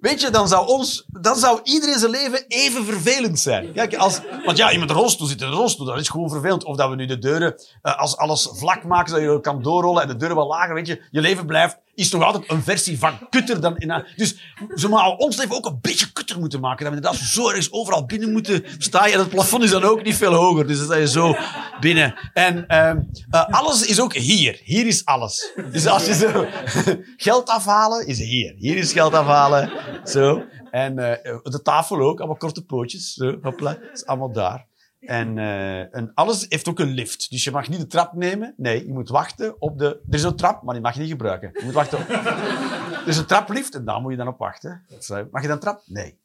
Weet 0.00 0.20
je, 0.20 0.30
dan 0.30 0.48
zou, 0.48 0.66
ons, 0.66 1.06
dan 1.06 1.36
zou 1.36 1.60
iedereen 1.62 1.98
zijn 1.98 2.10
leven 2.10 2.44
even 2.48 2.84
vervelend 2.84 3.38
zijn. 3.38 3.72
Kijk, 3.72 3.94
als, 3.94 4.20
want 4.44 4.56
ja, 4.56 4.72
iemand 4.72 4.90
in 4.90 4.96
een 4.96 5.02
rolstoel 5.02 5.26
zit 5.26 5.40
in 5.40 5.46
een 5.46 5.52
rolstoel, 5.52 5.86
dat 5.86 5.98
is 5.98 6.08
gewoon 6.08 6.30
vervelend. 6.30 6.64
Of 6.64 6.76
dat 6.76 6.88
we 6.88 6.94
nu 6.94 7.06
de 7.06 7.18
deuren, 7.18 7.54
eh, 7.82 7.98
als 7.98 8.16
alles 8.16 8.48
vlak 8.52 8.84
maken, 8.84 9.10
zodat 9.10 9.34
je 9.34 9.40
kan 9.40 9.62
doorrollen 9.62 10.02
en 10.02 10.08
de 10.08 10.16
deuren 10.16 10.36
wel 10.36 10.46
lager, 10.46 10.74
weet 10.74 10.86
je, 10.86 11.02
je 11.10 11.20
leven 11.20 11.46
blijft, 11.46 11.78
is 11.94 12.08
toch 12.08 12.22
altijd 12.22 12.50
een 12.50 12.62
versie 12.62 12.98
van 12.98 13.28
kutter 13.30 13.60
dan 13.60 13.76
in... 13.76 14.04
Dus 14.16 14.28
ze 14.58 14.88
zouden 14.88 15.18
ons 15.18 15.36
leven 15.36 15.56
ook 15.56 15.66
een 15.66 15.78
beetje 15.80 16.12
kutter 16.12 16.38
moeten 16.38 16.60
maken. 16.60 16.84
Dat 16.84 16.92
we 16.92 16.98
inderdaad 16.98 17.28
zo 17.28 17.48
ergens 17.48 17.72
overal 17.72 18.06
binnen 18.06 18.32
moeten 18.32 18.64
staan. 18.78 19.04
En 19.04 19.18
het 19.18 19.28
plafond 19.28 19.62
is 19.62 19.70
dan 19.70 19.82
ook 19.82 20.02
niet 20.02 20.16
veel 20.16 20.34
hoger, 20.34 20.66
dus 20.66 20.76
dan 20.76 20.86
sta 20.86 20.96
je 20.96 21.08
zo 21.08 21.36
binnen. 21.80 22.14
En 22.32 22.66
ehm, 22.66 23.00
eh, 23.30 23.48
alles 23.48 23.86
is 23.86 24.00
ook 24.00 24.14
hier. 24.14 24.60
Hier 24.64 24.86
is 24.86 25.04
alles. 25.04 25.52
Dus 25.72 25.86
als 25.86 26.06
je 26.06 26.14
zo 26.14 26.46
geld 27.26 27.48
afhalen, 27.48 28.06
is 28.06 28.18
hier. 28.18 28.54
Hier 28.56 28.76
is 28.76 28.92
geld 28.92 29.14
afhalen. 29.14 29.70
Zo. 30.04 30.42
En 30.70 30.98
eh, 30.98 31.38
de 31.42 31.62
tafel 31.62 32.00
ook, 32.00 32.18
allemaal 32.18 32.36
korte 32.36 32.64
pootjes. 32.64 33.12
Zo, 33.12 33.38
hopla. 33.42 33.78
is 33.92 34.06
allemaal 34.06 34.32
daar. 34.32 34.69
En, 35.00 35.38
eh, 35.38 36.02
alles 36.14 36.46
heeft 36.48 36.68
ook 36.68 36.78
een 36.78 36.90
lift. 36.90 37.30
Dus 37.30 37.44
je 37.44 37.50
mag 37.50 37.68
niet 37.68 37.80
de 37.80 37.86
trap 37.86 38.12
nemen. 38.12 38.54
Nee, 38.56 38.86
je 38.86 38.92
moet 38.92 39.08
wachten 39.08 39.60
op 39.60 39.78
de... 39.78 39.86
Er 40.08 40.14
is 40.14 40.22
een 40.22 40.36
trap, 40.36 40.62
maar 40.62 40.74
die 40.74 40.82
mag 40.82 40.94
je 40.94 41.00
niet 41.00 41.10
gebruiken. 41.10 41.50
Je 41.52 41.64
moet 41.64 41.74
wachten. 41.74 42.08
Er 42.08 43.08
is 43.08 43.16
een 43.16 43.26
traplift 43.26 43.74
en 43.74 43.84
daar 43.84 44.00
moet 44.00 44.10
je 44.10 44.16
dan 44.16 44.28
op 44.28 44.38
wachten. 44.38 44.84
Mag 45.30 45.42
je 45.42 45.48
dan 45.48 45.58
trap? 45.58 45.82
Nee. 45.86 46.18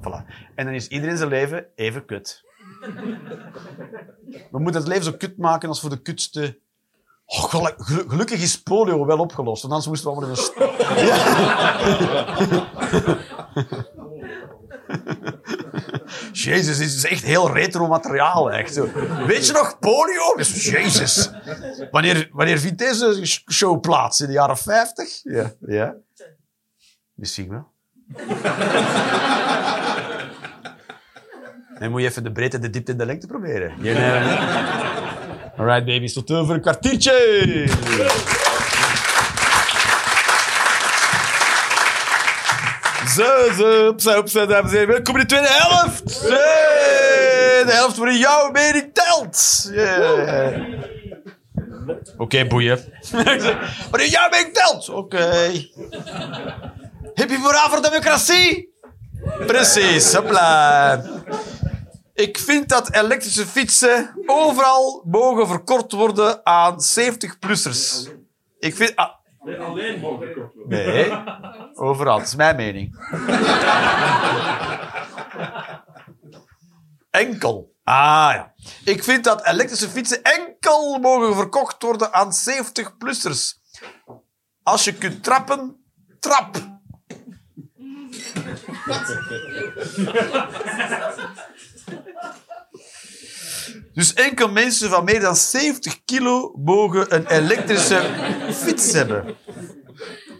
Voilà. 0.00 0.24
En 0.54 0.64
dan 0.64 0.74
is 0.74 0.88
iedereen 0.88 1.16
zijn 1.16 1.28
leven 1.28 1.66
even 1.74 2.04
kut. 2.04 2.44
We 4.50 4.58
moeten 4.58 4.80
het 4.80 4.88
leven 4.88 5.04
zo 5.04 5.12
kut 5.12 5.36
maken 5.36 5.68
als 5.68 5.80
voor 5.80 5.90
de 5.90 6.02
kutste... 6.02 6.58
Oh, 7.26 7.44
gelu- 7.44 7.74
gelu- 7.76 8.08
gelukkig 8.08 8.42
is 8.42 8.62
polio 8.62 9.06
wel 9.06 9.18
opgelost, 9.18 9.62
want 9.62 9.74
anders 9.74 9.90
moesten 9.90 10.10
we 10.10 10.16
allemaal 10.16 10.36
in 10.36 10.42
een... 13.56 13.96
Jezus, 16.32 16.78
dit 16.78 16.86
is 16.86 17.04
echt 17.04 17.24
heel 17.24 17.52
retro 17.52 17.86
materiaal. 17.86 18.52
Echt. 18.52 18.80
Weet 19.26 19.46
je 19.46 19.52
nog, 19.52 19.78
polio? 19.78 20.34
Jezus. 20.54 21.30
Wanneer, 21.90 22.28
wanneer 22.32 22.58
vindt 22.58 22.78
deze 22.78 23.26
show 23.52 23.80
plaats? 23.80 24.20
In 24.20 24.26
de 24.26 24.32
jaren 24.32 24.56
50? 24.58 25.20
Ja. 25.22 25.52
ja. 25.66 25.94
Misschien 27.14 27.48
wel. 27.48 27.74
Dan 31.78 31.90
moet 31.90 32.00
je 32.00 32.06
even 32.06 32.24
de 32.24 32.32
breedte, 32.32 32.58
de 32.58 32.70
diepte 32.70 32.92
en 32.92 32.98
de 32.98 33.06
lengte 33.06 33.26
proberen. 33.26 33.74
You 33.78 33.96
know. 33.96 34.06
Alright, 35.56 35.84
baby's. 35.84 36.12
Tot 36.12 36.30
over 36.30 36.54
een 36.54 36.60
kwartiertje. 36.60 38.44
Zo, 43.16 43.52
zo, 43.58 43.88
opzij, 43.88 44.16
opzij, 44.16 44.46
dames 44.46 44.70
en 44.70 44.76
heren. 44.76 44.92
Welkom 44.92 45.14
in 45.14 45.20
de 45.20 45.26
tweede 45.26 45.48
helft. 45.48 46.20
De 46.20 47.72
helft 47.72 47.96
waarin 47.96 48.18
jouw 48.18 48.50
mening 48.50 48.90
telt. 48.94 49.68
Yeah. 49.70 50.82
Oké, 52.16 52.46
boeien. 52.46 52.78
waarin 53.90 54.10
jouw 54.10 54.28
mening 54.30 54.54
telt. 54.54 54.88
Oké. 54.88 55.50
Heb 57.14 57.30
je 57.30 57.38
voor 57.38 57.82
democratie? 57.82 58.74
Precies, 59.46 60.14
hopla. 60.14 61.02
Ik 62.14 62.38
vind 62.38 62.68
dat 62.68 62.94
elektrische 62.94 63.46
fietsen 63.46 64.14
overal 64.26 65.02
mogen 65.04 65.46
verkort 65.46 65.92
worden 65.92 66.46
aan 66.46 66.76
70-plussers. 66.98 68.10
Ik 68.58 68.76
vind... 68.76 68.96
Ah, 68.96 69.10
Alleen 69.54 70.00
mogen 70.00 70.26
verkocht 70.26 70.54
worden. 70.54 70.78
nee, 70.78 71.12
overal. 71.74 72.18
Dat 72.18 72.26
is 72.26 72.34
mijn 72.34 72.56
mening. 72.56 72.98
Enkel. 77.10 77.74
Ah 77.84 78.30
ja. 78.34 78.54
Ik 78.84 79.04
vind 79.04 79.24
dat 79.24 79.46
elektrische 79.46 79.88
fietsen 79.88 80.22
enkel 80.22 80.98
mogen 80.98 81.34
verkocht 81.34 81.82
worden 81.82 82.12
aan 82.12 82.32
70-plussers. 82.32 83.54
Als 84.62 84.84
je 84.84 84.94
kunt 84.94 85.24
trappen, 85.24 85.84
trap. 86.20 86.56
Dus 93.96 94.14
enkel 94.14 94.48
mensen 94.48 94.90
van 94.90 95.04
meer 95.04 95.20
dan 95.20 95.36
70 95.36 96.04
kilo 96.04 96.52
mogen 96.56 97.14
een 97.14 97.26
elektrische 97.26 98.00
fiets 98.52 98.92
hebben. 98.92 99.36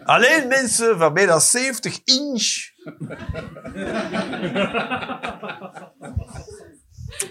Alleen 0.04 0.48
mensen 0.48 0.98
van 0.98 1.12
meer 1.12 1.26
dan 1.26 1.40
70 1.40 2.00
inch. 2.04 2.70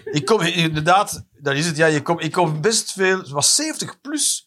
Ik 0.06 0.26
kom 0.26 0.42
inderdaad, 0.42 1.26
dat 1.42 1.56
is 1.56 1.66
het. 1.66 1.78
Ja, 1.78 1.86
je 1.86 2.02
komt, 2.02 2.24
ik 2.24 2.32
kom 2.32 2.62
best 2.62 2.92
veel... 2.92 3.30
Was 3.30 3.56
70 3.56 4.02
plus. 4.02 4.45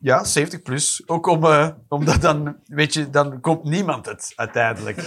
Ja, 0.00 0.24
70 0.24 0.62
plus. 0.62 1.02
Ook 1.06 1.26
om, 1.26 1.44
eh, 1.44 1.68
omdat 1.88 2.20
dan, 2.20 2.56
weet 2.64 2.94
je, 2.94 3.10
dan 3.10 3.40
komt 3.40 3.64
niemand 3.64 4.06
het 4.06 4.32
uiteindelijk. 4.36 5.00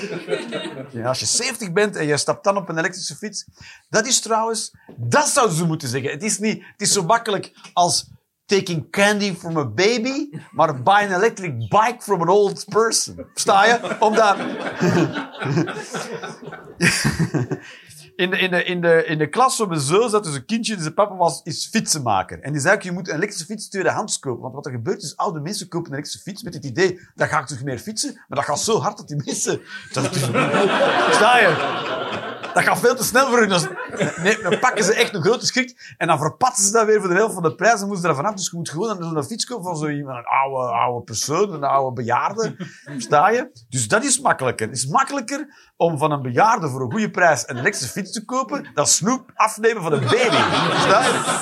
Ja, 0.91 1.07
als 1.07 1.19
je 1.19 1.25
70 1.25 1.71
bent 1.71 1.95
en 1.95 2.05
je 2.05 2.17
stapt 2.17 2.43
dan 2.43 2.57
op 2.57 2.69
een 2.69 2.77
elektrische 2.77 3.15
fiets. 3.15 3.45
Dat 3.89 4.07
is 4.07 4.19
trouwens, 4.19 4.75
dat 4.97 5.27
zouden 5.27 5.55
ze 5.55 5.65
moeten 5.65 5.87
zeggen. 5.87 6.11
Het 6.11 6.23
is 6.23 6.39
niet, 6.39 6.63
het 6.71 6.81
is 6.81 6.91
zo 6.91 7.03
makkelijk 7.03 7.51
als 7.73 8.09
taking 8.45 8.89
candy 8.89 9.33
from 9.33 9.57
a 9.57 9.65
baby, 9.65 10.29
maar 10.51 10.83
buy 10.83 10.93
an 10.93 11.11
electric 11.11 11.57
bike 11.57 11.97
from 11.99 12.21
an 12.21 12.29
old 12.29 12.65
person. 12.65 13.25
Sta 13.33 13.65
je? 13.65 13.97
Omdat. 13.99 14.37
In 18.21 18.29
de, 18.29 18.37
in, 18.37 18.51
de, 18.51 18.63
in, 18.63 18.81
de, 18.81 19.05
in 19.05 19.17
de 19.17 19.27
klas 19.27 19.55
van 19.55 19.67
mijn 19.67 19.79
zo 19.79 20.07
zat 20.07 20.23
dus 20.23 20.35
een 20.35 20.45
kindje, 20.45 20.73
die 20.73 20.81
zijn 20.81 20.93
papa 20.93 21.15
was, 21.15 21.41
is 21.43 21.67
fietsenmaker. 21.71 22.39
En 22.41 22.51
die 22.51 22.61
zei 22.61 22.75
ook, 22.75 22.81
je 22.81 22.91
moet 22.91 23.09
een 23.09 23.15
elektrische 23.15 23.45
fiets 23.45 23.69
tweedehands 23.69 24.19
kopen. 24.19 24.41
Want 24.41 24.53
wat 24.53 24.65
er 24.65 24.71
gebeurt 24.71 25.03
is, 25.03 25.17
oude 25.17 25.39
mensen 25.39 25.67
kopen 25.67 25.87
een 25.87 25.93
elektrische 25.93 26.29
fiets 26.29 26.43
met 26.43 26.53
het 26.53 26.65
idee, 26.65 26.99
dat 27.15 27.27
ga 27.27 27.39
ik 27.39 27.45
terug 27.45 27.63
meer 27.63 27.79
fietsen, 27.79 28.13
maar 28.13 28.37
dat 28.37 28.45
gaat 28.45 28.59
zo 28.59 28.79
hard 28.79 28.97
dat 28.97 29.07
die 29.07 29.21
mensen... 29.25 29.61
Dat 29.91 30.15
sta 31.11 31.39
je? 31.39 32.10
Dat 32.53 32.63
gaat 32.63 32.79
veel 32.79 32.95
te 32.95 33.03
snel 33.03 33.27
voor 33.27 33.39
hun. 33.39 33.51
Is- 33.51 33.67
nee, 34.23 34.41
dan 34.41 34.59
pakken 34.59 34.83
ze 34.83 34.93
echt 34.93 35.13
een 35.13 35.21
grote 35.21 35.45
schrik 35.45 35.93
en 35.97 36.07
dan 36.07 36.17
verpatten 36.17 36.63
ze 36.63 36.71
dat 36.71 36.85
weer 36.85 36.99
voor 36.99 37.09
de 37.09 37.15
helft 37.15 37.33
van 37.33 37.43
de 37.43 37.55
prijs 37.55 37.73
en 37.81 37.85
moeten 37.85 38.01
ze 38.03 38.07
er 38.09 38.15
vanaf. 38.15 38.33
Dus 38.33 38.49
je 38.51 38.57
moet 38.57 38.69
gewoon 38.69 39.03
een, 39.03 39.15
een 39.15 39.23
fiets 39.23 39.45
kopen 39.45 39.63
van 39.63 39.77
zo 39.77 39.87
iemand, 39.89 40.17
een 40.17 40.25
oude, 40.25 40.71
oude 40.73 41.03
persoon, 41.03 41.53
een 41.53 41.63
oude 41.63 41.93
bejaarde. 42.01 42.55
Sta 42.97 43.29
je? 43.29 43.51
Dus 43.69 43.87
dat 43.87 44.03
is 44.03 44.19
makkelijker. 44.19 44.67
Het 44.67 44.75
is 44.77 44.85
makkelijker 44.87 45.71
om 45.77 45.97
van 45.97 46.11
een 46.11 46.21
bejaarde 46.21 46.69
voor 46.69 46.81
een 46.81 46.91
goede 46.91 47.11
prijs 47.11 47.43
een 47.47 47.57
elektrische 47.57 47.91
fiets 47.93 48.11
te 48.11 48.25
kopen 48.25 48.67
dan 48.73 48.87
snoep 48.87 49.31
afnemen 49.35 49.81
van 49.81 49.93
een 49.93 49.99
baby. 49.99 50.35
Sta 50.75 51.03
je? 51.03 51.39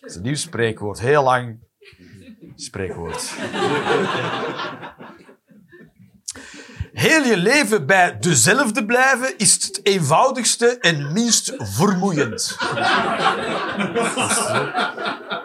Dat 0.00 0.10
is 0.10 0.14
een 0.16 0.22
nieuw 0.22 0.34
spreekwoord. 0.34 1.00
Heel 1.00 1.22
lang 1.22 1.58
spreekwoord. 2.56 3.32
Heel 6.92 7.22
je 7.22 7.36
leven 7.36 7.86
bij 7.86 8.16
dezelfde 8.20 8.84
blijven 8.84 9.38
is 9.38 9.52
het 9.52 9.80
eenvoudigste 9.82 10.78
en 10.80 11.12
minst 11.12 11.54
vermoeiend. 11.58 12.56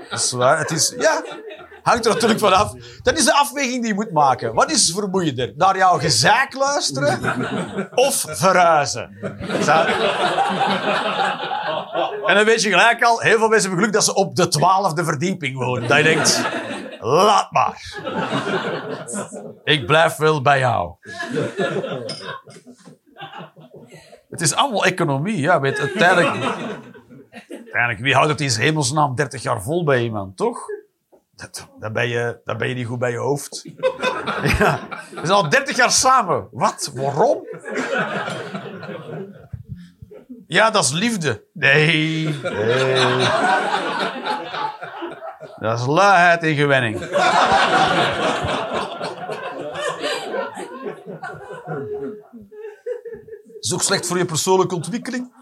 Dat 0.10 0.20
is 0.20 0.32
waar. 0.32 0.58
Het 0.60 0.72
is, 0.72 0.94
ja, 0.98 1.24
hangt 1.84 2.06
er 2.06 2.14
natuurlijk 2.14 2.40
vanaf. 2.40 2.74
Dat 3.04 3.18
is 3.18 3.26
de 3.26 3.34
afweging 3.34 3.80
die 3.80 3.88
je 3.88 3.94
moet 3.94 4.12
maken. 4.12 4.54
Wat 4.54 4.72
is 4.72 4.92
vermoeiender? 4.92 5.54
Naar 5.56 5.78
jouw 5.78 5.98
gezaak 5.98 6.54
luisteren 6.54 7.20
of 7.96 8.26
verhuizen? 8.28 9.18
En 12.26 12.36
dan 12.36 12.46
weet 12.46 12.62
je 12.62 12.70
gelijk 12.70 13.04
al, 13.04 13.20
heel 13.20 13.38
veel 13.38 13.48
mensen 13.48 13.70
hebben 13.70 13.80
geluk 13.80 13.94
dat 13.94 14.04
ze 14.04 14.14
op 14.14 14.36
de 14.36 14.48
twaalfde 14.48 15.04
verdieping 15.04 15.58
wonen. 15.58 15.88
Dat 15.88 15.98
je 15.98 16.04
denkt, 16.04 16.42
laat 17.02 17.52
maar. 17.52 18.00
Ik 19.64 19.86
blijf 19.86 20.16
wel 20.16 20.42
bij 20.42 20.60
jou. 20.60 20.96
Het 24.30 24.42
is 24.42 24.54
allemaal 24.54 24.86
economie, 24.86 25.38
ja. 25.38 25.60
Weet, 25.60 25.80
uiteindelijk, 25.80 26.56
uiteindelijk, 27.50 28.00
wie 28.00 28.14
houdt 28.14 28.30
het 28.30 28.42
in 28.42 28.52
zijn 28.52 28.66
hemelsnaam 28.66 29.16
30 29.16 29.42
jaar 29.42 29.62
vol 29.62 29.84
bij 29.84 30.04
iemand, 30.04 30.38
toch? 30.38 30.60
Dat, 31.36 31.68
dan, 31.80 31.94
ben 31.94 32.08
je, 32.08 32.40
ben 32.44 32.68
je 32.68 32.76
niet 32.76 32.88
goed 32.88 33.00
bij 33.00 33.12
je 33.12 33.18
hoofd. 33.18 33.62
Ja. 34.60 34.80
We 35.12 35.20
zijn 35.24 35.30
al 35.30 35.50
30 35.50 35.78
jaar 35.78 35.92
samen. 35.92 36.48
Wat? 36.52 36.92
Waarom? 36.96 37.48
Ja, 40.48 40.70
dat 40.70 40.84
is 40.84 40.92
liefde. 40.92 41.44
Nee. 41.54 42.28
nee. 42.44 43.28
Dat 45.62 45.80
is 45.80 45.86
luiheid 45.86 46.44
en 46.44 46.56
gewenning. 46.56 47.00
Dat 47.00 47.10
is 53.60 53.74
ook 53.74 53.82
slecht 53.82 54.08
voor 54.08 54.18
je 54.18 54.26
persoonlijke 54.26 54.76
ontwikkeling. 54.76 55.34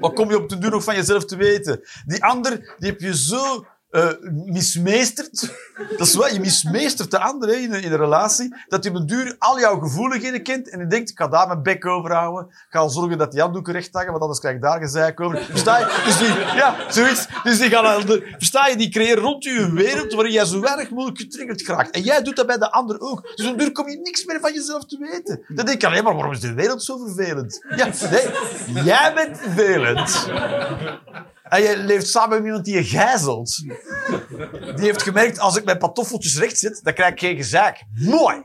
Wat 0.00 0.12
kom 0.12 0.30
je 0.30 0.38
op 0.38 0.48
de 0.48 0.58
duur 0.58 0.70
nog 0.70 0.84
van 0.84 0.94
jezelf 0.94 1.24
te 1.24 1.36
weten? 1.36 1.80
Die 2.06 2.24
ander, 2.24 2.74
die 2.78 2.90
heb 2.90 3.00
je 3.00 3.16
zo 3.16 3.66
mismeesterd. 4.30 5.40
Dat 5.96 6.06
is 6.06 6.12
je 6.12 6.40
mismeestert 6.40 7.10
de 7.10 7.18
ander 7.18 7.62
in, 7.62 7.72
een, 7.72 7.84
een 7.84 7.96
relatie. 7.96 8.54
Dat 8.68 8.84
hij 8.84 8.92
op 8.92 8.98
de 8.98 9.04
duur 9.04 9.36
al 9.38 9.60
jouw 9.60 9.78
gevoeligheden 9.78 10.42
kent. 10.42 10.68
En 10.68 10.78
die 10.78 10.86
denkt, 10.86 11.10
ik 11.10 11.18
ga 11.18 11.28
daar 11.28 11.46
mijn 11.46 11.62
bek 11.62 11.86
over 11.86 12.12
houden. 12.12 12.46
Ik 12.46 12.66
ga 12.68 12.88
zorgen 12.88 13.18
dat 13.18 13.32
die 13.32 13.40
handdoeken 13.40 13.72
recht 13.72 13.92
hangen, 13.92 14.10
want 14.10 14.20
anders 14.20 14.40
krijg 14.40 14.54
ik 14.54 14.62
daar 14.62 14.80
gezeik 14.80 15.20
over. 15.20 15.44
Versta 15.44 15.78
je? 15.78 16.02
Dus 16.04 16.18
die, 16.18 16.28
ja, 16.28 16.76
zoiets. 16.90 17.26
Dus 17.42 17.58
die 17.58 17.70
gaan 17.70 18.06
de, 18.06 18.34
versta 18.38 18.66
je? 18.66 18.76
Die 18.76 18.88
creëren 18.88 19.22
rond 19.22 19.44
je 19.44 19.50
een 19.50 19.74
wereld 19.74 20.12
waarin 20.12 20.32
jij 20.32 20.44
zo 20.44 20.60
weinig 20.60 20.90
mogelijk 20.90 21.18
getriggerd 21.18 21.62
geraakt. 21.62 21.90
En 21.90 22.02
jij 22.02 22.22
doet 22.22 22.36
dat 22.36 22.46
bij 22.46 22.58
de 22.58 22.70
ander 22.70 23.00
ook. 23.00 23.32
Dus 23.36 23.46
op 23.46 23.58
de 23.58 23.64
duur 23.64 23.72
kom 23.72 23.88
je 23.88 23.98
niks 23.98 24.24
meer 24.24 24.40
van 24.40 24.52
jezelf 24.52 24.84
te 24.84 24.98
weten. 24.98 25.44
Dan 25.48 25.66
denk 25.66 25.80
je 25.80 25.86
alleen 25.86 26.04
maar, 26.04 26.14
waarom 26.14 26.32
is 26.32 26.40
de 26.40 26.54
wereld 26.54 26.82
zo 26.82 26.98
vervelend? 26.98 27.66
Ja, 27.76 27.88
nee. 28.10 28.84
Jij 28.84 29.12
bent 29.14 29.38
vervelend. 29.38 30.28
En 31.54 31.62
je 31.62 31.76
leeft 31.76 32.08
samen 32.08 32.36
met 32.36 32.46
iemand 32.46 32.64
die 32.64 32.74
je 32.74 32.84
gijzelt. 32.84 33.56
Die 34.76 34.84
heeft 34.84 35.02
gemerkt, 35.02 35.38
als 35.38 35.56
ik 35.56 35.64
mijn 35.64 35.78
pantoffeltjes 35.78 36.38
recht 36.38 36.58
zit, 36.58 36.80
dan 36.84 36.94
krijg 36.94 37.12
ik 37.12 37.18
geen 37.18 37.36
gezaak. 37.36 37.82
Mooi! 37.94 38.42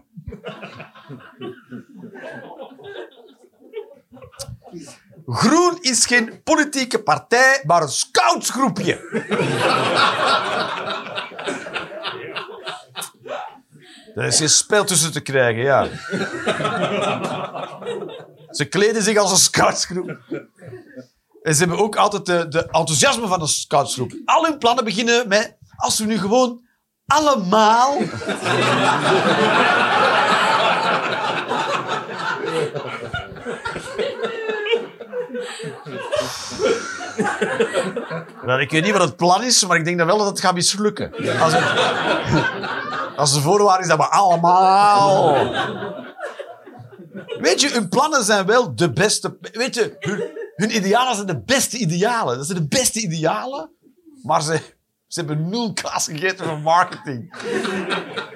Groen 5.25 5.77
is 5.81 6.05
geen 6.05 6.43
politieke 6.43 7.03
partij, 7.03 7.63
maar 7.65 7.81
een 7.81 7.89
scoutsgroepje. 7.89 8.93
Er 14.15 14.25
is 14.25 14.37
geen 14.37 14.49
spel 14.49 14.85
tussen 14.85 15.11
te 15.11 15.21
krijgen, 15.21 15.63
ja. 15.63 15.87
Ze 18.49 18.65
kleden 18.65 19.03
zich 19.03 19.17
als 19.17 19.31
een 19.31 19.37
scoutsgroep. 19.37 20.17
En 21.41 21.53
ze 21.53 21.59
hebben 21.59 21.77
ook 21.79 21.95
altijd 21.95 22.25
de, 22.25 22.47
de 22.47 22.61
enthousiasme 22.61 23.27
van 23.27 23.41
een 23.41 23.47
scoutsgroep. 23.47 24.11
Al 24.25 24.45
hun 24.45 24.57
plannen 24.57 24.83
beginnen 24.83 25.27
met... 25.27 25.57
Als 25.75 25.99
we 25.99 26.05
nu 26.05 26.17
gewoon 26.17 26.61
allemaal... 27.05 27.97
Ik 38.59 38.71
weet 38.71 38.83
niet 38.83 38.91
wat 38.91 39.01
het 39.01 39.15
plan 39.15 39.43
is, 39.43 39.65
maar 39.65 39.77
ik 39.77 39.85
denk 39.85 39.97
dan 39.97 40.07
wel 40.07 40.17
dat 40.17 40.27
het 40.27 40.39
gaat 40.39 40.53
mislukken. 40.53 41.11
Als, 41.39 41.53
als 43.15 43.33
de 43.33 43.41
voorwaarde 43.41 43.83
is 43.83 43.89
dat 43.89 43.97
we 43.97 44.09
allemaal... 44.09 45.37
Weet 47.39 47.61
je, 47.61 47.69
hun 47.69 47.89
plannen 47.89 48.23
zijn 48.23 48.45
wel 48.45 48.75
de 48.75 48.91
beste... 48.91 49.37
Weet 49.51 49.75
je, 49.75 49.97
hun 50.59 50.75
idealen 50.75 51.15
zijn 51.15 51.27
de 51.27 51.41
beste 51.41 51.77
idealen. 51.77 52.37
Dat 52.37 52.45
zijn 52.45 52.57
de 52.57 52.67
beste 52.67 53.01
idealen, 53.01 53.71
maar 54.23 54.41
ze, 54.41 54.61
ze 55.07 55.19
hebben 55.19 55.49
nul 55.49 55.73
klas 55.73 56.05
gegeten 56.05 56.45
van 56.45 56.61
marketing. 56.61 57.33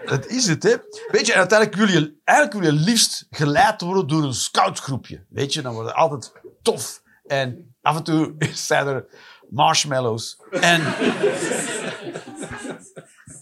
Dat 0.06 0.28
is 0.28 0.48
het, 0.48 0.64
hè. 0.64 0.76
Weet 1.12 1.26
je, 1.26 1.34
en 1.34 1.40
uiteindelijk 1.40 1.90
wil 1.90 2.10
eigenlijk 2.24 2.66
wil 2.66 2.84
liefst 2.84 3.28
geleid 3.30 3.82
worden 3.82 4.08
door 4.08 4.24
een 4.24 4.34
scoutgroepje. 4.34 5.26
Weet 5.30 5.54
je, 5.54 5.62
dan 5.62 5.74
wordt 5.74 5.90
het 5.90 5.98
altijd 5.98 6.32
tof. 6.62 7.02
En 7.26 7.76
af 7.82 7.98
en 7.98 8.04
toe 8.04 8.36
zijn 8.54 8.88
er 8.88 9.06
marshmallows. 9.50 10.38
En 10.52 10.82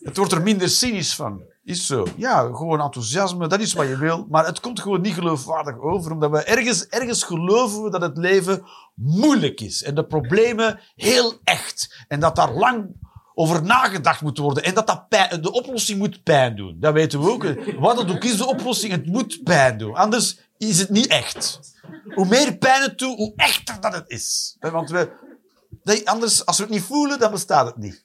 het 0.03 0.17
wordt 0.17 0.31
er 0.31 0.41
minder 0.41 0.69
cynisch 0.69 1.15
van. 1.15 1.43
Is 1.63 1.85
zo. 1.85 2.07
Ja, 2.15 2.41
gewoon 2.41 2.81
enthousiasme, 2.81 3.47
dat 3.47 3.59
is 3.59 3.73
wat 3.73 3.87
je 3.87 3.97
wil. 3.97 4.25
Maar 4.29 4.45
het 4.45 4.59
komt 4.59 4.79
gewoon 4.79 5.01
niet 5.01 5.13
geloofwaardig 5.13 5.79
over, 5.79 6.11
omdat 6.11 6.31
we 6.31 6.43
ergens, 6.43 6.87
ergens 6.87 7.23
geloven 7.23 7.83
we 7.83 7.89
dat 7.89 8.01
het 8.01 8.17
leven 8.17 8.63
moeilijk 8.93 9.61
is. 9.61 9.83
En 9.83 9.95
de 9.95 10.05
problemen 10.05 10.79
heel 10.95 11.33
echt. 11.43 12.05
En 12.07 12.19
dat 12.19 12.35
daar 12.35 12.51
lang 12.51 12.95
over 13.33 13.63
nagedacht 13.63 14.21
moet 14.21 14.37
worden. 14.37 14.63
En 14.63 14.73
dat, 14.73 14.87
dat 14.87 15.09
de 15.43 15.51
oplossing 15.51 15.99
moet 15.99 16.23
pijn 16.23 16.55
doen. 16.55 16.77
Dat 16.79 16.93
weten 16.93 17.19
we 17.19 17.29
ook. 17.29 17.45
Wat 17.79 17.97
het 17.97 18.11
ook 18.11 18.23
is, 18.23 18.37
de 18.37 18.47
oplossing, 18.47 18.91
het 18.91 19.05
moet 19.05 19.43
pijn 19.43 19.77
doen. 19.77 19.95
Anders 19.95 20.39
is 20.57 20.79
het 20.79 20.89
niet 20.89 21.07
echt. 21.07 21.59
Hoe 22.13 22.25
meer 22.25 22.57
pijn 22.57 22.81
het 22.81 22.97
doet, 22.97 23.17
hoe 23.17 23.33
echter 23.35 23.81
dat 23.81 23.93
het 23.93 24.09
is. 24.09 24.57
Want 24.59 24.89
we, 24.89 25.11
anders, 26.03 26.45
als 26.45 26.57
we 26.57 26.63
het 26.63 26.71
niet 26.71 26.83
voelen, 26.83 27.19
dan 27.19 27.31
bestaat 27.31 27.65
het 27.65 27.77
niet. 27.77 28.01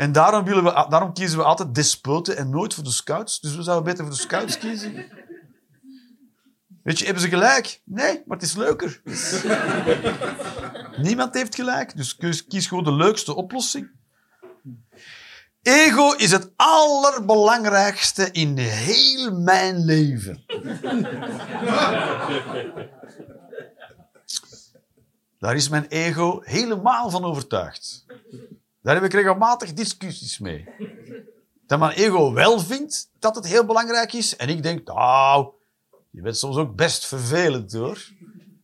En 0.00 0.12
daarom, 0.12 0.44
willen 0.44 0.64
we, 0.64 0.86
daarom 0.88 1.12
kiezen 1.12 1.38
we 1.38 1.44
altijd 1.44 1.74
despoten 1.74 2.36
en 2.36 2.50
nooit 2.50 2.74
voor 2.74 2.84
de 2.84 2.90
scouts. 2.90 3.40
Dus 3.40 3.56
we 3.56 3.62
zouden 3.62 3.84
beter 3.84 4.04
voor 4.04 4.14
de 4.14 4.20
scouts 4.20 4.58
kiezen. 4.58 4.94
Weet 6.82 6.98
je, 6.98 7.04
hebben 7.04 7.22
ze 7.22 7.28
gelijk? 7.28 7.80
Nee, 7.84 8.22
maar 8.26 8.36
het 8.36 8.46
is 8.46 8.54
leuker. 8.56 9.00
Niemand 11.06 11.34
heeft 11.34 11.54
gelijk, 11.54 11.96
dus 11.96 12.16
kies- 12.16 12.46
kies 12.46 12.66
gewoon 12.66 12.84
de 12.84 12.92
leukste 12.92 13.34
oplossing. 13.34 13.90
Ego 15.62 16.12
is 16.12 16.30
het 16.30 16.52
allerbelangrijkste 16.56 18.30
in 18.30 18.56
heel 18.58 19.32
mijn 19.32 19.84
leven. 19.84 20.44
Daar 25.38 25.54
is 25.54 25.68
mijn 25.68 25.86
ego 25.88 26.40
helemaal 26.42 27.10
van 27.10 27.24
overtuigd. 27.24 28.06
Daar 28.82 28.94
heb 28.94 29.04
ik 29.04 29.12
regelmatig 29.12 29.72
discussies 29.72 30.38
mee. 30.38 30.68
Dat 31.66 31.78
mijn 31.78 31.92
ego 31.92 32.32
wel 32.32 32.60
vindt 32.60 33.10
dat 33.18 33.34
het 33.34 33.46
heel 33.46 33.66
belangrijk 33.66 34.12
is. 34.12 34.36
En 34.36 34.48
ik 34.48 34.62
denk, 34.62 34.86
nou, 34.86 35.48
je 36.10 36.22
bent 36.22 36.36
soms 36.36 36.56
ook 36.56 36.76
best 36.76 37.06
vervelend 37.06 37.72
hoor. 37.72 38.08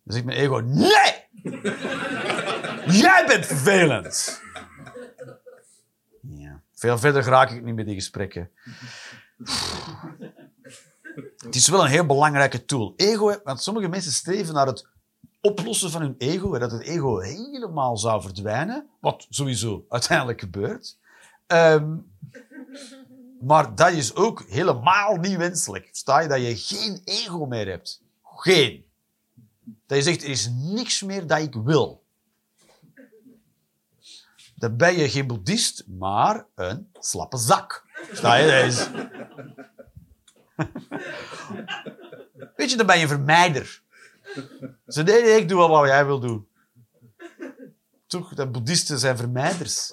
Dan 0.04 0.14
zegt 0.14 0.24
mijn 0.24 0.38
ego, 0.38 0.56
nee! 0.58 1.24
Jij 3.00 3.24
bent 3.26 3.46
vervelend! 3.46 4.42
Ja. 6.20 6.62
Veel 6.74 6.98
verder 6.98 7.22
raak 7.22 7.50
ik 7.50 7.62
niet 7.62 7.74
met 7.74 7.86
die 7.86 7.94
gesprekken. 7.94 8.50
Het 11.36 11.54
is 11.54 11.68
wel 11.68 11.84
een 11.84 11.90
heel 11.90 12.06
belangrijke 12.06 12.64
tool. 12.64 12.92
Ego, 12.96 13.40
want 13.44 13.62
sommige 13.62 13.88
mensen 13.88 14.12
streven 14.12 14.54
naar 14.54 14.66
het 14.66 14.86
oplossen 15.46 15.90
van 15.90 16.00
hun 16.00 16.14
ego, 16.18 16.58
dat 16.58 16.70
het 16.70 16.82
ego 16.82 17.18
helemaal 17.18 17.96
zou 17.96 18.22
verdwijnen, 18.22 18.86
wat 19.00 19.26
sowieso 19.30 19.84
uiteindelijk 19.88 20.40
gebeurt. 20.40 20.98
Ehm, 21.46 21.96
maar 23.40 23.74
dat 23.74 23.92
is 23.92 24.14
ook 24.14 24.44
helemaal 24.48 25.16
niet 25.16 25.36
wenselijk. 25.36 25.88
Sta 25.92 26.20
je 26.20 26.28
dat 26.28 26.40
je 26.40 26.56
geen 26.56 27.00
ego 27.04 27.46
meer 27.46 27.66
hebt? 27.66 28.02
Geen. 28.22 28.84
Dat 29.86 29.98
je 29.98 30.04
zegt, 30.04 30.22
er 30.22 30.28
is 30.28 30.50
niks 30.52 31.02
meer 31.02 31.26
dat 31.26 31.38
ik 31.38 31.54
wil. 31.54 32.04
Dan 34.54 34.76
ben 34.76 34.98
je 34.98 35.10
geen 35.10 35.26
boeddhist, 35.26 35.84
maar 35.86 36.46
een 36.54 36.90
slappe 36.98 37.36
zak. 37.36 37.84
Sta 38.12 38.34
je 38.34 38.46
deze? 38.46 38.88
Weet 42.56 42.70
je, 42.70 42.76
dan 42.76 42.86
ben 42.86 42.98
je 42.98 43.08
vermijder. 43.08 43.84
Ze 44.86 45.02
nee, 45.02 45.22
nee, 45.22 45.36
ik 45.40 45.48
doe 45.48 45.58
wel 45.58 45.68
wat 45.68 45.88
jij 45.88 46.06
wil 46.06 46.20
doen. 46.20 46.48
Toch, 48.06 48.34
de 48.34 48.46
boeddhisten 48.46 48.98
zijn 48.98 49.16
vermijders. 49.16 49.92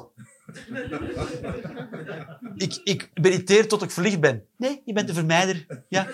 Ik, 2.56 2.82
ik 2.84 3.10
mediteer 3.14 3.68
tot 3.68 3.82
ik 3.82 3.91
verlicht 3.91 4.20
ben. 4.20 4.46
Nee, 4.58 4.82
je 4.86 4.94
bent 4.94 5.08
de 5.08 5.14
vermijder. 5.14 5.84
Ja. 5.89 6.08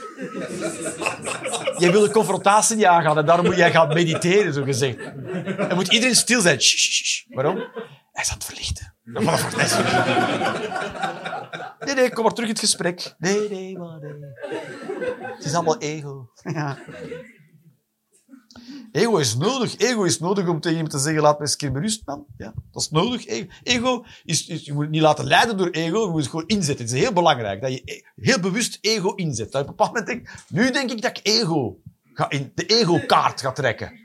Jij 1.77 1.91
wil 1.91 2.01
de 2.01 2.11
confrontatie 2.11 2.75
niet 2.75 2.85
aangaan 2.85 3.17
en 3.17 3.25
daarom 3.25 3.45
moet 3.45 3.55
jij 3.55 3.71
gaan 3.71 3.87
mediteren, 3.87 4.53
zo 4.53 4.63
gezegd. 4.63 4.97
Dan 5.57 5.75
moet 5.75 5.91
iedereen 5.91 6.15
stil 6.15 6.41
zijn. 6.41 6.59
Waarom? 7.27 7.55
Hij 8.11 8.23
is 8.23 8.29
aan 8.29 8.37
het 8.37 8.45
verlichten. 8.45 8.93
Nee, 11.79 11.95
nee, 11.95 12.13
kom 12.13 12.23
maar 12.23 12.33
terug 12.33 12.49
in 12.49 12.55
het 12.55 12.63
gesprek. 12.63 13.15
Nee, 13.17 13.49
nee. 13.49 13.77
Het 15.35 15.45
is 15.45 15.53
allemaal 15.53 15.77
ego. 15.77 16.29
Ja. 16.43 16.77
Ego 18.91 19.17
is 19.17 19.35
nodig. 19.35 19.77
Ego 19.77 20.03
is 20.03 20.19
nodig 20.19 20.47
om 20.47 20.59
tegen 20.59 20.77
iemand 20.77 20.93
te 20.93 20.99
zeggen, 20.99 21.21
laat 21.21 21.35
me 21.35 21.41
eens 21.41 21.51
een 21.51 21.57
keer 21.57 21.71
berust, 21.71 22.01
man. 22.05 22.25
Ja, 22.37 22.53
dat 22.71 22.81
is 22.81 22.89
nodig. 22.89 23.25
Ego, 23.63 24.05
is, 24.23 24.45
je 24.45 24.73
moet 24.73 24.89
niet 24.89 25.01
laten 25.01 25.25
leiden 25.25 25.57
door 25.57 25.69
ego, 25.69 26.05
je 26.05 26.11
moet 26.11 26.27
gewoon 26.27 26.47
inzetten. 26.47 26.85
Het 26.85 26.93
is 26.93 27.01
heel 27.01 27.13
belangrijk 27.13 27.61
dat 27.61 27.71
je 27.71 27.81
e- 27.85 28.01
heel 28.15 28.39
bewust 28.39 28.77
ego 28.81 29.13
inzet. 29.13 29.51
Dat 29.51 29.61
je 29.61 29.67
op 29.67 29.67
een 29.67 29.75
bepaald 29.75 29.93
moment 29.93 30.07
denkt, 30.07 30.43
nu 30.49 30.71
denk 30.71 30.91
ik 30.91 31.01
dat 31.01 31.17
ik 31.17 31.27
ego 31.27 31.79
ga 32.13 32.29
in, 32.29 32.51
de 32.55 32.65
ego-kaart 32.65 33.41
ga 33.41 33.51
trekken. 33.51 33.99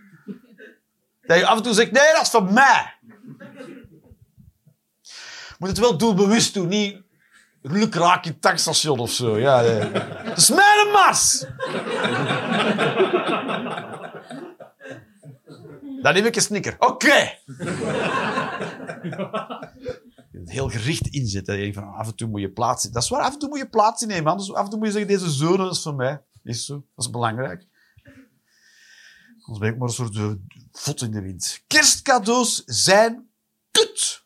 Dat 1.23 1.39
je 1.39 1.47
af 1.47 1.57
en 1.57 1.63
toe 1.63 1.75
zegt, 1.75 1.91
nee, 1.91 2.13
dat 2.13 2.23
is 2.23 2.29
van 2.29 2.53
mij. 2.53 2.95
Je 5.49 5.57
moet 5.59 5.69
het 5.69 5.79
wel 5.79 5.99
doelbewust 5.99 6.55
doen, 6.55 6.69
niet 6.69 7.04
lukraak 7.65 8.25
tankstation 8.41 8.99
of 8.99 9.11
zo. 9.11 9.39
Ja, 9.39 9.61
nee. 9.61 9.93
Dat 10.25 10.37
is 10.37 10.49
mijn 10.49 10.91
mars! 10.93 11.45
Dan 16.03 16.15
neem 16.15 16.25
ik 16.25 16.37
een 16.37 16.43
snicker. 16.43 16.77
Oké. 16.79 17.39
Heel 20.45 20.69
gericht 20.69 21.07
inzetten. 21.07 21.75
Van, 21.75 21.95
af 21.95 22.07
en 22.07 22.15
toe 22.15 22.29
moet 22.29 22.41
je 22.41 22.51
plaats 22.51 22.83
Dat 22.83 23.03
is 23.03 23.09
waar, 23.09 23.23
af 23.23 23.33
en 23.33 23.39
toe 23.39 23.49
moet 23.49 23.59
je 23.59 23.69
plaats 23.69 24.03
innemen. 24.03 24.31
Anders 24.31 24.53
af 24.53 24.65
en 24.65 24.71
toe 24.71 24.79
moet 24.79 24.87
je 24.87 24.93
zeggen, 24.93 25.11
deze 25.11 25.31
zone 25.31 25.71
is 25.71 25.83
van 25.83 25.97
mij. 25.97 26.23
Is 26.43 26.65
zo. 26.65 26.75
Dat 26.75 27.05
is 27.05 27.11
belangrijk. 27.11 27.67
Anders 29.41 29.59
ben 29.59 29.73
ik 29.73 29.79
maar 29.79 29.89
een 29.89 29.95
soort 29.95 30.15
uh, 30.15 30.33
vod 30.73 31.03
in 31.03 31.11
de 31.11 31.23
wind. 31.23 31.65
Kerstcadeaus 31.67 32.63
zijn 32.65 33.29
kut. 33.71 34.25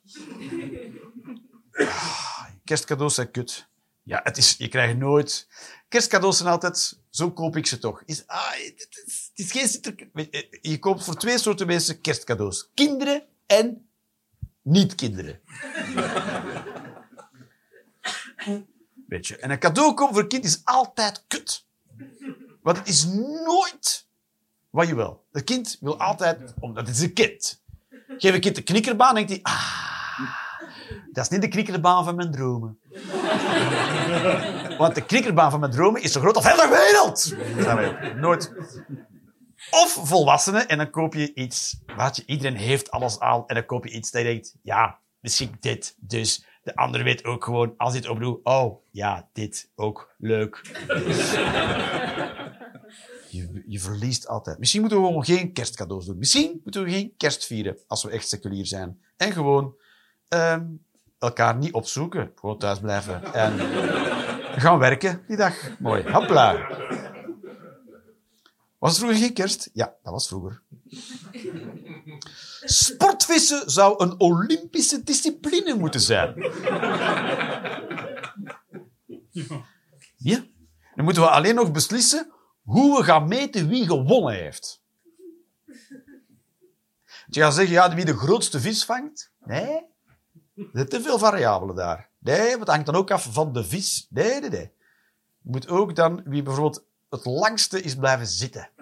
Kerstcadeaus 2.68 3.14
zijn 3.14 3.30
kut. 3.30 3.68
Ja, 4.02 4.20
het 4.22 4.36
is, 4.36 4.54
je 4.58 4.68
krijgt 4.68 4.96
nooit... 4.96 5.48
Kerstcadeaus 5.88 6.36
zijn 6.36 6.48
altijd... 6.48 7.00
Zo 7.10 7.30
koop 7.30 7.56
ik 7.56 7.66
ze 7.66 7.78
toch. 7.78 8.02
Is, 8.04 8.26
ah, 8.26 8.50
het, 8.50 9.32
is, 9.34 9.52
geen 9.52 10.10
Weet 10.12 10.58
Je 10.60 10.78
koopt 10.78 11.04
voor 11.04 11.16
twee 11.16 11.38
soorten 11.38 11.66
mensen 11.66 12.00
kerstcadeaus. 12.00 12.70
Kinderen 12.74 13.22
en 13.46 13.88
niet-kinderen. 14.62 15.40
Weet 19.08 19.26
je. 19.26 19.36
En 19.36 19.50
een 19.50 19.58
cadeau 19.58 19.94
voor 19.96 20.18
een 20.18 20.28
kind 20.28 20.44
is 20.44 20.60
altijd 20.64 21.24
kut. 21.26 21.66
Want 22.62 22.76
het 22.78 22.88
is 22.88 23.04
nooit 23.44 24.06
wat 24.70 24.88
je 24.88 24.94
wil. 24.94 25.24
Het 25.32 25.44
kind 25.44 25.76
wil 25.80 25.98
altijd... 25.98 26.54
Omdat 26.60 26.86
het 26.86 26.96
is 26.96 27.02
een 27.02 27.12
kind. 27.12 27.62
Geef 28.08 28.34
een 28.34 28.40
kind 28.40 28.56
een 28.56 28.64
knikkerbaan, 28.64 29.14
denkt 29.14 29.30
hij... 29.30 29.40
Ah, 29.42 29.97
dat 31.18 31.26
is 31.26 31.38
niet 31.38 31.42
de 31.50 31.56
knikkerbaan 31.56 32.04
van 32.04 32.14
mijn 32.14 32.30
dromen. 32.30 32.78
Want 34.78 34.94
de 34.94 35.04
knikkerbaan 35.06 35.50
van 35.50 35.60
mijn 35.60 35.72
dromen 35.72 36.02
is 36.02 36.12
zo 36.12 36.20
groot 36.20 36.36
als 36.36 36.46
heel 36.46 36.56
de 36.56 36.68
wereld. 36.68 37.34
Nooit. 38.16 38.52
Of 39.70 40.00
volwassenen 40.02 40.68
en 40.68 40.76
dan 40.78 40.90
koop 40.90 41.14
je 41.14 41.34
iets. 41.34 41.80
Wat 41.96 42.16
je, 42.16 42.22
iedereen 42.26 42.56
heeft 42.56 42.90
alles 42.90 43.18
al 43.18 43.46
en 43.46 43.54
dan 43.54 43.64
koop 43.64 43.86
je 43.86 43.92
iets 43.92 44.10
dat 44.10 44.22
je 44.22 44.28
denkt, 44.28 44.56
ja, 44.62 44.98
misschien 45.20 45.56
dit. 45.60 45.96
Dus 46.00 46.44
de 46.62 46.76
ander 46.76 47.04
weet 47.04 47.24
ook 47.24 47.44
gewoon, 47.44 47.74
als 47.76 47.94
het 47.94 48.08
opdoet, 48.08 48.40
oh, 48.42 48.82
ja, 48.90 49.28
dit 49.32 49.70
ook 49.74 50.14
leuk. 50.18 50.62
Je, 53.30 53.62
je 53.66 53.80
verliest 53.80 54.28
altijd. 54.28 54.58
Misschien 54.58 54.80
moeten 54.80 55.00
we 55.00 55.06
gewoon 55.06 55.24
geen 55.24 55.52
kerstcadeaus 55.52 56.06
doen. 56.06 56.18
Misschien 56.18 56.60
moeten 56.62 56.84
we 56.84 56.90
geen 56.90 57.14
kerst 57.16 57.46
vieren 57.46 57.78
als 57.86 58.02
we 58.02 58.10
echt 58.10 58.28
seculier 58.28 58.66
zijn. 58.66 59.00
En 59.16 59.32
gewoon 59.32 59.74
ehm, 60.28 60.64
elkaar 61.18 61.56
niet 61.56 61.72
opzoeken. 61.72 62.32
Gewoon 62.34 62.58
thuis 62.58 62.78
blijven. 62.78 63.34
En 63.34 63.58
gaan 64.60 64.78
werken 64.78 65.24
die 65.26 65.36
dag. 65.36 65.78
Mooi. 65.78 66.10
Hopla. 66.10 66.70
Was 68.78 68.98
vroeger 68.98 69.18
geen 69.18 69.32
kerst? 69.32 69.70
Ja, 69.72 69.94
dat 70.02 70.12
was 70.12 70.28
vroeger. 70.28 70.62
Sportvissen 72.64 73.70
zou 73.70 74.02
een 74.02 74.20
Olympische 74.20 75.02
discipline 75.02 75.74
moeten 75.74 76.00
zijn. 76.00 76.34
Ja. 80.16 80.44
Dan 80.94 81.04
moeten 81.04 81.22
we 81.22 81.28
alleen 81.28 81.54
nog 81.54 81.72
beslissen 81.72 82.32
hoe 82.62 82.98
we 82.98 83.04
gaan 83.04 83.28
meten 83.28 83.68
wie 83.68 83.86
gewonnen 83.86 84.34
heeft. 84.34 84.82
Je 87.26 87.40
gaat 87.40 87.54
zeggen, 87.54 87.74
ja, 87.74 87.94
wie 87.94 88.04
de 88.04 88.16
grootste 88.16 88.60
vis 88.60 88.84
vangt. 88.84 89.32
Nee, 89.44 89.86
er 90.58 90.68
zijn 90.72 90.88
te 90.88 91.00
veel 91.00 91.18
variabelen 91.18 91.74
daar. 91.74 92.08
Nee, 92.18 92.48
want 92.48 92.60
het 92.60 92.68
hangt 92.68 92.86
dan 92.86 92.94
ook 92.94 93.10
af 93.10 93.28
van 93.30 93.52
de 93.52 93.64
vis. 93.64 94.06
Nee, 94.10 94.40
nee, 94.40 94.50
nee. 94.50 94.70
Je 95.42 95.50
moet 95.50 95.68
ook 95.68 95.96
dan, 95.96 96.22
wie 96.24 96.42
bijvoorbeeld 96.42 96.84
het 97.10 97.24
langste 97.24 97.82
is 97.82 97.94
blijven 97.94 98.26
zitten. 98.26 98.68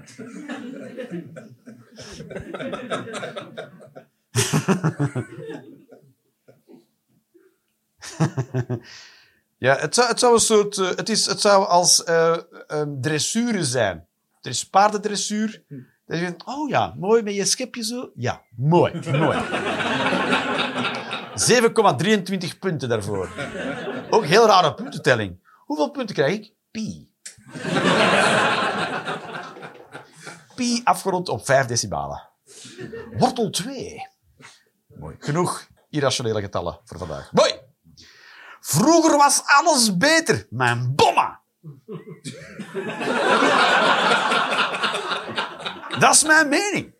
ja, 9.58 9.76
het 9.76 9.94
zou, 9.94 10.08
het 10.08 10.18
zou 10.18 10.34
een 10.34 10.40
soort, 10.40 10.78
eh, 10.78 10.88
het, 10.88 11.08
is, 11.08 11.26
het 11.26 11.40
zou 11.40 11.66
als 11.66 12.04
eh 12.04 12.36
um, 12.68 13.00
dressuren 13.00 13.64
zijn. 13.64 14.06
Er 14.40 14.50
is 14.50 14.68
paardendressuur. 14.68 15.62
Dan 16.06 16.18
denk 16.18 16.48
oh 16.48 16.68
ja, 16.68 16.94
mooi 16.98 17.22
met 17.22 17.34
je 17.34 17.44
schepje 17.44 17.84
zo. 17.84 18.10
Ja, 18.14 18.42
mooi, 18.56 19.00
mooi. 19.10 19.38
7,23 21.36 22.58
punten 22.58 22.88
daarvoor. 22.88 23.28
Ook 24.10 24.24
heel 24.24 24.46
rare 24.46 24.74
puntentelling. 24.74 25.44
Hoeveel 25.64 25.90
punten 25.90 26.14
krijg 26.14 26.34
ik? 26.34 26.52
Pi. 26.70 27.14
Pi 30.54 30.80
afgerond 30.84 31.28
op 31.28 31.44
5 31.44 31.66
decibalen. 31.66 32.28
Wortel 33.18 33.50
2. 33.50 34.08
Mooi. 34.86 35.16
Genoeg 35.18 35.66
irrationele 35.90 36.40
getallen 36.40 36.80
voor 36.84 36.98
vandaag. 36.98 37.32
Mooi. 37.32 37.52
Vroeger 38.60 39.16
was 39.16 39.42
alles 39.44 39.96
beter. 39.96 40.46
Mijn 40.50 40.94
bomma. 40.94 41.40
Dat 45.98 46.14
is 46.14 46.24
mijn 46.24 46.48
mening. 46.48 46.94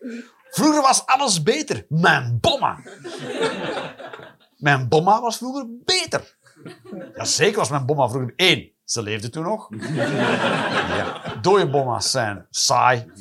Vroeger 0.57 0.83
was 0.83 1.07
alles 1.07 1.43
beter. 1.43 1.87
Mijn 1.89 2.39
bomma. 2.41 2.79
Mijn 4.57 4.89
bomma 4.89 5.21
was 5.21 5.37
vroeger 5.37 5.67
beter. 5.85 6.37
Ja, 7.15 7.25
zeker 7.25 7.59
was 7.59 7.71
mijn 7.71 7.87
bomma 7.87 8.09
vroeger... 8.09 8.33
Eén, 8.37 8.73
ze 8.85 9.03
leefde 9.03 9.31
toen 9.31 9.45
nog. 9.45 9.69
Ja. 9.95 11.35
Dode 11.41 11.71
bomma's 11.71 12.11
zijn 12.11 12.47
saai. 12.51 13.13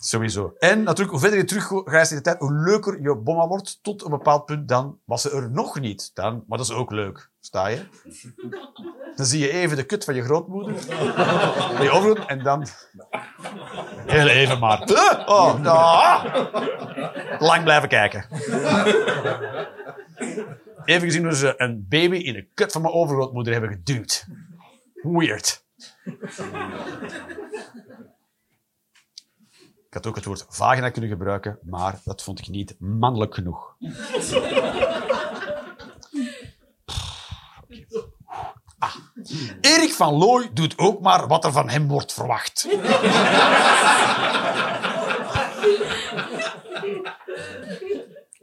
Sowieso. 0.00 0.54
En 0.58 0.82
natuurlijk, 0.82 1.10
hoe 1.10 1.20
verder 1.20 1.38
je 1.38 1.44
terugreist 1.44 2.10
in 2.10 2.16
de 2.16 2.22
tijd, 2.22 2.38
hoe 2.38 2.52
leuker 2.52 3.02
je 3.02 3.16
bomma 3.16 3.46
wordt. 3.46 3.78
Tot 3.82 4.04
een 4.04 4.10
bepaald 4.10 4.44
punt, 4.44 4.68
dan 4.68 4.98
was 5.04 5.22
ze 5.22 5.30
er 5.30 5.50
nog 5.50 5.80
niet. 5.80 6.10
Dan, 6.14 6.44
maar 6.46 6.58
dat 6.58 6.66
is 6.66 6.74
ook 6.74 6.90
leuk. 6.90 7.30
Sta 7.44 7.66
je? 7.66 7.86
Dan 9.16 9.26
zie 9.26 9.40
je 9.40 9.50
even 9.50 9.76
de 9.76 9.84
kut 9.84 10.04
van 10.04 10.14
je 10.14 10.22
grootmoeder. 10.22 10.80
Van 10.80 11.82
je 11.82 11.90
overgroot, 11.90 12.28
en 12.28 12.42
dan... 12.42 12.66
Heel 14.06 14.26
even 14.26 14.58
maar. 14.58 14.80
Oh, 15.26 15.58
nou. 15.60 16.28
Lang 17.38 17.62
blijven 17.62 17.88
kijken. 17.88 18.26
Even 20.84 21.06
gezien 21.06 21.24
hoe 21.24 21.34
ze 21.34 21.54
een 21.56 21.86
baby 21.88 22.16
in 22.16 22.32
de 22.32 22.46
kut 22.54 22.72
van 22.72 22.82
mijn 22.82 22.94
overgrootmoeder 22.94 23.52
hebben 23.52 23.70
geduwd. 23.70 24.26
Weird. 24.94 25.64
Ik 29.86 29.98
had 29.98 30.06
ook 30.06 30.16
het 30.16 30.24
woord 30.24 30.46
vagina 30.48 30.90
kunnen 30.90 31.10
gebruiken, 31.10 31.58
maar 31.62 32.00
dat 32.04 32.22
vond 32.22 32.38
ik 32.38 32.48
niet 32.48 32.76
mannelijk 32.78 33.34
genoeg. 33.34 33.76
Erik 39.60 39.92
van 39.92 40.14
Looy 40.14 40.50
doet 40.52 40.78
ook 40.78 41.00
maar 41.00 41.26
wat 41.26 41.44
er 41.44 41.52
van 41.52 41.68
hem 41.68 41.88
wordt 41.88 42.12
verwacht. 42.12 42.68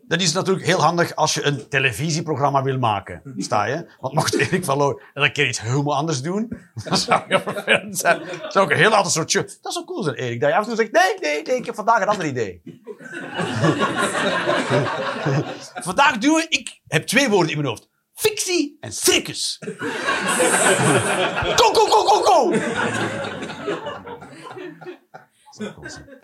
Dat 0.08 0.22
is 0.22 0.34
natuurlijk 0.34 0.66
heel 0.66 0.82
handig 0.82 1.16
als 1.16 1.34
je 1.34 1.46
een 1.46 1.68
televisieprogramma 1.70 2.64
wil 2.64 2.78
maken. 2.78 3.22
Sta 3.38 3.66
je? 3.66 3.90
Want 4.00 4.14
mocht 4.14 4.36
Erik 4.36 4.66
van 4.66 4.78
Looy 4.78 5.02
een 5.14 5.32
keer 5.32 5.48
iets 5.48 5.62
helemaal 5.62 5.96
anders 5.96 6.22
doen, 6.22 6.58
dan 6.84 6.98
zou 6.98 7.24
je. 7.28 7.42
Dat 7.90 8.54
zou 8.54 8.66
ook 8.66 8.72
een 8.72 8.78
heel 8.78 8.96
ander 8.96 9.12
soort 9.12 9.32
show. 9.32 9.48
Dat 9.62 9.74
zou 9.74 9.86
cool 9.86 10.04
zijn, 10.04 10.16
Erik. 10.16 10.42
Dat 10.42 10.50
je 10.50 10.56
af 10.56 10.62
en 10.62 10.68
toe 10.68 10.78
zegt, 10.78 10.92
nee, 10.92 11.14
nee, 11.20 11.42
nee, 11.42 11.56
ik 11.56 11.66
heb 11.66 11.76
vandaag 11.76 12.02
een 12.02 12.08
ander 12.08 12.26
idee. 12.26 12.62
vandaag 15.90 16.18
doen 16.18 16.36
we, 16.36 16.46
ik 16.50 16.80
heb 16.88 17.08
twee 17.08 17.30
woorden 17.30 17.50
in 17.50 17.58
mijn 17.58 17.70
hoofd. 17.70 17.90
Fictie 18.20 18.78
en 18.80 18.94
circus. 18.94 19.58
Go, 21.56 21.74
go, 21.74 21.86
go, 21.88 22.06
go, 22.06 22.22
go! 22.24 22.52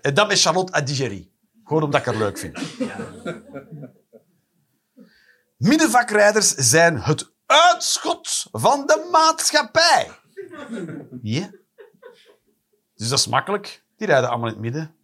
En 0.02 0.14
dat 0.14 0.28
met 0.28 0.41
Charlotte 0.41 0.72
Adigéry. 0.74 1.32
Gewoon 1.64 1.84
omdat 1.84 2.00
ik 2.00 2.06
haar 2.06 2.16
leuk 2.16 2.38
vind. 2.38 2.60
Middenvakrijders 5.58 6.50
zijn 6.50 7.02
het 7.02 7.34
uitschot 7.46 8.46
van 8.52 8.86
de 8.86 9.08
maatschappij. 9.12 10.12
Ja. 11.22 11.50
Dus 12.96 13.10
dat 13.10 13.20
is 13.20 13.28
makkelijk. 13.28 13.84
Die 13.98 14.08
rijden 14.08 14.30
allemaal 14.30 14.48
in 14.48 14.54
het 14.54 14.62
midden. 14.62 14.96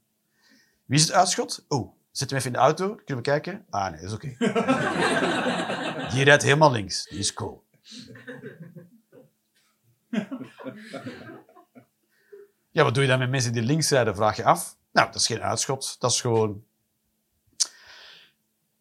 Wie 0.85 0.99
is 0.99 1.05
het 1.05 1.13
uitschot? 1.13 1.65
Oh, 1.67 1.93
zet 2.11 2.29
hem 2.29 2.39
even 2.39 2.51
in 2.51 2.57
de 2.57 2.63
auto. 2.63 2.95
Kunnen 2.95 3.15
we 3.15 3.21
kijken? 3.21 3.65
Ah, 3.69 3.91
nee, 3.91 4.01
dat 4.01 4.09
is 4.09 4.15
oké. 4.15 4.35
Die 6.11 6.23
rijdt 6.23 6.43
helemaal 6.43 6.71
links. 6.71 7.05
Die 7.09 7.19
is 7.19 7.33
cool. 7.33 7.63
Ja, 12.71 12.83
wat 12.83 12.93
doe 12.93 13.03
je 13.03 13.09
dan 13.09 13.19
met 13.19 13.29
mensen 13.29 13.53
die 13.53 13.61
links 13.61 13.89
rijden, 13.89 14.15
vraag 14.15 14.35
je 14.35 14.43
af. 14.43 14.77
Nou, 14.91 15.07
dat 15.07 15.15
is 15.15 15.27
geen 15.27 15.41
uitschot. 15.41 15.95
Dat 15.99 16.11
is 16.11 16.21
gewoon... 16.21 16.63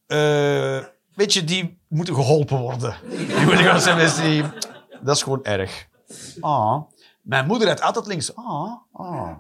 Eh, 0.07 0.85
weet 1.15 1.33
je, 1.33 1.45
die 1.45 1.79
moeten 1.89 2.15
geholpen 2.15 2.59
worden. 2.59 2.97
Die 3.09 3.45
moeten 3.45 3.65
gewoon 3.65 3.81
zijn 3.81 3.97
mensen 3.97 4.25
die... 4.25 4.43
Dat 5.03 5.17
is 5.17 5.23
gewoon 5.23 5.45
erg. 5.45 5.89
Ah, 6.41 6.83
mijn 7.23 7.47
moeder 7.47 7.67
rijdt 7.67 7.81
altijd 7.81 8.07
links. 8.07 8.37
Ah, 8.37 8.73
ah. 8.93 9.37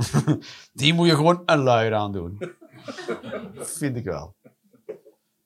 Die 0.72 0.94
moet 0.94 1.06
je 1.06 1.14
gewoon 1.14 1.42
een 1.46 1.58
luier 1.58 1.94
aan 1.94 2.12
doen. 2.12 2.54
Vind 3.54 3.96
ik 3.96 4.04
wel. 4.04 4.34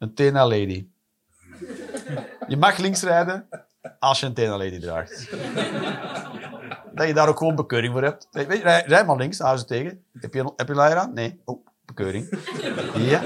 Een 0.04 0.14
Tena 0.14 0.46
Lady. 0.46 0.86
Je 2.46 2.56
mag 2.56 2.76
links 2.76 3.02
rijden 3.02 3.48
als 3.98 4.20
je 4.20 4.26
een 4.26 4.34
Tena 4.34 4.56
Lady 4.56 4.80
draagt. 4.80 5.30
Dat 6.94 7.06
je 7.06 7.14
daar 7.14 7.28
ook 7.28 7.38
gewoon 7.38 7.54
bekeuring 7.54 7.92
voor 7.92 8.02
hebt. 8.02 8.28
Weet 8.30 8.52
je, 8.52 8.82
rij, 8.86 9.04
maar 9.04 9.16
links, 9.16 9.38
hou 9.38 9.56
ze 9.56 9.64
tegen. 9.64 10.04
Heb 10.20 10.34
je, 10.34 10.52
heb 10.56 10.68
je 10.68 10.80
aan? 10.80 11.12
Nee. 11.12 11.40
Oh, 11.44 11.66
bekeuring. 11.84 12.38
Ja. 12.96 13.22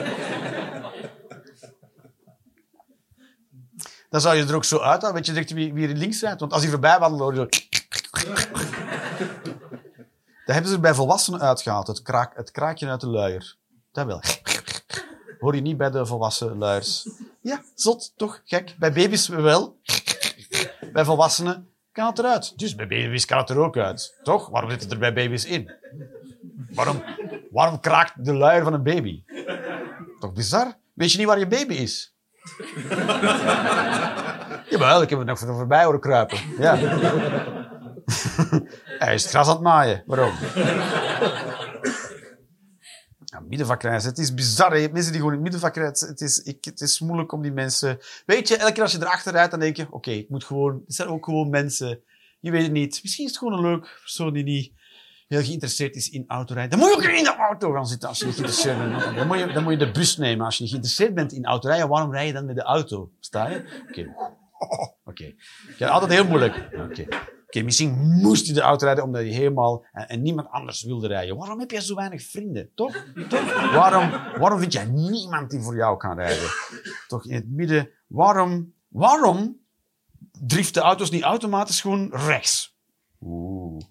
Dan 4.10 4.20
zou 4.20 4.36
je 4.36 4.44
er 4.44 4.54
ook 4.54 4.64
zo 4.64 4.78
uit 4.78 5.12
Weet 5.12 5.26
je 5.26 5.32
direct 5.32 5.52
wie, 5.52 5.74
wie 5.74 5.88
er 5.88 5.94
links 5.94 6.20
rijdt. 6.20 6.40
Want 6.40 6.52
als 6.52 6.62
hij 6.62 6.70
voorbij 6.70 6.98
wandelt, 6.98 7.20
hoor 7.20 7.34
je 7.34 7.38
zo... 7.38 7.46
Dat 10.44 10.54
hebben 10.54 10.68
ze 10.68 10.74
er 10.74 10.80
bij 10.80 10.94
volwassenen 10.94 11.40
uitgehaald. 11.40 11.86
Het, 11.86 12.02
kraak, 12.02 12.36
het 12.36 12.50
kraakje 12.50 12.88
uit 12.88 13.00
de 13.00 13.06
luier. 13.06 13.56
Dat 13.92 14.06
wel. 14.06 14.20
Hoor 15.38 15.54
je 15.54 15.60
niet 15.60 15.76
bij 15.76 15.90
de 15.90 16.06
volwassen 16.06 16.58
luiers. 16.58 17.02
Ja, 17.40 17.62
zot, 17.74 18.12
toch? 18.16 18.40
Gek. 18.44 18.74
Bij 18.78 18.92
baby's 18.92 19.28
wel. 19.28 19.76
Bij 20.92 21.04
volwassenen 21.04 21.68
kan 21.92 22.06
het 22.06 22.18
eruit. 22.18 22.58
Dus 22.58 22.74
bij 22.74 22.86
baby's 22.86 23.24
kan 23.24 23.38
het 23.38 23.50
er 23.50 23.58
ook 23.58 23.76
uit. 23.76 24.18
Toch? 24.22 24.48
Waarom 24.48 24.70
zit 24.70 24.82
het 24.82 24.92
er 24.92 24.98
bij 24.98 25.12
baby's 25.12 25.44
in? 25.44 25.70
Waarom, 26.70 27.02
waarom 27.50 27.80
kraakt 27.80 28.24
de 28.24 28.34
luier 28.34 28.62
van 28.62 28.72
een 28.72 28.82
baby? 28.82 29.22
Toch 30.20 30.32
bizar? 30.32 30.74
Weet 30.94 31.12
je 31.12 31.18
niet 31.18 31.26
waar 31.26 31.38
je 31.38 31.46
baby 31.46 31.74
is? 31.74 32.14
Jawel, 34.70 35.02
ik 35.02 35.10
heb 35.10 35.18
het 35.18 35.26
nog 35.26 35.38
voorbij 35.38 35.84
horen 35.84 36.00
kruipen. 36.00 36.38
Ja. 36.58 36.76
Hij 38.98 39.14
is 39.14 39.22
het 39.22 39.30
gras 39.30 39.46
aan 39.46 39.52
het 39.52 39.62
maaien. 39.62 40.02
Waarom? 40.06 40.32
Ja, 43.48 43.56
middenvakreis. 43.56 44.04
Het 44.04 44.18
is 44.18 44.34
bizar. 44.34 44.72
Hebt 44.72 44.92
mensen 44.92 45.12
die 45.12 45.20
gewoon 45.20 45.36
in 45.36 45.42
het 45.44 45.52
middenvak 45.52 45.76
rijden. 45.76 46.08
Het 46.08 46.20
is, 46.20 46.38
ik, 46.38 46.64
het 46.64 46.80
is 46.80 47.00
moeilijk 47.00 47.32
om 47.32 47.42
die 47.42 47.52
mensen... 47.52 47.98
Weet 48.26 48.48
je, 48.48 48.56
elke 48.56 48.72
keer 48.72 48.82
als 48.82 48.92
je 48.92 48.98
erachter 48.98 49.32
rijdt, 49.32 49.50
dan 49.50 49.60
denk 49.60 49.76
je... 49.76 49.86
Oké, 49.90 50.10
ik 50.10 50.28
moet 50.28 50.44
gewoon... 50.44 50.82
Het 50.84 50.94
zijn 50.94 51.08
ook 51.08 51.24
gewoon 51.24 51.50
mensen... 51.50 52.02
Je 52.40 52.50
weet 52.50 52.62
het 52.62 52.72
niet. 52.72 53.00
Misschien 53.02 53.24
is 53.24 53.30
het 53.30 53.38
gewoon 53.38 53.54
een 53.54 53.70
leuk 53.70 53.98
persoon 54.00 54.32
die 54.32 54.44
niet 54.44 54.72
heel 55.28 55.42
geïnteresseerd 55.42 55.96
is 55.96 56.10
in 56.10 56.24
autorijden. 56.26 56.78
Dan 56.78 56.88
moet 56.88 57.02
je 57.02 57.08
ook 57.08 57.16
in 57.16 57.24
de 57.24 57.36
auto 57.36 57.72
gaan 57.72 57.86
zitten 57.86 58.08
als 58.08 58.18
je 58.18 58.24
niet 58.24 58.34
geïnteresseerd 58.34 58.78
bent. 58.78 59.16
Dan 59.16 59.26
moet 59.26 59.38
je, 59.38 59.52
dan 59.52 59.62
moet 59.62 59.72
je 59.72 59.78
de 59.78 59.90
bus 59.90 60.16
nemen. 60.16 60.44
Als 60.44 60.56
je 60.56 60.62
niet 60.62 60.70
geïnteresseerd 60.70 61.14
bent 61.14 61.32
in 61.32 61.44
autorijden, 61.44 61.88
waarom 61.88 62.12
rij 62.12 62.26
je 62.26 62.32
dan 62.32 62.46
met 62.46 62.56
de 62.56 62.62
auto? 62.62 63.10
Sta 63.20 63.48
je? 63.48 63.82
Oké. 63.88 64.14
Oké. 65.04 65.34
Ja, 65.78 65.88
altijd 65.88 66.12
heel 66.12 66.26
moeilijk. 66.26 66.68
Oké. 66.72 67.06
Misschien 67.48 68.20
moest 68.20 68.46
je 68.46 68.52
de 68.52 68.60
auto 68.60 68.84
rijden 68.84 69.04
omdat 69.04 69.22
je 69.22 69.32
helemaal 69.32 69.84
en, 69.92 70.08
en, 70.08 70.22
niemand 70.22 70.48
anders 70.48 70.82
wilde 70.82 71.06
rijden. 71.06 71.36
Waarom 71.36 71.60
heb 71.60 71.70
jij 71.70 71.80
zo 71.80 71.94
weinig 71.94 72.22
vrienden? 72.22 72.70
Toch? 72.74 73.04
Toch? 73.28 73.72
Waarom, 73.72 74.10
waarom 74.38 74.58
vind 74.58 74.72
jij 74.72 74.84
niemand 74.84 75.50
die 75.50 75.60
voor 75.60 75.76
jou 75.76 75.96
kan 75.96 76.16
rijden? 76.16 76.48
Toch 77.06 77.26
in 77.26 77.34
het 77.34 77.48
midden. 77.48 77.90
Waarom, 78.06 78.72
waarom 78.88 79.60
driften 80.46 80.82
auto's 80.82 81.10
niet 81.10 81.22
automatisch 81.22 81.80
gewoon 81.80 82.10
rechts? 82.12 82.76
Oeh. 83.20 83.82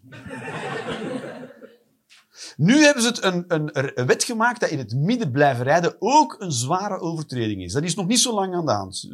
Nu 2.58 2.84
hebben 2.84 3.03
ze 3.03 3.08
het 3.08 3.24
een, 3.24 3.45
een, 3.47 3.70
een, 3.99 4.05
wet 4.05 4.24
gemaakt 4.24 4.60
dat 4.60 4.70
in 4.70 4.78
het 4.78 4.95
midden 4.95 5.32
blijven 5.32 5.64
rijden 5.64 5.95
ook 5.99 6.36
een 6.39 6.51
zware 6.51 6.99
overtreding 6.99 7.64
is. 7.64 7.74
Dat 7.74 7.84
is 7.84 7.95
nog 7.95 8.08
niet 8.08 8.20
zo 8.20 8.34
lang 8.34 8.55
aan 8.55 8.66
de 8.66 8.72
hand. 8.72 9.08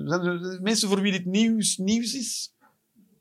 Mensen 0.61 0.89
voor 0.89 1.01
wie 1.01 1.11
dit 1.11 1.25
nieuws, 1.25 1.77
nieuws 1.77 2.13
is. 2.13 2.52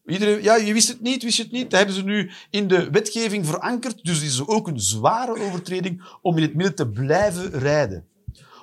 Ja, 0.05 0.57
je 0.57 0.73
wist 0.73 0.89
het 0.89 1.01
niet, 1.01 1.23
wist 1.23 1.37
je 1.37 1.43
het 1.43 1.53
niet. 1.53 1.71
Dat 1.71 1.79
hebben 1.79 1.97
ze 1.97 2.05
nu 2.05 2.31
in 2.51 2.69
de 2.69 2.91
wetgeving 2.91 3.47
verankerd. 3.47 4.05
Dus 4.05 4.17
het 4.17 4.27
is 4.27 4.47
ook 4.47 4.69
een 4.69 4.81
zware 4.81 5.41
overtreding 5.41 6.05
om 6.23 6.37
in 6.37 6.43
het 6.43 6.55
midden 6.55 6.75
te 6.75 6.89
blijven 6.89 7.51
rijden. 7.51 8.07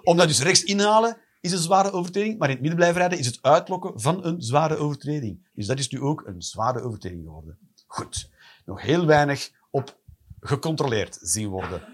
Om 0.03 0.17
dat 0.17 0.27
dus 0.27 0.41
rechts 0.41 0.63
inhalen 0.63 1.17
is 1.41 1.51
een 1.51 1.57
zware 1.57 1.91
overtreding, 1.91 2.37
maar 2.37 2.47
in 2.47 2.53
het 2.53 2.61
midden 2.61 2.79
blijven 2.79 2.99
rijden 2.99 3.19
is 3.19 3.25
het 3.25 3.39
uitlokken 3.41 3.99
van 3.99 4.25
een 4.25 4.41
zware 4.41 4.75
overtreding. 4.75 5.47
Dus 5.53 5.67
dat 5.67 5.79
is 5.79 5.89
nu 5.89 6.01
ook 6.01 6.23
een 6.25 6.41
zware 6.41 6.81
overtreding 6.81 7.23
geworden. 7.23 7.57
Goed. 7.87 8.29
Nog 8.65 8.81
heel 8.81 9.05
weinig 9.05 9.51
op 9.69 9.97
gecontroleerd 10.39 11.17
zien 11.21 11.47
worden. 11.49 11.81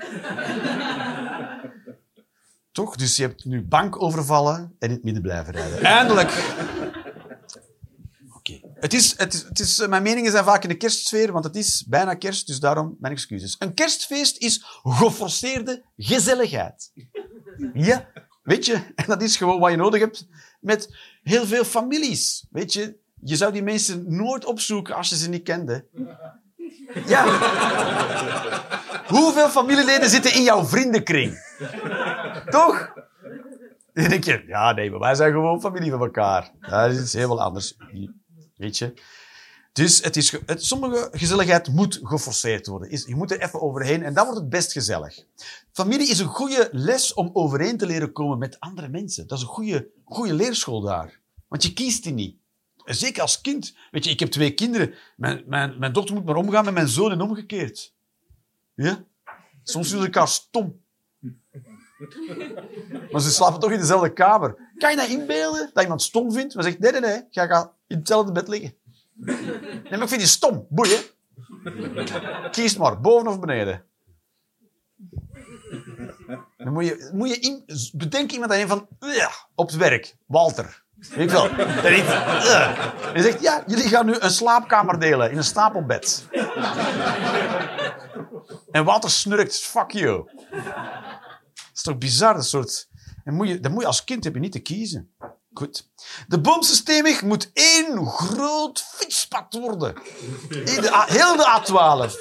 Toch? 2.72 2.96
Dus 2.96 3.16
je 3.16 3.22
hebt 3.22 3.46
nu 3.46 3.64
bank 3.64 4.02
overvallen 4.02 4.76
en 4.80 4.90
in 4.90 4.90
het 4.90 5.04
midden 5.04 5.22
blijven 5.22 5.54
rijden. 5.54 5.82
Eindelijk. 5.82 6.32
Het 8.86 8.94
is, 8.94 9.18
het 9.18 9.34
is, 9.34 9.44
het 9.44 9.60
is, 9.60 9.88
mijn 9.88 10.04
meningen 10.04 10.32
zijn 10.32 10.44
vaak 10.44 10.64
in 10.64 10.70
de 10.70 10.78
kerstsfeer, 10.78 11.32
want 11.32 11.46
het 11.46 11.56
is 11.56 11.86
bijna 11.88 12.14
kerst, 12.14 12.48
dus 12.48 12.60
daarom 12.60 12.96
mijn 13.00 13.14
excuses. 13.14 13.56
Een 13.60 13.74
kerstfeest 13.74 14.38
is 14.38 14.66
geforceerde 14.84 15.84
gezelligheid. 15.98 16.92
Ja, 17.74 18.08
weet 18.44 18.66
je, 18.66 18.74
en 18.96 19.06
dat 19.08 19.22
is 19.22 19.38
gewoon 19.38 19.60
wat 19.60 19.72
je 19.72 19.78
nodig 19.78 20.00
hebt 20.00 20.28
met 20.60 20.96
heel 21.24 21.46
veel 21.46 21.64
families. 21.64 22.46
Weet 22.52 22.74
je, 22.74 22.98
je 23.22 23.36
zou 23.36 23.52
die 23.52 23.64
mensen 23.64 24.16
nooit 24.16 24.46
opzoeken 24.46 24.96
als 24.96 25.10
je 25.10 25.16
ze 25.16 25.30
niet 25.30 25.44
kende. 25.44 25.86
Ja. 27.06 27.24
Hoeveel 29.16 29.50
familieleden 29.50 30.10
zitten 30.10 30.34
in 30.34 30.44
jouw 30.44 30.66
vriendenkring? 30.66 31.38
Toch? 32.50 32.94
Denk 33.94 34.24
je, 34.24 34.44
ja 34.48 34.72
nee, 34.72 34.92
maar 34.92 35.00
wij 35.00 35.16
zijn 35.16 35.32
gewoon 35.32 35.62
familie 35.62 35.92
van 35.92 36.02
elkaar. 36.02 36.52
Dat 36.60 36.92
is 36.92 37.02
iets 37.02 37.14
heel 37.14 37.42
anders. 37.42 37.76
Weet 38.56 38.78
je? 38.78 38.94
Dus 39.76 40.04
het 40.04 40.16
is, 40.16 40.32
het, 40.46 40.64
sommige 40.64 41.10
gezelligheid 41.12 41.68
moet 41.68 42.00
geforceerd 42.04 42.68
worden. 42.68 42.90
Is, 42.90 43.06
je 43.06 43.16
moet 43.16 43.32
er 43.32 43.42
even 43.42 43.62
overheen 43.62 44.04
en 44.04 44.14
dan 44.14 44.26
wordt 44.26 44.40
het 44.40 44.50
best 44.50 44.72
gezellig. 44.72 45.26
Familie 45.72 46.10
is 46.10 46.20
een 46.20 46.28
goede 46.28 46.70
les 46.72 47.14
om 47.14 47.30
overeen 47.34 47.78
te 47.78 47.86
leren 47.86 48.12
komen 48.12 48.38
met 48.38 48.60
andere 48.60 48.88
mensen. 48.88 49.28
Dat 49.28 49.38
is 49.38 49.44
een 49.44 49.50
goede, 49.50 49.88
goede 50.04 50.34
leerschool 50.34 50.82
daar. 50.82 51.20
Want 51.48 51.64
je 51.64 51.74
kiest 51.74 52.04
die 52.04 52.14
niet. 52.14 52.38
En 52.86 52.96
Zeker 52.96 53.22
als 53.22 53.42
kind. 53.42 53.76
Weet 53.92 54.04
je, 54.04 54.10
ik 54.10 54.20
heb 54.20 54.30
twee 54.30 54.54
kinderen. 54.54 54.94
Mijn, 55.16 55.44
mijn, 55.48 55.80
mijn 55.80 55.94
dochter 55.94 56.16
moet 56.16 56.26
maar 56.26 56.36
omgaan 56.36 56.66
met 56.66 56.74
mijn 56.74 56.88
zoon 56.88 57.12
en 57.12 57.22
omgekeerd. 57.22 57.94
Ja? 58.76 59.04
Soms 59.64 59.90
doen 59.90 60.00
ze 60.00 60.06
elkaar 60.06 60.28
stom. 60.28 60.84
Maar 63.12 63.22
ze 63.22 63.32
slapen 63.32 63.60
toch 63.60 63.72
in 63.72 63.80
dezelfde 63.80 64.14
kamer. 64.14 64.72
Kan 64.78 64.92
je 64.92 64.98
dat 64.98 65.08
inbeelden? 65.08 65.70
Dat 65.74 65.84
iemand 65.84 66.02
stom 66.02 66.32
vindt? 66.32 66.56
Maar 66.56 66.64
zegt, 66.64 66.80
nee, 66.80 66.92
nee, 66.92 67.02
nee. 67.02 67.24
Ga 67.30 67.75
in 67.88 67.98
hetzelfde 67.98 68.32
bed 68.32 68.48
liggen. 68.48 68.76
Nee, 69.14 69.36
maar 69.90 70.02
ik 70.02 70.08
vind 70.08 70.20
die 70.20 70.26
stom. 70.26 70.68
Boeien. 70.70 71.02
Kies 72.52 72.78
maar, 72.78 73.02
boven 73.02 73.28
of 73.28 73.40
beneden. 73.40 73.86
Dan 76.58 76.74
moet 76.74 76.86
je, 76.86 77.10
moet 77.14 77.30
je 77.30 77.40
in, 77.40 77.64
bedenk 77.94 78.32
iemand 78.32 78.52
aan 78.52 78.68
van, 78.68 78.88
"Ugh," 79.00 79.44
op 79.56 79.68
het 79.68 79.78
werk, 79.78 80.18
Walter. 80.26 80.84
Weet 80.96 81.20
ik 81.20 81.30
wel. 81.30 81.50
En 81.50 83.14
je 83.14 83.22
zegt, 83.22 83.42
ja, 83.42 83.64
jullie 83.68 83.88
gaan 83.88 84.06
nu 84.06 84.16
een 84.20 84.30
slaapkamer 84.30 85.00
delen 85.00 85.32
in 85.32 85.38
een 85.38 85.44
stapelbed. 85.44 86.28
En 88.72 88.86
Walter 88.86 89.10
snurkt, 89.10 89.60
fuck 89.60 89.92
you. 89.92 90.30
Dat 90.52 91.74
is 91.74 91.82
toch 91.82 91.98
bizar, 91.98 92.34
dat 92.34 92.46
soort... 92.46 92.90
En 93.24 93.34
moet 93.34 93.48
je, 93.48 93.60
dat 93.60 93.72
moet 93.72 93.82
je 93.82 93.88
als 93.88 94.04
kind 94.04 94.24
heb 94.24 94.34
je 94.34 94.40
niet 94.40 94.52
te 94.52 94.60
kiezen. 94.60 95.14
Goed. 95.58 95.90
De 96.28 96.40
boomsystemic 96.40 97.22
moet 97.22 97.52
één 97.54 98.08
groot 98.08 98.86
fietspad 98.96 99.54
worden. 99.54 99.94
De 100.50 101.06
heel 101.08 101.36
de 101.36 101.60
A12. 101.60 102.12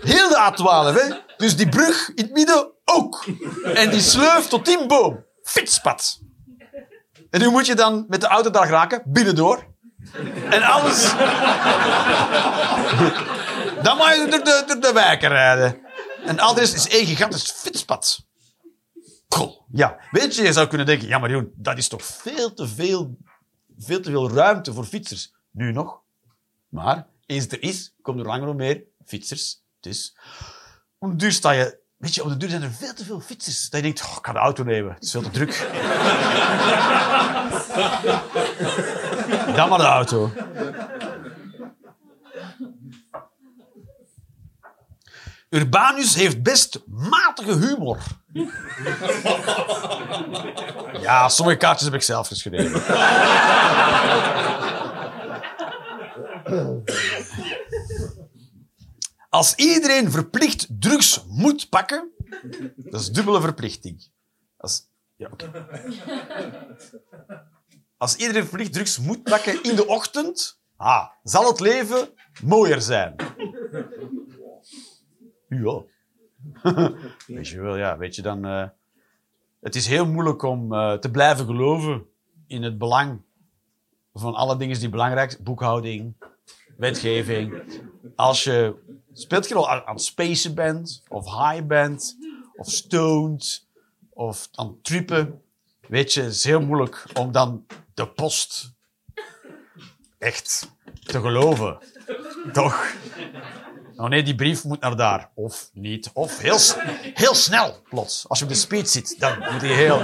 Heel 0.00 0.28
de 0.28 0.52
A12, 0.52 0.94
hè. 1.00 1.16
Dus 1.36 1.56
die 1.56 1.68
brug 1.68 2.10
in 2.14 2.24
het 2.24 2.32
midden 2.32 2.72
ook. 2.84 3.24
En 3.74 3.90
die 3.90 4.00
sleuf 4.00 4.46
tot 4.46 4.64
die 4.64 4.86
boom. 4.86 5.24
Fietspad. 5.42 6.18
En 7.30 7.40
nu 7.40 7.50
moet 7.50 7.66
je 7.66 7.74
dan 7.74 8.04
met 8.08 8.20
de 8.20 8.26
auto 8.26 8.50
daar 8.50 8.68
raken, 8.68 9.02
binnendoor. 9.06 9.66
En 10.50 10.62
alles... 10.62 11.02
dan 13.82 13.96
moet 13.96 14.14
je 14.14 14.26
door 14.30 14.44
de, 14.44 14.62
door 14.66 14.80
de 14.80 14.92
wijken 14.92 15.28
rijden. 15.28 15.80
En 16.24 16.38
al 16.38 16.54
de 16.54 16.60
rest 16.60 16.74
is 16.74 16.88
één 16.88 17.06
gigantisch 17.06 17.50
fietspad. 17.50 18.28
Cool. 19.34 19.64
Ja, 19.72 19.98
weet 20.10 20.34
je, 20.34 20.42
je 20.42 20.52
zou 20.52 20.66
kunnen 20.66 20.86
denken, 20.86 21.08
ja 21.08 21.18
maar 21.18 21.30
Joen, 21.30 21.52
dat 21.54 21.78
is 21.78 21.88
toch 21.88 22.04
veel 22.04 22.54
te 22.54 22.68
veel, 22.68 23.16
veel 23.78 24.00
te 24.00 24.10
veel 24.10 24.30
ruimte 24.30 24.72
voor 24.72 24.84
fietsers. 24.84 25.34
Nu 25.50 25.72
nog. 25.72 26.00
Maar, 26.68 27.06
eens 27.26 27.48
er 27.48 27.62
is, 27.62 27.94
komen 28.02 28.22
er 28.22 28.30
langer 28.30 28.48
of 28.48 28.54
meer 28.54 28.82
fietsers. 29.06 29.62
Dus, 29.80 30.16
om 30.98 31.10
de 31.10 31.16
duur 31.16 31.32
sta 31.32 31.50
je, 31.50 31.78
weet 31.96 32.14
je, 32.14 32.22
op 32.22 32.28
de 32.28 32.36
duur 32.36 32.48
zijn 32.48 32.62
er 32.62 32.72
veel 32.72 32.94
te 32.94 33.04
veel 33.04 33.20
fietsers. 33.20 33.70
Dat 33.70 33.80
je 33.80 33.86
denkt, 33.86 34.02
oh, 34.04 34.16
ik 34.18 34.26
ga 34.26 34.32
de 34.32 34.38
auto 34.38 34.64
nemen, 34.64 34.94
het 34.94 35.04
is 35.04 35.10
veel 35.10 35.22
te 35.22 35.30
druk. 35.30 35.68
Dan 39.56 39.68
maar 39.68 39.78
de 39.78 39.84
auto. 39.84 40.32
Urbanus 45.48 46.14
heeft 46.14 46.42
best 46.42 46.80
matige 46.86 47.56
humor. 47.56 47.98
Ja, 51.00 51.28
sommige 51.28 51.58
kaartjes 51.58 51.84
heb 51.84 51.94
ik 51.94 52.02
zelf 52.02 52.28
geschreven. 52.28 52.82
Als 59.28 59.54
iedereen 59.54 60.10
verplicht 60.10 60.66
drugs 60.68 61.24
moet 61.28 61.68
pakken, 61.68 62.10
dat 62.76 63.00
is 63.00 63.10
dubbele 63.10 63.40
verplichting. 63.40 64.10
Als, 64.56 64.88
ja. 65.16 65.30
Als 67.96 68.16
iedereen 68.16 68.46
verplicht 68.46 68.72
drugs 68.72 68.98
moet 68.98 69.22
pakken 69.22 69.62
in 69.62 69.76
de 69.76 69.86
ochtend, 69.86 70.60
ah, 70.76 71.08
zal 71.22 71.46
het 71.46 71.60
leven 71.60 72.08
mooier 72.42 72.80
zijn. 72.80 73.14
Ja. 75.48 75.82
weet 77.26 77.48
je 77.48 77.60
wel, 77.60 77.76
ja, 77.76 77.98
weet 77.98 78.14
je 78.14 78.22
dan. 78.22 78.44
eh, 78.44 78.68
het 79.60 79.74
is 79.74 79.86
heel 79.86 80.06
moeilijk 80.06 80.42
om 80.42 80.74
eh, 80.74 80.92
te 80.92 81.10
blijven 81.10 81.46
geloven 81.46 82.06
in 82.46 82.62
het 82.62 82.78
belang 82.78 83.20
van 84.14 84.34
alle 84.34 84.56
dingen 84.56 84.78
die 84.78 84.88
belangrijk 84.88 85.30
zijn. 85.30 85.42
Boekhouding, 85.42 86.14
wetgeving. 86.76 87.62
Als 88.16 88.44
je 88.44 88.74
speelt 89.12 89.48
je 89.48 89.54
al 89.54 89.70
aan, 89.70 89.86
aan 89.86 89.98
spacen 89.98 90.54
bent, 90.54 91.02
of 91.08 91.24
high 91.24 91.66
bent, 91.66 92.16
of 92.56 92.70
stoned, 92.70 93.66
of 94.08 94.48
aan 94.54 94.78
trippen. 94.82 95.42
Weet 95.88 96.12
je, 96.12 96.22
het 96.22 96.32
is 96.32 96.44
heel 96.44 96.60
moeilijk 96.60 97.04
om 97.14 97.32
dan 97.32 97.66
de 97.94 98.08
post 98.08 98.72
echt 100.18 100.70
te 101.02 101.20
geloven. 101.20 101.78
Toch? 102.52 102.94
Oh 104.00 104.08
nee, 104.08 104.22
die 104.22 104.34
brief 104.34 104.64
moet 104.64 104.80
naar 104.80 104.96
daar. 104.96 105.30
Of 105.34 105.70
niet. 105.72 106.10
Of 106.12 106.38
heel, 106.38 106.58
heel 107.14 107.34
snel, 107.34 107.82
plots. 107.88 108.28
Als 108.28 108.38
je 108.38 108.44
op 108.44 108.50
de 108.50 108.56
speed 108.56 108.90
zit, 108.90 109.20
dan 109.20 109.38
moet 109.38 109.60
hij 109.60 109.74
heel... 109.74 110.00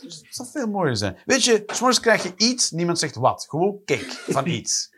Het 0.00 0.26
zou 0.30 0.48
veel 0.52 0.66
mooier 0.66 0.96
zijn. 0.96 1.18
Weet 1.24 1.44
je, 1.44 1.62
soms 1.66 2.00
krijg 2.00 2.22
je 2.22 2.32
iets, 2.36 2.70
niemand 2.70 2.98
zegt 2.98 3.14
wat. 3.14 3.46
Gewoon 3.48 3.80
cake 3.84 4.18
van 4.28 4.46
iets. 4.46 4.94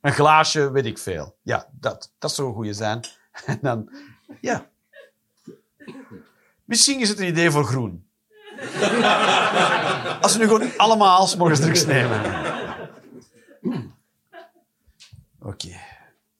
Een 0.00 0.12
glaasje, 0.12 0.70
weet 0.70 0.86
ik 0.86 0.98
veel. 0.98 1.36
Ja, 1.42 1.68
dat, 1.72 2.12
dat 2.18 2.34
zou 2.34 2.48
een 2.48 2.54
goede 2.54 2.72
zijn. 2.72 3.00
En 3.46 3.58
dan, 3.62 3.90
ja. 4.40 4.66
Misschien 6.64 7.00
is 7.00 7.08
het 7.08 7.18
een 7.18 7.26
idee 7.26 7.50
voor 7.50 7.64
groen. 7.64 8.08
Als 10.20 10.32
we 10.32 10.38
nu 10.38 10.44
gewoon 10.44 10.76
allemaal 10.76 11.26
's 11.26 11.36
morgens 11.36 11.60
drugs 11.60 11.86
nemen. 11.86 12.20
Oké. 15.42 15.76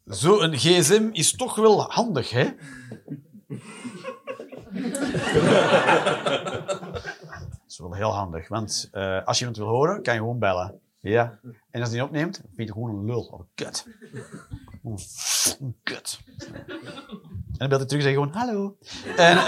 Zo'n 0.04 0.56
gsm 0.56 1.08
is 1.12 1.32
toch 1.32 1.54
wel 1.54 1.90
handig, 1.90 2.30
hè? 2.30 2.44
Dat 7.50 7.68
is 7.68 7.78
wel 7.78 7.94
heel 7.94 8.14
handig, 8.14 8.48
want 8.48 8.88
eh, 8.92 9.24
als 9.24 9.38
je 9.38 9.44
iemand 9.44 9.62
wil 9.62 9.74
horen, 9.74 10.02
kan 10.02 10.14
je 10.14 10.20
gewoon 10.20 10.38
bellen. 10.38 10.80
Ja. 11.00 11.38
En 11.70 11.80
als 11.80 11.90
hij 11.90 11.98
niet 11.98 12.08
opneemt, 12.08 12.40
vind 12.54 12.68
je 12.68 12.72
gewoon 12.74 12.90
een 12.90 13.04
lul. 13.04 13.20
Of 13.20 13.40
een 13.40 13.48
kut. 13.54 13.86
Een 15.60 15.76
kut. 15.82 16.20
En 17.58 17.68
dan 17.68 17.68
belt 17.68 17.80
hij 17.80 17.86
terug 17.88 18.04
en 18.04 18.12
zegt 18.12 18.14
gewoon 18.14 18.32
hallo. 18.32 18.76
En, 19.16 19.36
eh, 19.38 19.46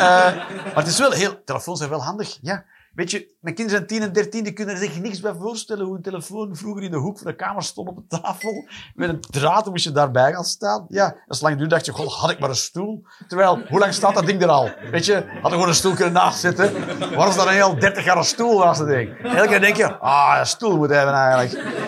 maar 0.64 0.74
het 0.74 0.86
is 0.86 0.98
wel 0.98 1.12
heel... 1.12 1.44
Telefoons 1.44 1.78
zijn 1.78 1.90
wel 1.90 2.02
handig, 2.02 2.38
ja. 2.42 2.64
Weet 2.94 3.10
je, 3.10 3.34
mijn 3.40 3.54
kinderen 3.54 3.78
zijn 3.88 4.00
10 4.00 4.08
en 4.08 4.12
13, 4.12 4.44
die 4.44 4.52
kunnen 4.52 4.74
er 4.74 4.80
zich 4.80 5.00
niks 5.00 5.20
bij 5.20 5.34
voorstellen 5.34 5.86
hoe 5.86 5.96
een 5.96 6.02
telefoon 6.02 6.56
vroeger 6.56 6.82
in 6.82 6.90
de 6.90 6.96
hoek 6.96 7.18
van 7.18 7.26
de 7.26 7.36
kamer 7.36 7.62
stond 7.62 7.88
op 7.88 7.96
de 7.96 8.20
tafel. 8.20 8.68
Met 8.94 9.08
een 9.08 9.20
draad 9.20 9.66
moest 9.66 9.84
je 9.84 9.92
daarbij 9.92 10.32
gaan 10.32 10.44
staan. 10.44 10.84
Ja, 10.88 11.16
als 11.26 11.40
lang 11.40 11.54
duurde, 11.56 11.70
dacht 11.74 11.86
je, 11.86 11.92
god, 11.92 12.12
had 12.12 12.30
ik 12.30 12.38
maar 12.38 12.48
een 12.48 12.56
stoel. 12.56 13.02
Terwijl, 13.28 13.62
hoe 13.68 13.78
lang 13.78 13.94
staat 13.94 14.14
dat 14.14 14.26
ding 14.26 14.42
er 14.42 14.48
al? 14.48 14.70
Weet 14.90 15.04
je, 15.04 15.14
had 15.14 15.44
er 15.44 15.50
gewoon 15.50 15.68
een 15.68 15.74
stoel 15.74 15.94
kunnen 15.94 16.12
naast 16.12 16.40
zitten. 16.40 16.72
Waarom 16.98 17.28
is 17.28 17.34
dat 17.36 17.46
een 17.46 17.52
heel 17.52 17.78
30 17.78 18.04
jaar 18.04 18.16
een 18.16 18.24
stoel 18.24 18.58
naast 18.58 18.80
het 18.80 18.88
ding? 18.88 19.18
Elke 19.18 19.48
keer 19.48 19.60
denk 19.60 19.76
je, 19.76 19.98
ah, 19.98 20.36
een 20.38 20.46
stoel 20.46 20.76
moet 20.76 20.90
hebben 20.90 21.14
eigenlijk. 21.14 21.80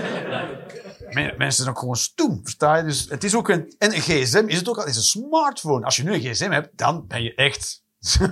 Men- 1.11 1.34
Mensen 1.36 1.62
zijn 1.62 1.68
ook 1.74 1.78
gewoon 1.78 1.96
stoem, 1.96 2.40
versta 2.42 2.76
je? 2.76 2.84
Dus 2.84 3.07
het 3.09 3.24
is 3.24 3.34
ook 3.36 3.48
een... 3.48 3.74
En 3.78 3.94
een 3.94 4.00
gsm 4.00 4.44
is 4.46 4.59
het 4.59 4.68
ook 4.68 4.78
al, 4.78 4.86
is 4.86 4.96
een 4.96 5.02
smartphone. 5.02 5.84
Als 5.84 5.96
je 5.96 6.02
nu 6.02 6.12
een 6.14 6.20
gsm 6.20 6.50
hebt, 6.50 6.78
dan 6.78 7.07
ben 7.07 7.22
je 7.22 7.34
echt... 7.34 7.82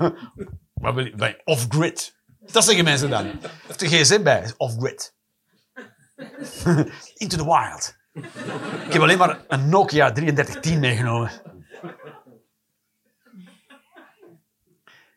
Off-grid. 1.45 2.21
Dat 2.51 2.65
zeggen 2.65 2.85
mensen 2.85 3.11
dan. 3.11 3.41
Of 3.69 3.77
de 3.77 3.87
gsm 3.87 4.23
bij, 4.23 4.43
is 4.43 4.57
off-grid. 4.57 5.15
Into 7.15 7.37
the 7.37 7.45
wild. 7.45 7.97
Ik 8.87 8.93
heb 8.93 9.03
alleen 9.03 9.19
maar 9.19 9.45
een 9.49 9.69
Nokia 9.69 10.13
3310 10.13 10.81
meegenomen. 10.81 11.31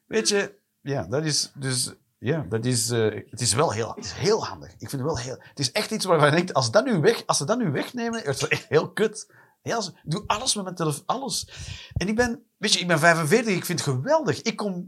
Weet 0.06 0.30
je, 0.30 0.60
ja, 0.82 1.04
dat 1.04 1.26
is 1.26 1.52
dus... 1.56 1.94
Ja, 2.18 2.46
dat 2.50 2.66
is, 2.66 2.90
eh, 2.90 3.22
het 3.30 3.42
is 3.42 3.54
wel 3.54 3.72
heel, 3.72 3.94
het 3.96 4.06
is 4.06 4.12
heel 4.12 4.46
handig. 4.46 4.72
Ik 4.72 4.90
vind 4.90 4.92
het 4.92 5.02
wel 5.02 5.18
heel... 5.18 5.38
Het 5.40 5.60
is 5.60 5.72
echt 5.72 5.92
iets 5.92 6.06
waarvan 6.06 6.30
je 6.30 6.36
denkt, 6.36 6.54
als, 6.54 6.72
dat 6.72 6.86
nu 6.86 7.00
weg, 7.00 7.24
als 7.26 7.38
ze 7.38 7.46
dat 7.46 7.58
nu 7.58 7.72
wegnemen, 7.72 8.22
het 8.24 8.48
echt 8.48 8.66
heel 8.70 8.92
kut. 8.92 9.34
Heel, 9.62 9.80
ik 9.80 9.94
doe 10.04 10.24
alles 10.28 10.56
met 10.56 10.64
mijn 10.64 10.76
telefoon, 10.76 11.06
alles. 11.06 11.50
En 11.94 12.08
ik 12.08 12.16
ben, 12.16 12.46
weet 12.58 12.74
je, 12.74 12.80
ik 12.80 12.88
ben 12.88 13.00
45, 13.00 13.56
ik 13.56 13.66
vind 13.66 13.86
het 13.86 13.96
geweldig. 13.96 14.42
Ik 14.42 14.56
kom, 14.56 14.86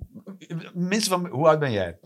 mensen 0.74 1.12
van, 1.12 1.28
hoe 1.28 1.48
oud 1.48 1.60
ben 1.60 1.72
jij? 1.72 2.00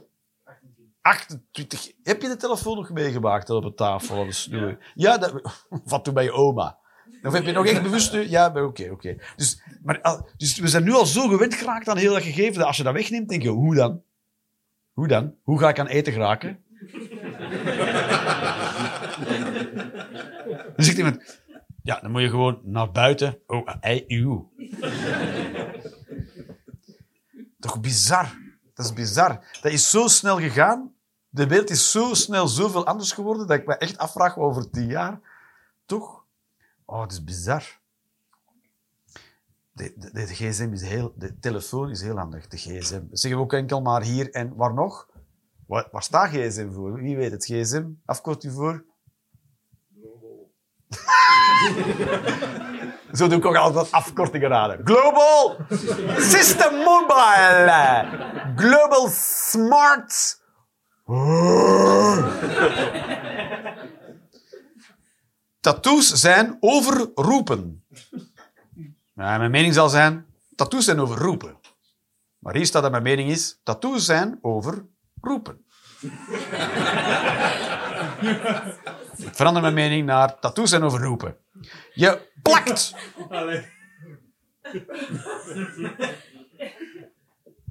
28. 1.01 1.91
Heb 2.03 2.21
je 2.21 2.27
de 2.27 2.37
telefoon 2.37 2.75
nog 2.75 2.89
meegemaakt 2.89 3.49
op 3.49 3.63
de 3.63 3.73
tafel? 3.73 4.27
Doe- 4.49 4.77
ja, 4.93 5.17
dat, 5.17 5.41
van 5.85 6.01
toen 6.01 6.13
bij 6.13 6.23
je 6.23 6.31
oma. 6.31 6.79
Of 7.23 7.33
heb 7.33 7.45
je 7.45 7.51
nog 7.51 7.65
echt 7.65 7.81
bewust... 7.81 8.13
Ja, 8.13 8.51
oké, 8.63 8.89
oké. 8.91 9.15
Dus, 9.35 9.61
maar, 9.83 10.01
al- 10.01 10.29
dus 10.37 10.57
we 10.57 10.67
zijn 10.67 10.83
nu 10.83 10.93
al 10.93 11.05
zo 11.05 11.27
gewend 11.27 11.53
geraakt 11.55 11.89
aan 11.89 11.97
heel 11.97 12.13
dat 12.13 12.23
gegeven, 12.23 12.53
dat 12.57 12.67
als 12.67 12.77
je 12.77 12.83
dat 12.83 12.93
wegneemt, 12.93 13.29
denk 13.29 13.41
je, 13.41 13.49
hoe 13.49 13.75
dan? 13.75 14.01
Hoe 14.91 15.07
dan? 15.07 15.35
Hoe 15.43 15.59
ga 15.59 15.69
ik 15.69 15.79
aan 15.79 15.87
eten 15.87 16.13
geraken? 16.13 16.59
dan 20.75 20.85
zegt 20.85 20.97
iemand, 20.97 21.41
ja, 21.83 21.99
dan 21.99 22.11
moet 22.11 22.21
je 22.21 22.29
gewoon 22.29 22.59
naar 22.63 22.91
buiten. 22.91 23.37
Oh, 23.47 23.67
ei, 23.79 24.03
uw. 24.07 24.51
Toch 27.59 27.79
bizar. 27.79 28.37
Dat 28.81 28.89
is 28.89 28.95
bizar. 28.95 29.39
Dat 29.61 29.71
is 29.71 29.89
zo 29.89 30.07
snel 30.07 30.39
gegaan. 30.39 30.93
De 31.29 31.47
wereld 31.47 31.69
is 31.69 31.91
zo 31.91 32.13
snel 32.13 32.47
zoveel 32.47 32.85
anders 32.85 33.11
geworden 33.11 33.47
dat 33.47 33.57
ik 33.57 33.65
me 33.65 33.77
echt 33.77 33.97
afvraag 33.97 34.37
over 34.37 34.69
tien 34.69 34.87
jaar. 34.87 35.19
Toch? 35.85 36.23
Oh, 36.85 37.01
het 37.01 37.11
is 37.11 37.23
bizar. 37.23 37.79
De, 39.71 39.93
de, 40.11 40.25
gsm 40.25 40.69
is 40.73 40.81
heel... 40.81 41.13
De 41.15 41.39
telefoon 41.39 41.89
is 41.89 42.01
heel 42.01 42.17
handig, 42.17 42.47
de 42.47 42.57
gsm. 42.57 43.01
Zeggen 43.11 43.39
we 43.39 43.45
ook 43.45 43.53
enkel 43.53 43.81
maar 43.81 44.01
hier 44.01 44.31
en 44.31 44.55
waar 44.55 44.73
nog? 44.73 45.09
Waar, 45.67 46.03
staat 46.03 46.29
gsm 46.29 46.71
voor? 46.71 46.93
Wie 46.93 47.15
weet 47.15 47.31
het? 47.31 47.45
gsm? 47.45 47.85
Afkorting 48.05 48.53
voor? 48.53 48.85
Zo 53.17 53.27
doe 53.27 53.37
ik 53.37 53.45
ook 53.45 53.55
altijd 53.55 53.91
afkortingen 53.91 54.49
raden. 54.49 54.81
Global 54.83 55.57
System 56.17 56.75
Mobile. 56.75 58.05
Global 58.55 59.07
Smart. 59.09 60.39
Tattoos 65.59 66.07
zijn 66.07 66.57
overroepen. 66.59 67.85
Mijn 69.13 69.51
mening 69.51 69.73
zal 69.73 69.89
zijn, 69.89 70.25
tattoos 70.55 70.85
zijn 70.85 70.99
overroepen. 70.99 71.59
Maar 72.39 72.55
hier 72.55 72.65
staat 72.65 72.81
dat 72.81 72.91
mijn 72.91 73.03
mening 73.03 73.29
is, 73.29 73.59
tattoos 73.63 74.05
zijn 74.05 74.39
overroepen. 74.41 75.65
Ik 79.25 79.35
verander 79.35 79.61
mijn 79.61 79.73
mening 79.73 80.05
naar 80.05 80.39
tattoos 80.39 80.69
zijn 80.69 80.83
overroepen. 80.83 81.37
Je 81.93 82.31
plakt. 82.41 82.95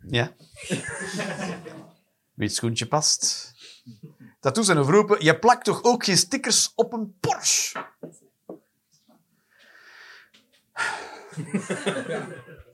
Ja. 0.07 0.33
Wie 2.35 2.47
het 2.47 2.55
schoentje 2.55 2.87
past. 2.87 3.53
Tattoos 4.41 4.67
zijn 4.67 4.79
overroepen. 4.79 5.25
Je 5.25 5.39
plakt 5.39 5.65
toch 5.65 5.83
ook 5.83 6.05
geen 6.05 6.17
stickers 6.17 6.73
op 6.75 6.93
een 6.93 7.17
Porsche? 7.21 7.89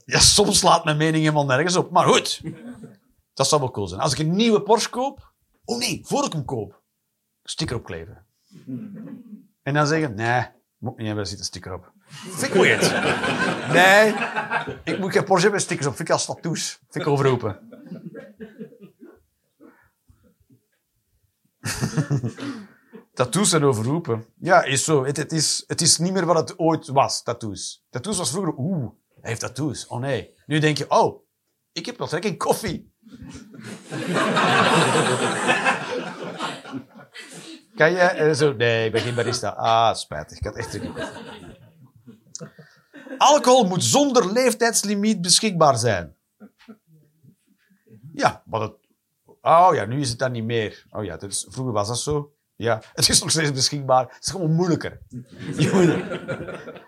Ja, 0.05 0.19
soms 0.19 0.59
slaat 0.59 0.83
mijn 0.83 0.97
mening 0.97 1.23
helemaal 1.23 1.45
nergens 1.45 1.75
op. 1.75 1.91
Maar 1.91 2.07
goed, 2.07 2.41
dat 3.33 3.47
zou 3.47 3.61
wel 3.61 3.71
cool 3.71 3.87
zijn. 3.87 4.01
Als 4.01 4.13
ik 4.13 4.19
een 4.19 4.35
nieuwe 4.35 4.61
Porsche 4.61 4.89
koop... 4.89 5.33
Oh 5.65 5.77
nee, 5.77 6.01
voor 6.03 6.25
ik 6.25 6.33
hem 6.33 6.45
koop. 6.45 6.81
Sticker 7.43 7.75
opkleven. 7.75 8.26
En 9.63 9.73
dan 9.73 9.87
zeggen, 9.87 10.15
nee, 10.15 10.45
moet 10.77 10.97
niet 10.97 11.05
hebben, 11.05 11.15
daar 11.15 11.25
zit 11.25 11.39
een 11.39 11.45
sticker 11.45 11.73
op. 11.73 11.91
Vind 12.07 12.53
ik 12.53 12.61
weird. 12.61 12.91
Nee, 13.73 14.13
ik 14.83 14.99
moet 14.99 15.11
geen 15.11 15.23
Porsche 15.23 15.41
hebben 15.41 15.51
met 15.51 15.61
stickers 15.61 15.87
op. 15.87 15.95
Vind 15.95 16.07
ik 16.07 16.13
als 16.13 16.25
tattoos. 16.25 16.79
Vind 16.89 17.05
ik 17.05 17.11
overroepen. 17.11 17.59
tattoos 23.13 23.49
zijn 23.49 23.63
overroepen. 23.63 24.25
Ja, 24.39 24.63
is 24.63 24.83
zo. 24.83 25.05
Het, 25.05 25.17
het, 25.17 25.31
is, 25.31 25.63
het 25.67 25.81
is 25.81 25.97
niet 25.97 26.13
meer 26.13 26.25
wat 26.25 26.49
het 26.49 26.59
ooit 26.59 26.87
was, 26.87 27.23
tattoos. 27.23 27.85
Tattoos 27.89 28.17
was 28.17 28.31
vroeger, 28.31 28.53
oeh, 28.57 28.91
hij 29.21 29.29
heeft 29.29 29.41
tattoos. 29.41 29.87
Oh 29.87 29.99
nee. 29.99 30.35
Nu 30.45 30.59
denk 30.59 30.77
je, 30.77 30.89
oh, 30.89 31.25
ik 31.71 31.85
heb 31.85 31.97
nog 31.97 32.09
trek 32.09 32.25
in 32.25 32.37
koffie. 32.37 32.93
Kan 37.77 37.91
je 37.91 37.97
eh, 37.97 38.33
zo? 38.33 38.53
Nee, 38.53 38.85
ik 38.85 38.91
ben 38.91 39.01
geen 39.01 39.15
barista. 39.15 39.49
Ah, 39.49 39.95
spijtig. 39.95 40.37
Ik 40.37 40.43
had 40.43 40.55
echt. 40.55 40.79
Alcohol 43.17 43.67
moet 43.67 43.83
zonder 43.83 44.31
leeftijdslimiet 44.31 45.21
beschikbaar 45.21 45.77
zijn. 45.77 46.15
Ja, 48.13 48.43
maar 48.45 48.59
dat... 48.59 48.75
Oh 49.41 49.69
ja, 49.73 49.85
nu 49.85 49.99
is 49.99 50.09
het 50.09 50.19
dan 50.19 50.31
niet 50.31 50.43
meer. 50.43 50.85
Oh 50.89 51.03
ja, 51.03 51.19
is- 51.21 51.45
vroeger 51.49 51.73
was 51.73 51.87
dat 51.87 51.99
zo. 51.99 52.31
Ja, 52.55 52.81
het 52.93 53.09
is 53.09 53.19
nog 53.21 53.31
steeds 53.31 53.51
beschikbaar. 53.51 54.01
Het 54.03 54.25
is 54.25 54.31
gewoon 54.31 54.53
moeilijker. 54.53 54.99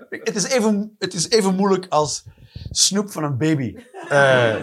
Het, 0.09 0.35
is 0.35 0.43
even, 0.43 0.95
het 0.99 1.13
is 1.13 1.29
even 1.29 1.55
moeilijk 1.55 1.85
als 1.89 2.23
snoep 2.69 3.11
van 3.11 3.23
een 3.23 3.37
baby. 3.37 3.75
Eh, 4.09 4.55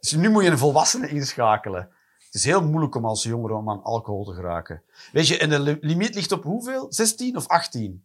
dus 0.00 0.12
nu 0.12 0.28
moet 0.30 0.44
je 0.44 0.50
een 0.50 0.58
volwassene 0.58 1.08
inschakelen. 1.08 1.88
Het 2.32 2.40
is 2.40 2.44
heel 2.46 2.62
moeilijk 2.68 2.94
om 2.94 3.04
als 3.04 3.22
jongere 3.22 3.54
om 3.54 3.70
aan 3.70 3.82
alcohol 3.82 4.24
te 4.24 4.32
geraken. 4.34 4.82
Weet 5.12 5.28
je, 5.28 5.38
en 5.38 5.48
de 5.50 5.60
li- 5.60 5.78
limiet 5.80 6.14
ligt 6.14 6.32
op 6.32 6.42
hoeveel? 6.42 6.86
16 6.88 7.36
of 7.36 7.46
18? 7.46 8.04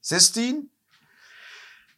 16? 0.00 0.70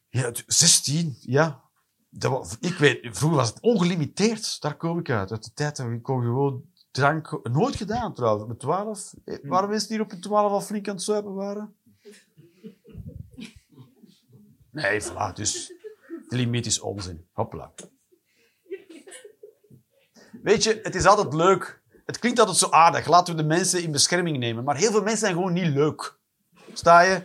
Ja, 0.09 0.23
het- 0.25 0.45
16, 0.47 1.17
ja. 1.21 1.61
Dat 2.09 2.31
wa- 2.33 2.57
ik 2.69 2.75
weet, 2.79 2.99
vroeger 3.17 3.39
was 3.39 3.49
het 3.49 3.61
ongelimiteerd. 3.61 4.61
Daar 4.61 4.77
kom 4.77 4.99
ik 4.99 5.11
uit. 5.11 5.31
Uit 5.33 5.45
de 5.45 5.53
tijd 5.53 5.77
dat 5.77 5.87
we 5.87 6.01
kon 6.01 6.21
gewoon 6.23 6.65
drank... 6.91 7.41
Nooit 7.53 7.77
gedaan 7.77 8.15
trouwens. 8.15 8.49
Met 8.49 8.59
12. 8.61 9.15
Eh, 9.25 9.39
Waren 9.43 9.69
mensen 9.69 9.89
die 9.89 10.01
op 10.01 10.13
een 10.13 10.21
12 10.21 10.53
al 10.53 10.61
flink 10.61 10.89
aan 10.89 10.95
het 10.95 11.05
zuipen 11.05 11.35
waren? 11.35 11.75
Nee, 14.71 15.03
voilà. 15.03 15.33
Dus 15.35 15.67
de 16.29 16.37
limiet 16.37 16.67
is 16.67 16.81
onzin. 16.81 17.27
Hopla. 17.33 17.73
Weet 20.43 20.65
je, 20.65 20.81
het 20.83 20.95
is 20.95 21.07
altijd 21.07 21.35
leuk. 21.35 21.81
Het 22.07 22.19
klinkt 22.19 22.39
altijd 22.39 22.59
zo 22.59 22.71
aardig. 22.71 23.07
Laten 23.07 23.37
we 23.37 23.43
de 23.43 23.49
mensen 23.49 23.83
in 23.83 23.93
bescherming 23.93 24.39
nemen. 24.39 24.65
Maar 24.65 24.77
heel 24.77 24.91
veel 24.91 25.03
mensen 25.03 25.19
zijn 25.19 25.35
gewoon 25.35 25.53
niet 25.53 25.75
leuk. 25.75 26.19
Sta 26.73 27.01
je? 27.01 27.23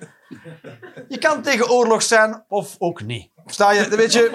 Je 1.08 1.18
kan 1.18 1.42
tegen 1.42 1.70
oorlog 1.70 2.04
zijn 2.04 2.44
of 2.48 2.76
ook 2.80 3.04
niet. 3.04 3.32
Versta 3.46 3.72
je? 3.72 3.90
Weet 3.90 4.14
je? 4.14 4.30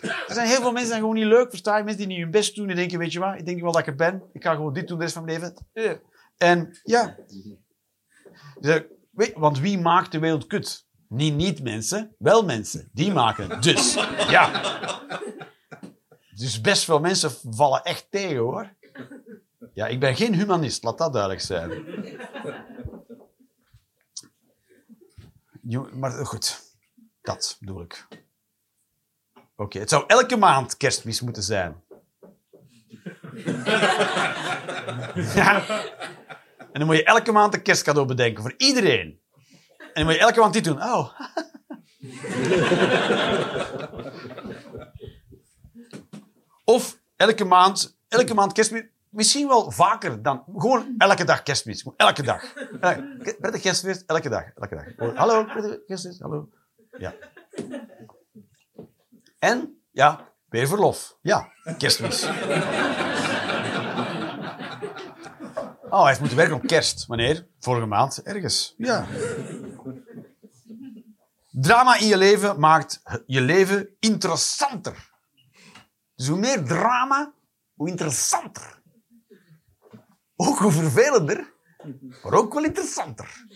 Er 0.00 0.34
zijn 0.34 0.46
heel 0.46 0.60
veel 0.60 0.72
mensen 0.72 0.74
die 0.74 0.86
zijn 0.86 1.00
gewoon 1.00 1.14
niet 1.14 1.24
leuk. 1.24 1.50
Versta 1.50 1.76
je? 1.76 1.84
Mensen 1.84 2.06
die 2.06 2.16
niet 2.16 2.22
hun 2.22 2.30
best 2.30 2.54
doen. 2.54 2.66
Die 2.66 2.76
denken, 2.76 2.98
weet 2.98 3.12
je 3.12 3.18
wat? 3.18 3.38
Ik 3.38 3.46
denk 3.46 3.60
wel 3.60 3.72
dat 3.72 3.80
ik 3.80 3.86
er 3.86 3.94
ben. 3.94 4.22
Ik 4.32 4.42
ga 4.42 4.54
gewoon 4.54 4.72
dit 4.72 4.88
doen 4.88 4.98
de 4.98 5.02
rest 5.02 5.16
van 5.16 5.24
mijn 5.24 5.40
leven. 5.40 6.02
En 6.36 6.78
ja. 6.82 7.16
Dus, 8.60 8.82
weet, 9.10 9.32
want 9.34 9.58
wie 9.58 9.78
maakt 9.78 10.12
de 10.12 10.18
wereld 10.18 10.46
kut? 10.46 10.88
Niet 11.08 11.34
niet 11.34 11.62
mensen, 11.62 12.14
wel 12.18 12.44
mensen. 12.44 12.88
Die 12.92 13.12
maken 13.12 13.50
het. 13.50 13.62
Dus, 13.62 13.94
ja. 14.28 14.50
Dus 16.40 16.60
best 16.60 16.84
veel 16.84 17.00
mensen 17.00 17.30
vallen 17.50 17.82
echt 17.82 18.06
tegen, 18.10 18.36
hoor. 18.36 18.74
Ja, 19.74 19.86
ik 19.86 20.00
ben 20.00 20.16
geen 20.16 20.34
humanist, 20.34 20.82
laat 20.82 20.98
dat 20.98 21.12
duidelijk 21.12 21.42
zijn. 21.42 21.84
Maar 25.92 26.10
goed, 26.10 26.60
dat 27.22 27.56
bedoel 27.60 27.82
ik. 27.82 28.06
Oké, 29.56 29.78
het 29.78 29.88
zou 29.88 30.04
elke 30.06 30.36
maand 30.36 30.76
kerstmis 30.76 31.20
moeten 31.20 31.42
zijn. 31.42 31.82
ja. 35.34 35.68
En 36.58 36.78
dan 36.78 36.86
moet 36.86 36.96
je 36.96 37.04
elke 37.04 37.32
maand 37.32 37.54
een 37.54 37.62
kerstcadeau 37.62 38.06
bedenken 38.06 38.42
voor 38.42 38.54
iedereen. 38.56 39.20
En 39.78 39.90
dan 39.92 40.04
moet 40.04 40.14
je 40.14 40.20
elke 40.20 40.40
maand 40.40 40.52
dit 40.52 40.64
doen. 40.64 40.82
Oh. 40.82 41.20
Of 46.70 46.98
elke 47.16 47.44
maand, 47.44 47.98
elke 48.08 48.34
maand 48.34 48.52
kerstmis. 48.52 48.82
Misschien 49.08 49.48
wel 49.48 49.70
vaker 49.70 50.22
dan 50.22 50.44
gewoon 50.56 50.94
elke 50.98 51.24
dag 51.24 51.42
kerstmis. 51.42 51.82
Gewoon 51.82 51.98
elke 51.98 52.22
dag. 52.22 52.44
Prettig 53.40 53.60
kerstfeest, 53.60 54.02
elke 54.06 54.28
dag. 54.28 54.44
Elke 54.54 54.94
dag. 54.96 55.16
Hallo, 55.16 55.44
prettig 55.44 55.84
kerstfeest, 55.86 56.20
hallo. 56.20 56.48
Ja. 56.98 57.14
En, 59.38 59.82
ja, 59.90 60.28
weer 60.48 60.68
verlof. 60.68 61.16
Ja, 61.22 61.48
kerstmis. 61.78 62.24
Oh, 65.90 65.98
hij 65.98 66.06
heeft 66.06 66.20
moeten 66.20 66.38
werken 66.38 66.56
op 66.56 66.66
kerst. 66.66 67.06
Wanneer? 67.06 67.46
Vorige 67.60 67.86
maand, 67.86 68.22
ergens. 68.22 68.74
Ja. 68.76 69.06
Drama 71.50 71.98
in 71.98 72.06
je 72.06 72.16
leven 72.16 72.60
maakt 72.60 73.02
je 73.26 73.40
leven 73.40 73.88
interessanter. 73.98 75.09
Dus 76.20 76.28
hoe 76.28 76.38
meer 76.38 76.64
drama, 76.64 77.32
hoe 77.74 77.88
interessanter. 77.88 78.80
Ook 80.36 80.58
hoe 80.58 80.72
vervelender, 80.72 81.52
maar 82.22 82.32
ook 82.32 82.54
wel 82.54 82.64
interessanter. 82.64 83.46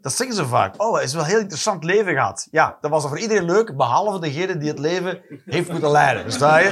Dat 0.00 0.12
zeggen 0.12 0.36
ze 0.36 0.46
vaak. 0.46 0.82
Oh, 0.82 0.94
hij 0.94 1.02
is 1.04 1.12
wel 1.12 1.22
een 1.22 1.28
heel 1.28 1.38
interessant 1.38 1.84
leven 1.84 2.12
gehad. 2.12 2.48
Ja, 2.50 2.78
dat 2.80 2.90
was 2.90 3.06
voor 3.06 3.18
iedereen 3.18 3.44
leuk, 3.44 3.76
behalve 3.76 4.18
degene 4.20 4.56
die 4.56 4.68
het 4.68 4.78
leven 4.78 5.22
heeft 5.44 5.70
moeten 5.70 5.90
leiden. 5.90 6.22
Versta 6.22 6.58
je? 6.58 6.70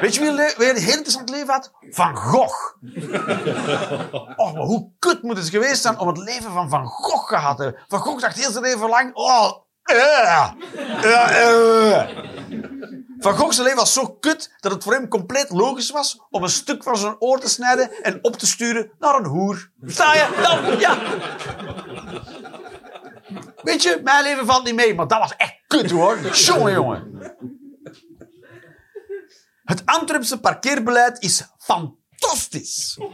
Weet 0.00 0.14
je 0.14 0.20
wie, 0.20 0.32
le- 0.32 0.54
wie 0.56 0.70
een 0.70 0.76
heel 0.76 0.92
interessant 0.96 1.28
leven 1.28 1.52
had? 1.52 1.72
Van 1.90 2.16
Gogh. 2.16 2.74
Oh, 4.36 4.52
maar 4.52 4.62
hoe 4.62 4.90
kut 4.98 5.22
moet 5.22 5.36
het 5.36 5.48
geweest 5.48 5.82
zijn 5.82 5.98
om 5.98 6.08
het 6.08 6.18
leven 6.18 6.50
van 6.52 6.68
Van 6.68 6.86
Gogh 6.86 7.28
gehad 7.28 7.56
te 7.56 7.62
hebben? 7.62 7.84
Van 7.88 7.98
Gogh 7.98 8.20
dacht 8.20 8.36
heel 8.36 8.50
zijn 8.50 8.64
leven 8.64 8.88
lang... 8.88 9.14
Oh. 9.14 9.64
Van 13.18 13.36
Gogh's 13.36 13.58
leven 13.58 13.76
was 13.76 13.92
zo 13.92 14.06
kut 14.20 14.54
dat 14.60 14.72
het 14.72 14.82
voor 14.82 14.92
hem 14.92 15.08
compleet 15.08 15.50
logisch 15.50 15.90
was 15.90 16.20
om 16.30 16.42
een 16.42 16.48
stuk 16.48 16.82
van 16.82 16.96
zijn 16.96 17.16
oor 17.18 17.40
te 17.40 17.48
snijden 17.48 18.02
en 18.02 18.18
op 18.22 18.36
te 18.36 18.46
sturen 18.46 18.90
naar 18.98 19.14
een 19.14 19.26
hoer. 19.26 19.70
Sta 19.84 20.14
je? 20.14 20.76
Ja. 20.78 20.98
Weet 23.62 23.82
je, 23.82 24.00
mijn 24.04 24.22
leven 24.22 24.46
valt 24.46 24.64
niet 24.64 24.74
mee, 24.74 24.94
maar 24.94 25.06
dat 25.06 25.18
was 25.18 25.36
echt 25.36 25.54
kut 25.66 25.90
hoor. 25.90 26.18
Jongen, 26.20 26.72
jongen. 26.72 27.34
Het 29.64 29.82
Antwerpse 29.84 30.40
parkeerbeleid 30.40 31.22
is 31.22 31.48
fantastisch. 31.58 32.04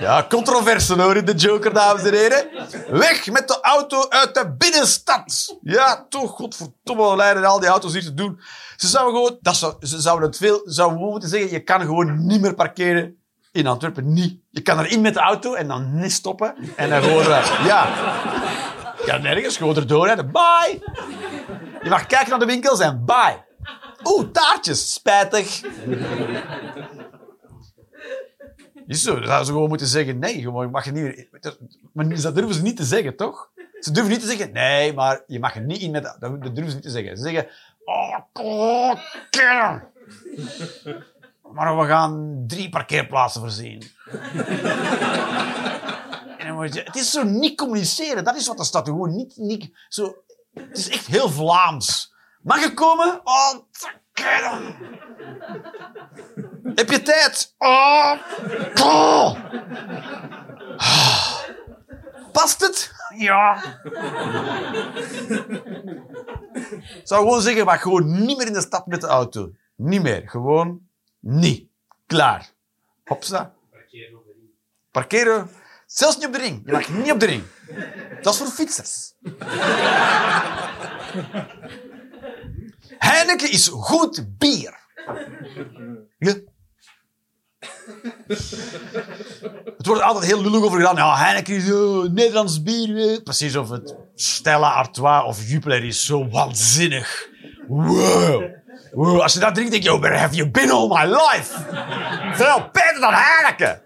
Ja, 0.00 0.26
controverse 0.28 1.02
hoor 1.02 1.16
in 1.16 1.24
de 1.24 1.34
Joker, 1.34 1.72
dames 1.72 2.02
en 2.02 2.14
heren. 2.14 2.46
Weg 2.90 3.30
met 3.30 3.48
de 3.48 3.60
auto 3.60 4.08
uit 4.08 4.34
de 4.34 4.54
binnenstad. 4.58 5.56
Ja, 5.62 6.06
toch, 6.08 6.30
godverdomme, 6.30 7.16
leiden 7.16 7.44
al 7.44 7.60
die 7.60 7.68
auto's 7.68 7.92
hier 7.92 8.02
te 8.02 8.14
doen. 8.14 8.40
Ze 8.76 8.86
zouden 8.86 9.14
gewoon, 9.14 9.38
dat 9.40 9.56
zou, 9.56 9.74
ze 9.80 10.00
zouden 10.00 10.28
het 10.28 10.38
veel, 10.38 10.60
zouden 10.64 10.96
gewoon 10.96 11.12
moeten 11.12 11.28
zeggen, 11.28 11.50
je 11.50 11.62
kan 11.62 11.80
gewoon 11.80 12.26
niet 12.26 12.40
meer 12.40 12.54
parkeren 12.54 13.16
in 13.52 13.66
Antwerpen. 13.66 14.12
Niet. 14.12 14.40
Je 14.50 14.60
kan 14.60 14.78
erin 14.78 15.00
met 15.00 15.14
de 15.14 15.20
auto 15.20 15.54
en 15.54 15.68
dan 15.68 15.98
niet 16.00 16.12
stoppen. 16.12 16.54
En 16.76 16.90
dan 16.90 17.02
gewoon, 17.02 17.24
ja. 17.64 17.88
Kan 19.06 19.22
nergens 19.22 19.56
gewoon 19.56 19.76
erdoor. 19.76 20.06
Bye. 20.06 20.82
Je 21.82 21.88
mag 21.88 22.06
kijken 22.06 22.30
naar 22.30 22.38
de 22.38 22.46
winkels 22.46 22.80
en 22.80 23.04
bye. 23.04 23.44
Oeh, 24.06 24.30
taartjes. 24.32 24.92
Spijtig. 24.92 25.62
Is 28.86 29.02
zo, 29.02 29.14
dan 29.14 29.24
zouden 29.24 29.46
ze 29.46 29.52
gewoon 29.52 29.68
moeten 29.68 29.86
zeggen, 29.86 30.18
nee, 30.18 30.40
gewoon, 30.40 30.70
mag 30.70 30.84
je 30.84 30.92
niet. 30.92 31.28
Maar 31.92 32.20
dat 32.20 32.34
durven 32.34 32.54
ze 32.54 32.62
niet 32.62 32.76
te 32.76 32.84
zeggen, 32.84 33.16
toch? 33.16 33.50
Ze 33.80 33.90
durven 33.90 34.12
niet 34.12 34.20
te 34.20 34.26
zeggen, 34.26 34.52
nee, 34.52 34.92
maar 34.92 35.22
je 35.26 35.38
mag 35.38 35.60
niet 35.60 35.80
in 35.80 35.90
met... 35.90 36.16
Dat 36.18 36.42
durven 36.42 36.68
ze 36.68 36.74
niet 36.74 36.82
te 36.82 36.90
zeggen. 36.90 37.16
Ze 37.16 37.22
zeggen, 37.22 37.46
oh. 37.84 38.94
Maar 41.52 41.78
we 41.78 41.86
gaan 41.86 42.44
drie 42.46 42.68
parkeerplaatsen 42.68 43.40
voorzien. 43.40 43.82
en 46.38 46.54
dan 46.54 46.68
je, 46.72 46.82
het 46.84 46.96
is 46.96 47.10
zo 47.10 47.22
niet 47.22 47.56
communiceren, 47.56 48.24
dat 48.24 48.36
is 48.36 48.46
wat 48.46 48.58
er 48.58 48.64
staat. 48.64 48.86
Gewoon 48.86 49.14
niet, 49.16 49.36
niet 49.36 49.70
zo... 49.88 50.16
Het 50.54 50.78
is 50.78 50.88
echt 50.88 51.06
heel 51.06 51.28
Vlaams. 51.28 52.14
Mag 52.46 52.62
je 52.62 52.74
komen? 52.74 53.20
Oh. 53.24 53.54
Heb 56.74 56.90
je 56.90 57.02
tijd? 57.02 57.54
Oh. 57.58 58.12
oh. 58.82 59.36
Past 62.32 62.60
het? 62.60 62.92
Ja. 63.16 63.62
Zou 67.02 67.24
gewoon 67.24 67.40
zeggen, 67.40 67.64
maar 67.64 67.78
gewoon 67.78 68.24
niet 68.24 68.36
meer 68.36 68.46
in 68.46 68.52
de 68.52 68.60
stad 68.60 68.86
met 68.86 69.00
de 69.00 69.06
auto. 69.06 69.50
Niet 69.76 70.02
meer. 70.02 70.28
Gewoon 70.28 70.80
niet. 71.20 71.68
Klaar. 72.06 72.50
Hopsa. 73.04 73.54
Parkeren. 74.90 75.50
Zelfs 75.86 76.16
niet 76.16 76.26
op 76.26 76.32
de 76.32 76.38
ring. 76.38 76.62
Je 76.64 76.72
mag 76.72 76.88
niet 76.88 77.12
op 77.12 77.20
de 77.20 77.26
ring. 77.26 77.44
Dat 78.22 78.32
is 78.32 78.38
voor 78.38 78.48
fietsers. 78.48 79.14
Heineken 83.10 83.50
is 83.50 83.68
goed 83.68 84.38
bier. 84.38 84.74
Ja. 86.18 86.34
Het 89.76 89.86
wordt 89.86 90.02
altijd 90.02 90.24
heel 90.24 90.42
lullig 90.42 90.62
over 90.64 90.78
gedaan. 90.78 90.96
Ja, 90.96 91.16
Heineken 91.16 91.54
is 91.54 91.66
uh, 91.68 92.02
Nederlands 92.02 92.62
bier. 92.62 93.10
eh. 93.10 93.22
Precies 93.22 93.56
of 93.56 93.68
het 93.68 93.94
Stella 94.14 94.70
Artois 94.72 95.24
of 95.24 95.48
Jupiler 95.48 95.84
is 95.84 96.04
zo 96.06 96.28
waanzinnig. 96.28 97.28
Wow. 97.68 98.44
wow. 98.92 99.20
Als 99.20 99.32
je 99.32 99.38
dat 99.40 99.54
drinkt, 99.54 99.72
denk 99.72 99.82
je, 99.82 99.92
oh, 99.92 100.00
where 100.00 100.16
have 100.16 100.34
you 100.34 100.50
been 100.50 100.70
all 100.70 100.88
my 100.88 101.04
life? 101.04 101.52
Veel 102.32 102.68
beter 102.72 103.00
dan 103.00 103.12
Heineken. 103.14 103.82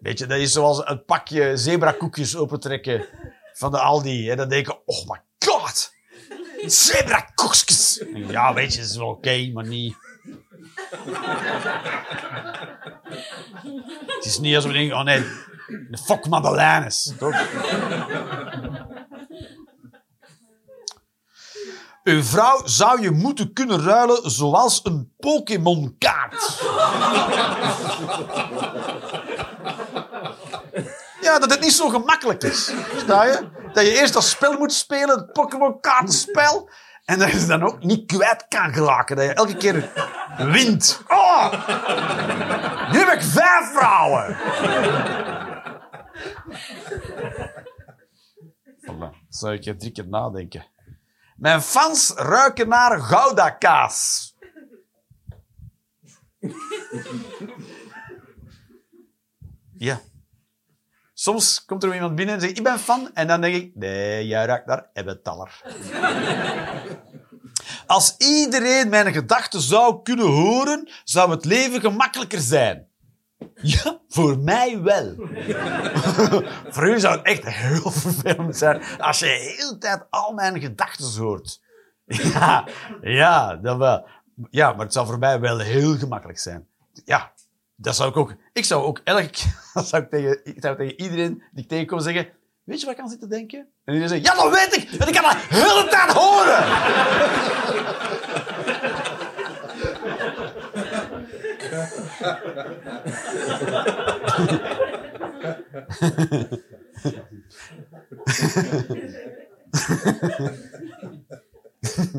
Weet 0.00 0.18
je, 0.18 0.26
dat 0.26 0.38
is 0.38 0.52
zoals 0.52 0.82
een 0.84 1.04
pakje 1.04 1.56
zebrakoekjes 1.56 2.36
opentrekken 2.36 3.04
van 3.52 3.70
de 3.70 3.78
Aldi. 3.78 4.30
En 4.30 4.36
dan 4.36 4.48
denk 4.48 4.66
je, 4.66 4.78
oh 4.84 5.08
my 5.08 5.20
god. 5.38 5.96
Zebrakoekjes. 6.66 8.02
Ja, 8.14 8.54
weet 8.54 8.74
je, 8.74 8.80
is 8.80 8.96
wel 8.96 9.08
oké, 9.08 9.50
maar 9.52 9.66
niet... 9.66 9.96
Het 14.06 14.24
is 14.24 14.38
niet 14.38 14.54
alsof 14.54 14.70
we 14.70 14.76
denken, 14.76 14.96
oh 14.96 15.04
nee, 15.04 15.20
de 15.90 15.98
fuck 16.04 16.26
Madeleines. 16.26 17.12
Toch? 17.18 17.46
Uw 22.04 22.22
vrouw 22.22 22.60
zou 22.64 23.02
je 23.02 23.10
moeten 23.10 23.52
kunnen 23.52 23.82
ruilen 23.82 24.30
zoals 24.30 24.80
een 24.82 25.12
Pokémon-kaart. 25.18 26.60
Ja, 31.20 31.38
dat 31.38 31.50
het 31.50 31.60
niet 31.60 31.72
zo 31.72 31.88
gemakkelijk 31.88 32.42
is. 32.42 32.72
Sta 32.96 33.24
je? 33.24 33.48
Dat 33.78 33.86
je 33.86 33.98
eerst 34.00 34.12
dat 34.12 34.24
spel 34.24 34.58
moet 34.58 34.72
spelen, 34.72 35.18
het 35.18 35.32
Pokémon-kaartenspel. 35.32 36.70
En 37.04 37.18
dat 37.18 37.30
je 37.30 37.38
ze 37.38 37.46
dan 37.46 37.62
ook 37.62 37.82
niet 37.82 38.06
kwijt 38.06 38.48
kan 38.48 38.72
geraken. 38.72 39.16
Dat 39.16 39.24
je 39.24 39.32
elke 39.32 39.56
keer 39.56 39.90
wint. 40.36 41.02
Oh! 41.08 41.52
Nu 42.92 42.98
heb 42.98 43.12
ik 43.12 43.22
vijf 43.22 43.72
vrouwen. 43.72 44.36
Voilà. 48.80 49.26
Zou 49.28 49.54
ik 49.54 49.64
je 49.64 49.76
drie 49.76 49.92
keer 49.92 50.08
nadenken. 50.08 50.66
Mijn 51.36 51.62
fans 51.62 52.12
ruiken 52.16 52.68
naar 52.68 53.00
Gouda-kaas. 53.00 54.34
Ja. 59.72 60.00
Soms 61.20 61.64
komt 61.64 61.82
er 61.82 61.94
iemand 61.94 62.14
binnen 62.14 62.34
en 62.34 62.40
zegt, 62.40 62.58
ik 62.58 62.62
ben 62.62 62.78
fan. 62.78 63.10
En 63.14 63.26
dan 63.26 63.40
denk 63.40 63.54
ik, 63.54 63.70
nee, 63.74 64.26
jij 64.26 64.44
ruikt 64.46 64.66
naar 64.66 64.86
Ebbetaller. 64.92 65.62
Als 67.86 68.14
iedereen 68.18 68.88
mijn 68.88 69.12
gedachten 69.12 69.60
zou 69.60 70.02
kunnen 70.02 70.26
horen, 70.26 70.88
zou 71.04 71.30
het 71.30 71.44
leven 71.44 71.80
gemakkelijker 71.80 72.40
zijn. 72.40 72.86
Ja, 73.54 74.00
voor 74.08 74.38
mij 74.38 74.82
wel. 74.82 75.14
voor 76.74 76.88
u 76.88 77.00
zou 77.00 77.16
het 77.16 77.26
echt 77.26 77.44
heel 77.44 77.90
vervelend 78.06 78.56
zijn 78.56 78.82
als 78.98 79.18
je 79.18 79.24
de 79.24 79.54
hele 79.56 79.78
tijd 79.78 80.06
al 80.10 80.32
mijn 80.32 80.60
gedachten 80.60 81.22
hoort. 81.22 81.60
Ja, 82.06 82.68
ja, 83.00 83.56
dat 83.56 83.76
wel. 83.76 84.08
Ja, 84.50 84.72
maar 84.72 84.84
het 84.84 84.92
zou 84.92 85.06
voor 85.06 85.18
mij 85.18 85.40
wel 85.40 85.58
heel 85.58 85.96
gemakkelijk 85.96 86.38
zijn. 86.38 86.68
Ja, 87.04 87.32
dat 87.80 87.96
zou 87.96 88.10
ik 88.10 88.16
ook. 88.16 88.34
Ik 88.52 88.64
zou 88.64 88.84
ook 88.84 89.00
keer, 89.30 89.54
dat 89.74 89.88
zou 89.88 90.02
ik 90.02 90.10
tegen, 90.10 90.40
ik 90.44 90.56
zou 90.60 90.76
tegen 90.76 91.00
iedereen 91.00 91.42
die 91.52 91.62
ik 91.62 91.68
tegenkom 91.68 92.00
zeggen. 92.00 92.28
Weet 92.64 92.80
je 92.80 92.86
wat 92.86 92.94
ik 92.94 93.00
aan 93.00 93.08
zit 93.08 93.20
te 93.20 93.26
denken? 93.26 93.58
En 93.58 93.94
iedereen 93.94 94.08
zegt, 94.08 94.26
ja, 94.26 94.34
dat 94.34 94.52
weet 94.52 94.76
ik! 94.76 94.90
Want 94.98 95.10
ik 95.10 95.14
kan 95.14 95.22
dat 95.22 95.32
de 95.32 95.38
hele 95.48 95.88
tijd 95.88 96.12
horen! 96.12 96.66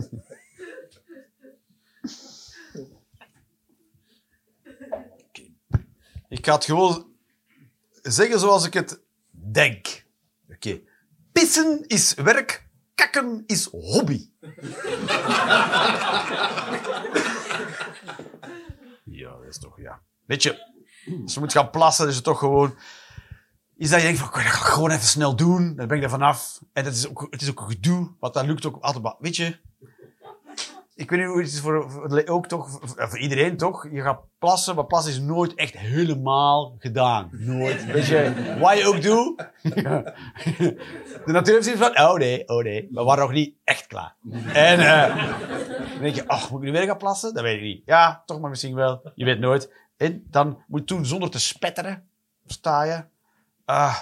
Ik 6.40 6.46
ga 6.46 6.54
het 6.54 6.66
gewoon 6.66 7.06
zeggen 8.02 8.40
zoals 8.40 8.66
ik 8.66 8.74
het 8.74 9.00
denk. 9.30 10.06
Oké. 10.50 10.80
Pissen 11.32 11.84
is 11.88 12.14
werk, 12.14 12.68
kakken 12.96 13.44
is 13.46 13.66
hobby. 13.66 14.30
ja, 19.20 19.32
dat 19.32 19.46
is 19.50 19.60
toch, 19.60 19.80
ja. 19.82 20.02
Weet 20.26 20.44
je, 20.44 20.52
als 21.24 21.34
je 21.34 21.40
moet 21.40 21.52
gaan 21.52 21.70
plassen, 21.70 22.08
is 22.08 22.16
het 22.16 22.24
toch 22.24 22.40
gewoon... 22.40 22.78
Is 23.78 23.90
dat 23.90 24.00
je 24.00 24.06
denkt 24.06 24.20
van, 24.20 24.30
dat 24.34 24.42
ga 24.42 24.48
ik 24.48 24.74
gewoon 24.74 24.92
even 24.92 25.08
snel 25.08 25.36
doen. 25.36 25.76
Dan 25.76 25.88
ben 25.88 25.98
ik 25.98 26.04
er 26.04 26.10
vanaf. 26.10 26.62
En 26.74 26.86
het 26.86 26.96
is 26.96 27.08
ook, 27.08 27.28
het 27.30 27.42
is 27.42 27.50
ook 27.50 27.60
een 27.60 27.70
gedoe, 27.70 28.16
want 28.20 28.34
dat 28.34 28.46
lukt 28.46 28.66
ook 28.66 28.84
altijd... 28.84 29.04
maar 29.04 29.16
Weet 29.20 29.36
je, 29.36 29.60
ik 31.00 31.10
weet 31.10 31.20
niet 31.20 31.28
hoe 31.28 31.38
het 31.38 31.48
is 31.48 31.60
voor, 31.60 32.26
ook 32.26 32.48
toch, 32.48 32.80
voor, 32.96 33.20
iedereen 33.20 33.58
toch. 33.58 33.88
Je 33.92 34.02
gaat 34.02 34.20
plassen, 34.40 34.76
maar 34.76 34.86
plassen 34.86 35.12
is 35.12 35.20
nooit 35.20 35.54
echt 35.54 35.78
helemaal 35.78 36.76
gedaan. 36.80 37.30
Nooit. 37.32 37.86
Weet 37.86 38.06
je, 38.06 38.56
wat 38.60 38.78
je 38.78 38.86
ook 38.86 39.02
doet. 39.02 39.38
De 41.26 41.32
natuur 41.32 41.54
heeft 41.54 41.66
zoiets 41.66 41.84
van, 41.84 42.00
oh 42.00 42.14
nee, 42.14 42.48
oh 42.48 42.64
nee. 42.64 42.88
We 42.92 43.04
waren 43.04 43.24
nog 43.24 43.32
niet 43.32 43.56
echt 43.64 43.88
klaar. 43.88 44.16
En 44.54 44.80
eh, 44.80 45.16
dan 45.92 46.02
denk 46.02 46.16
je, 46.16 46.24
oh, 46.28 46.52
moet 46.52 46.60
ik 46.60 46.66
nu 46.66 46.72
weer 46.72 46.88
gaan 46.88 46.98
plassen? 46.98 47.34
Dat 47.34 47.44
weet 47.44 47.56
ik 47.56 47.62
niet. 47.62 47.82
Ja, 47.86 48.24
toch 48.26 48.40
maar 48.40 48.50
misschien 48.50 48.76
wel. 48.76 49.12
Je 49.16 49.26
weet 49.26 49.40
nooit. 49.40 49.74
En 49.98 50.24
dan 50.30 50.64
moet 50.68 50.80
je 50.80 50.96
doen 50.96 51.06
zonder 51.06 51.30
te 51.30 51.40
spetteren. 51.40 52.10
Sta 52.46 52.84
je. 52.84 53.04
Ah, 53.66 53.98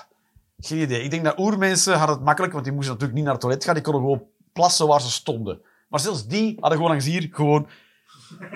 geen 0.60 0.82
idee. 0.82 1.04
Ik 1.04 1.12
denk 1.12 1.24
dat 1.24 1.40
oermensen 1.40 1.98
hadden 1.98 2.16
het 2.16 2.26
makkelijk, 2.26 2.54
want 2.54 2.66
die 2.66 2.74
moesten 2.74 2.94
natuurlijk 2.94 3.20
niet 3.20 3.28
naar 3.28 3.38
het 3.38 3.42
toilet 3.42 3.64
gaan. 3.64 3.74
Die 3.74 3.84
konden 3.84 4.02
gewoon 4.02 4.24
plassen 4.54 4.88
waar 4.88 5.02
ze 5.02 5.12
stonden. 5.12 5.62
Maar 5.88 6.00
zelfs 6.00 6.28
die 6.28 6.58
hadden 6.60 6.72
gewoon 6.72 6.90
langs 6.90 7.06
hier 7.06 7.28
gewoon, 7.32 7.68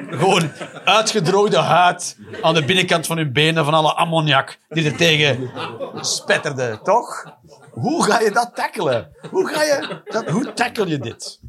gewoon 0.09 0.51
uitgedroogde 0.85 1.57
huid 1.57 2.17
aan 2.41 2.53
de 2.53 2.65
binnenkant 2.65 3.07
van 3.07 3.17
hun 3.17 3.33
benen 3.33 3.65
van 3.65 3.73
alle 3.73 3.93
ammoniak 3.93 4.59
die 4.69 4.85
er 4.85 4.97
tegen 4.97 5.51
spetterde, 5.95 6.79
toch? 6.83 7.37
Hoe 7.71 8.03
ga 8.03 8.19
je 8.19 8.31
dat 8.31 8.55
tackelen? 8.55 9.15
Hoe, 9.29 9.47
ga 9.47 9.63
je 9.63 10.01
hoe 10.31 10.53
tackle 10.53 10.87
je 10.87 10.97
dit? 10.97 11.39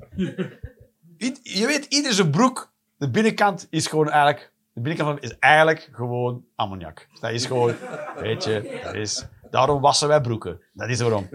Je 1.43 1.67
weet, 1.67 1.85
ieder 1.85 2.13
zijn 2.13 2.31
broek, 2.31 2.73
de 2.97 3.11
binnenkant 3.11 3.67
is 3.71 3.87
gewoon 3.87 4.11
eigenlijk... 4.11 4.51
De 4.73 4.81
binnenkant 4.81 5.21
van 5.21 5.31
is 5.31 5.39
eigenlijk 5.39 5.89
gewoon 5.93 6.45
ammoniak. 6.57 7.09
Dat 7.21 7.31
is 7.31 7.47
gewoon, 7.47 7.75
weet 8.17 8.45
je, 8.45 8.81
dat 8.85 8.95
is... 8.95 9.27
Daarom 9.51 9.81
wassen 9.81 10.09
wij 10.09 10.21
broeken. 10.21 10.61
Dat 10.73 10.89
is 10.89 11.01
waarom. 11.01 11.29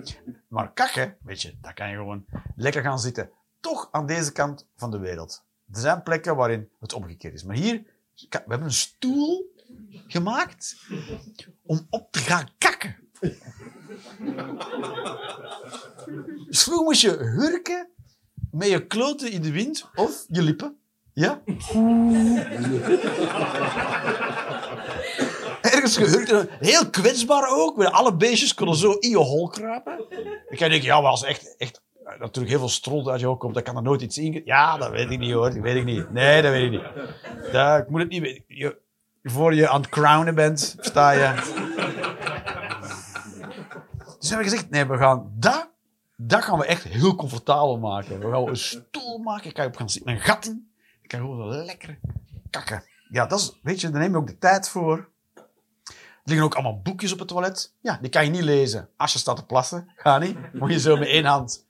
Maar 0.48 0.74
kakken, 0.74 1.18
weet 1.22 1.42
je, 1.42 1.58
daar 1.62 1.74
kan 1.74 1.90
je 1.90 1.96
gewoon 1.96 2.26
lekker 2.56 2.82
gaan 2.82 3.00
zitten. 3.00 3.30
Toch 3.60 3.88
aan 3.92 4.06
deze 4.06 4.32
kant 4.32 4.68
van 4.76 4.92
de 4.92 5.00
wereld. 5.00 5.46
Er 5.74 5.80
zijn 5.80 6.04
plekken 6.04 6.36
waarin 6.36 6.70
het 6.80 6.94
omgekeerd 6.94 7.34
is. 7.34 7.44
Maar 7.44 7.56
hier, 7.56 7.84
we 8.14 8.28
hebben 8.30 8.64
een 8.64 8.72
stoel 8.72 9.54
gemaakt 10.08 10.76
om 11.66 11.88
op 11.90 12.12
te 12.12 12.20
gaan 12.20 12.50
kakken. 12.58 12.96
Dus 16.48 16.64
vroeger 16.64 16.86
moest 16.86 17.02
je 17.02 17.10
hurken 17.10 17.90
met 18.52 18.68
je 18.68 18.88
kloten 18.88 19.32
in 19.32 19.42
de 19.42 19.52
wind 19.52 19.90
of 19.96 20.26
je 20.28 20.42
lippen. 20.42 20.78
Ja? 21.14 21.42
Ergens 25.62 25.98
gehurkt. 25.98 26.52
Heel 26.60 26.90
kwetsbaar 26.90 27.50
ook. 27.50 27.84
Alle 27.84 28.16
beestjes 28.16 28.54
konden 28.54 28.76
zo 28.76 28.92
in 28.92 29.10
je 29.10 29.18
hol 29.18 29.48
kruipen. 29.48 30.06
Ik 30.50 30.60
denken, 30.60 30.82
ja, 30.82 30.96
als 30.96 31.24
echt, 31.24 31.56
echt 31.58 31.82
natuurlijk 32.20 32.50
heel 32.50 32.60
veel 32.60 32.70
stront 32.70 33.08
uit 33.08 33.20
je 33.20 33.26
hol 33.26 33.38
komt, 33.38 33.54
dan 33.54 33.64
kan 33.64 33.76
er 33.76 33.82
nooit 33.82 34.02
iets 34.02 34.18
in. 34.18 34.42
Ja, 34.46 34.78
dat 34.78 34.90
weet 34.90 35.12
ik 35.12 35.20
niet 35.20 35.34
hoor. 35.34 35.50
Dat 35.50 35.60
weet 35.60 35.76
ik 35.76 35.86
niet. 35.86 36.12
Nee, 36.12 36.42
dat 36.42 36.52
weet 36.52 36.64
ik 36.64 36.72
niet. 36.72 36.82
Ik 37.54 37.90
moet 37.90 38.00
het 38.00 38.10
niet 38.10 38.22
weten. 38.22 38.44
Je, 38.48 38.78
voor 39.24 39.54
je 39.54 39.70
aan 39.70 39.82
het 39.82 39.90
crownen 39.90 40.36
bent, 40.36 40.76
sta 40.80 41.12
je. 41.12 41.34
Dus 44.20 44.30
hebben 44.30 44.48
we 44.48 44.52
gezegd, 44.52 44.70
nee, 44.70 44.86
we 44.86 44.98
gaan 44.98 45.32
dat, 45.34 45.70
dat 46.16 46.44
gaan 46.44 46.60
we 46.60 46.66
echt 46.66 46.84
heel 46.84 47.16
comfortabel 47.16 47.78
maken. 47.78 48.20
We 48.20 48.32
gaan 48.32 48.48
een 48.48 48.58
stoel 48.58 49.18
maken, 49.18 49.54
kan 49.54 49.64
je 49.64 49.70
op 49.70 49.76
gaan 49.76 49.90
zitten, 49.90 50.12
een 50.12 50.20
gat 50.20 50.46
in. 50.46 50.72
Ik 51.02 51.10
kan 51.10 51.20
gewoon 51.20 51.66
lekker 51.66 52.00
kakken. 52.50 52.84
Ja, 53.10 53.26
dat 53.26 53.40
is, 53.40 53.60
weet 53.64 53.82
je, 53.82 53.90
daar 53.90 54.02
neem 54.02 54.12
je 54.12 54.18
ook 54.18 54.28
de 54.28 54.38
tijd 54.38 54.70
voor. 54.70 55.10
Er 55.88 56.34
liggen 56.34 56.46
ook 56.46 56.54
allemaal 56.54 56.82
boekjes 56.82 57.14
op 57.14 57.20
het 57.20 57.28
toilet. 57.28 57.74
Ja, 57.82 57.98
die 58.02 58.10
kan 58.10 58.24
je 58.24 58.30
niet 58.30 58.42
lezen. 58.42 58.90
Als 58.98 59.14
je 59.14 59.20
staat 59.20 59.36
te 59.36 59.46
plassen, 59.46 59.92
ga 59.96 60.18
niet. 60.18 60.54
Moet 60.54 60.72
je 60.72 60.80
zo 60.80 60.98
met 60.98 61.08
één 61.08 61.26
hand. 61.26 61.67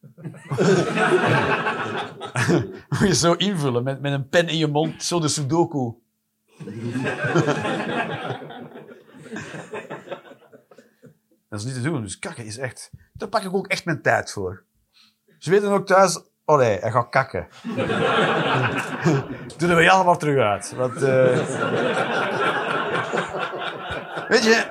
Moet 2.88 3.08
je 3.08 3.14
zo 3.14 3.32
invullen 3.32 3.82
met, 3.82 4.00
met 4.00 4.12
een 4.12 4.28
pen 4.28 4.48
in 4.48 4.56
je 4.56 4.66
mond, 4.66 5.02
zo 5.02 5.20
de 5.20 5.28
sudoku. 5.28 5.92
Dat 11.48 11.60
is 11.60 11.64
niet 11.64 11.74
te 11.74 11.80
doen. 11.80 12.02
Dus 12.02 12.18
kakken 12.18 12.44
is 12.44 12.58
echt... 12.58 12.90
Daar 13.12 13.28
pak 13.28 13.42
ik 13.42 13.54
ook 13.54 13.66
echt 13.66 13.84
mijn 13.84 14.02
tijd 14.02 14.32
voor. 14.32 14.64
Ze 15.38 15.50
weten 15.50 15.70
ook 15.70 15.86
thuis... 15.86 16.20
Nee, 16.46 16.78
hij 16.78 16.90
gaat 16.90 17.08
kakken. 17.08 17.48
Doe 19.56 19.68
er 19.68 19.76
weer 19.76 19.90
allemaal 19.90 20.16
terug 20.16 20.38
uit. 20.38 20.72
Want, 20.72 21.02
eh, 21.02 21.36
Weet 24.28 24.44
je... 24.44 24.66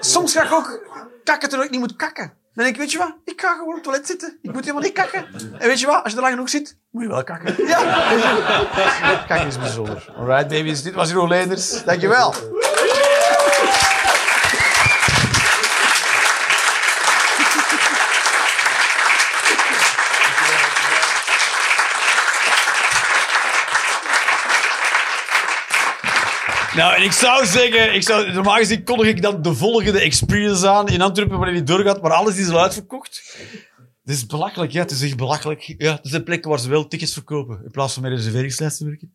Soms 0.00 0.32
ga 0.32 0.44
ik 0.44 0.52
ook 0.52 0.80
kakken 1.24 1.48
terwijl 1.48 1.68
ik 1.68 1.70
niet 1.70 1.80
moet 1.80 1.96
kakken. 1.96 2.32
Dan 2.54 2.64
denk 2.64 2.76
ik, 2.76 2.80
weet 2.80 2.92
je 2.92 2.98
wat? 2.98 3.14
Ik 3.24 3.40
ga 3.40 3.52
gewoon 3.52 3.68
op 3.68 3.74
het 3.74 3.82
toilet 3.82 4.06
zitten. 4.06 4.38
Ik 4.42 4.52
moet 4.52 4.60
helemaal 4.60 4.82
niet 4.82 4.92
kakken. 4.92 5.26
En 5.58 5.68
weet 5.68 5.80
je 5.80 5.86
wat? 5.86 6.02
Als 6.02 6.12
je 6.12 6.16
er 6.16 6.22
lang 6.22 6.34
genoeg 6.34 6.48
zit, 6.48 6.76
moet 6.90 7.02
je 7.02 7.08
wel 7.08 7.24
kakken. 7.24 7.66
Ja. 7.66 9.24
Kakken 9.28 9.46
is 9.46 9.58
bijzonder. 9.58 10.12
Alright, 10.16 10.48
baby's. 10.48 10.82
Dit 10.82 10.94
was 10.94 11.08
Jeroen 11.08 11.28
Leenders. 11.28 11.84
Dankjewel. 11.84 12.34
Nou, 26.76 26.94
en 26.94 27.02
ik 27.02 27.12
zou 27.12 27.46
zeggen, 27.46 27.94
ik 27.94 28.02
zou, 28.02 28.32
normaal 28.32 28.56
gezien 28.56 28.84
kondig 28.84 29.06
ik 29.06 29.22
dan 29.22 29.42
de 29.42 29.54
volgende 29.54 30.00
experience 30.00 30.68
aan 30.68 30.88
in 30.88 31.00
Antwerpen 31.00 31.36
wanneer 31.36 31.54
die 31.54 31.62
doorgaat, 31.62 32.02
maar 32.02 32.12
alles 32.12 32.36
is 32.36 32.48
al 32.48 32.60
uitverkocht. 32.60 33.36
Het 34.04 34.14
is 34.14 34.26
belachelijk, 34.26 34.72
ja, 34.72 34.80
het 34.80 34.90
is 34.90 35.02
echt 35.02 35.16
belachelijk. 35.16 35.74
Ja, 35.78 35.92
het 35.92 36.08
zijn 36.08 36.24
plekken 36.24 36.50
waar 36.50 36.58
ze 36.58 36.68
wel 36.68 36.88
tickets 36.88 37.12
verkopen, 37.12 37.60
in 37.64 37.70
plaats 37.70 37.92
van 37.92 38.02
met 38.02 38.10
een 38.10 38.16
reserveringslijst 38.16 38.78
te 38.78 38.84
werken. 38.84 39.12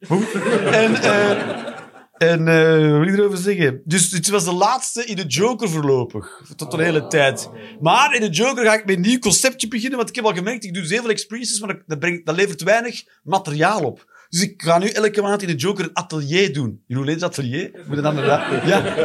En, 0.71 0.95
eh 0.95 1.75
en 2.17 2.47
eh 2.47 2.91
wat 2.91 2.99
wil 2.99 3.07
ik 3.07 3.17
erover 3.17 3.37
zeggen? 3.37 3.81
Dus 3.85 4.11
het 4.11 4.29
was 4.29 4.43
de 4.43 4.53
laatste 4.53 5.05
in 5.05 5.15
de 5.15 5.25
Joker 5.25 5.69
voorlopig, 5.69 6.41
tot 6.55 6.71
de 6.71 6.83
hele 6.83 7.07
tijd. 7.07 7.49
Maar 7.79 8.15
in 8.15 8.21
de 8.21 8.29
Joker 8.29 8.65
ga 8.65 8.73
ik 8.73 8.85
met 8.85 8.95
een 8.95 9.01
nieuw 9.01 9.19
conceptje 9.19 9.67
beginnen, 9.67 9.97
want 9.97 10.09
ik 10.09 10.15
heb 10.15 10.25
al 10.25 10.33
gemerkt, 10.33 10.63
ik 10.63 10.73
doe 10.73 10.81
dus 10.81 10.91
heel 10.91 11.01
veel 11.01 11.09
experiences, 11.09 11.59
maar 11.59 11.81
dat, 11.85 11.99
brengt, 11.99 12.25
dat 12.25 12.35
levert 12.35 12.63
weinig 12.63 13.03
materiaal 13.23 13.81
op. 13.81 14.15
Dus 14.29 14.41
ik 14.41 14.61
ga 14.61 14.77
nu 14.77 14.87
elke 14.87 15.21
maand 15.21 15.41
in 15.41 15.47
de 15.47 15.55
Joker 15.55 15.85
een 15.85 15.95
atelier 15.95 16.53
doen. 16.53 16.83
Jeroen 16.87 17.05
Leens 17.05 17.23
atelier. 17.23 17.71
Moet 17.87 18.01
dan 18.01 18.13
inderdaad... 18.13 18.65
Ja. 18.65 18.95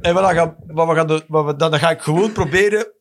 En 0.00 0.14
wat, 0.14 0.22
dan 0.22 0.34
gaan, 0.34 0.56
wat 0.66 0.88
we 0.88 0.94
gaan 0.94 1.06
doen, 1.06 1.22
wat 1.28 1.44
we, 1.44 1.56
dan, 1.56 1.70
dan 1.70 1.80
ga 1.80 1.90
ik 1.90 2.00
gewoon 2.00 2.32
proberen 2.32 2.92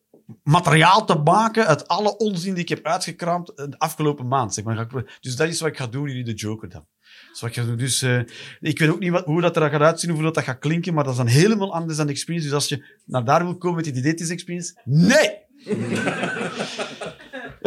materiaal 0.44 1.06
te 1.06 1.16
maken 1.16 1.68
uit 1.68 1.88
alle 1.88 2.18
onzin 2.18 2.54
die 2.54 2.64
ik 2.64 2.70
heb 2.70 2.86
uitgekraamd 2.86 3.48
de 3.56 3.76
afgelopen 3.78 4.28
maand. 4.28 4.54
Zeg 4.54 4.64
maar. 4.64 4.88
Dus 5.20 5.36
dat 5.36 5.48
is 5.48 5.60
wat 5.60 5.70
ik 5.70 5.78
ga 5.78 5.88
doen 5.88 6.08
in 6.08 6.26
de 6.26 6.34
Joker 6.34 6.70
dan. 6.70 6.86
Is 7.34 7.42
wat 7.42 7.50
ik 7.50 7.56
ga 7.56 7.64
doen. 7.64 7.78
Dus 7.78 8.02
eh, 8.02 8.20
ik 8.60 8.80
weet 8.80 8.90
ook 8.90 9.00
niet 9.00 9.12
wat, 9.12 9.26
hoe 9.26 9.42
dat 9.42 9.56
er 9.56 9.70
gaat 9.70 9.82
uitzien, 9.82 10.12
hoe 10.12 10.24
dat, 10.24 10.34
dat 10.34 10.44
gaat 10.44 10.60
klinken, 10.60 10.94
maar 10.94 11.04
dat 11.04 11.14
is 11.14 11.20
dan 11.20 11.28
helemaal 11.28 11.74
anders 11.74 11.98
dan 11.98 12.06
de 12.06 12.12
experience. 12.12 12.48
Dus 12.48 12.56
als 12.56 12.70
je 12.70 13.00
naar 13.06 13.26
daar 13.26 13.44
wil 13.44 13.58
komen 13.58 13.76
met 13.76 13.86
die 13.86 13.94
Didetis 13.94 14.30
experience, 14.30 14.82
nee! 14.84 15.46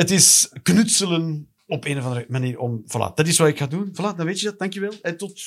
Het 0.01 0.11
is 0.11 0.53
knutselen 0.62 1.49
op 1.70 1.84
een 1.84 1.98
of 1.98 2.05
andere 2.05 2.26
manier 2.28 2.59
om... 2.59 2.84
Voilà, 2.86 3.14
dat 3.14 3.26
is 3.26 3.38
wat 3.38 3.48
ik 3.48 3.59
ga 3.59 3.66
doen. 3.66 3.90
Voilà, 3.92 4.16
dan 4.16 4.26
weet 4.26 4.40
je 4.40 4.47
dat. 4.47 4.59
Dankjewel. 4.59 4.92
En 5.02 5.16
tot. 5.16 5.40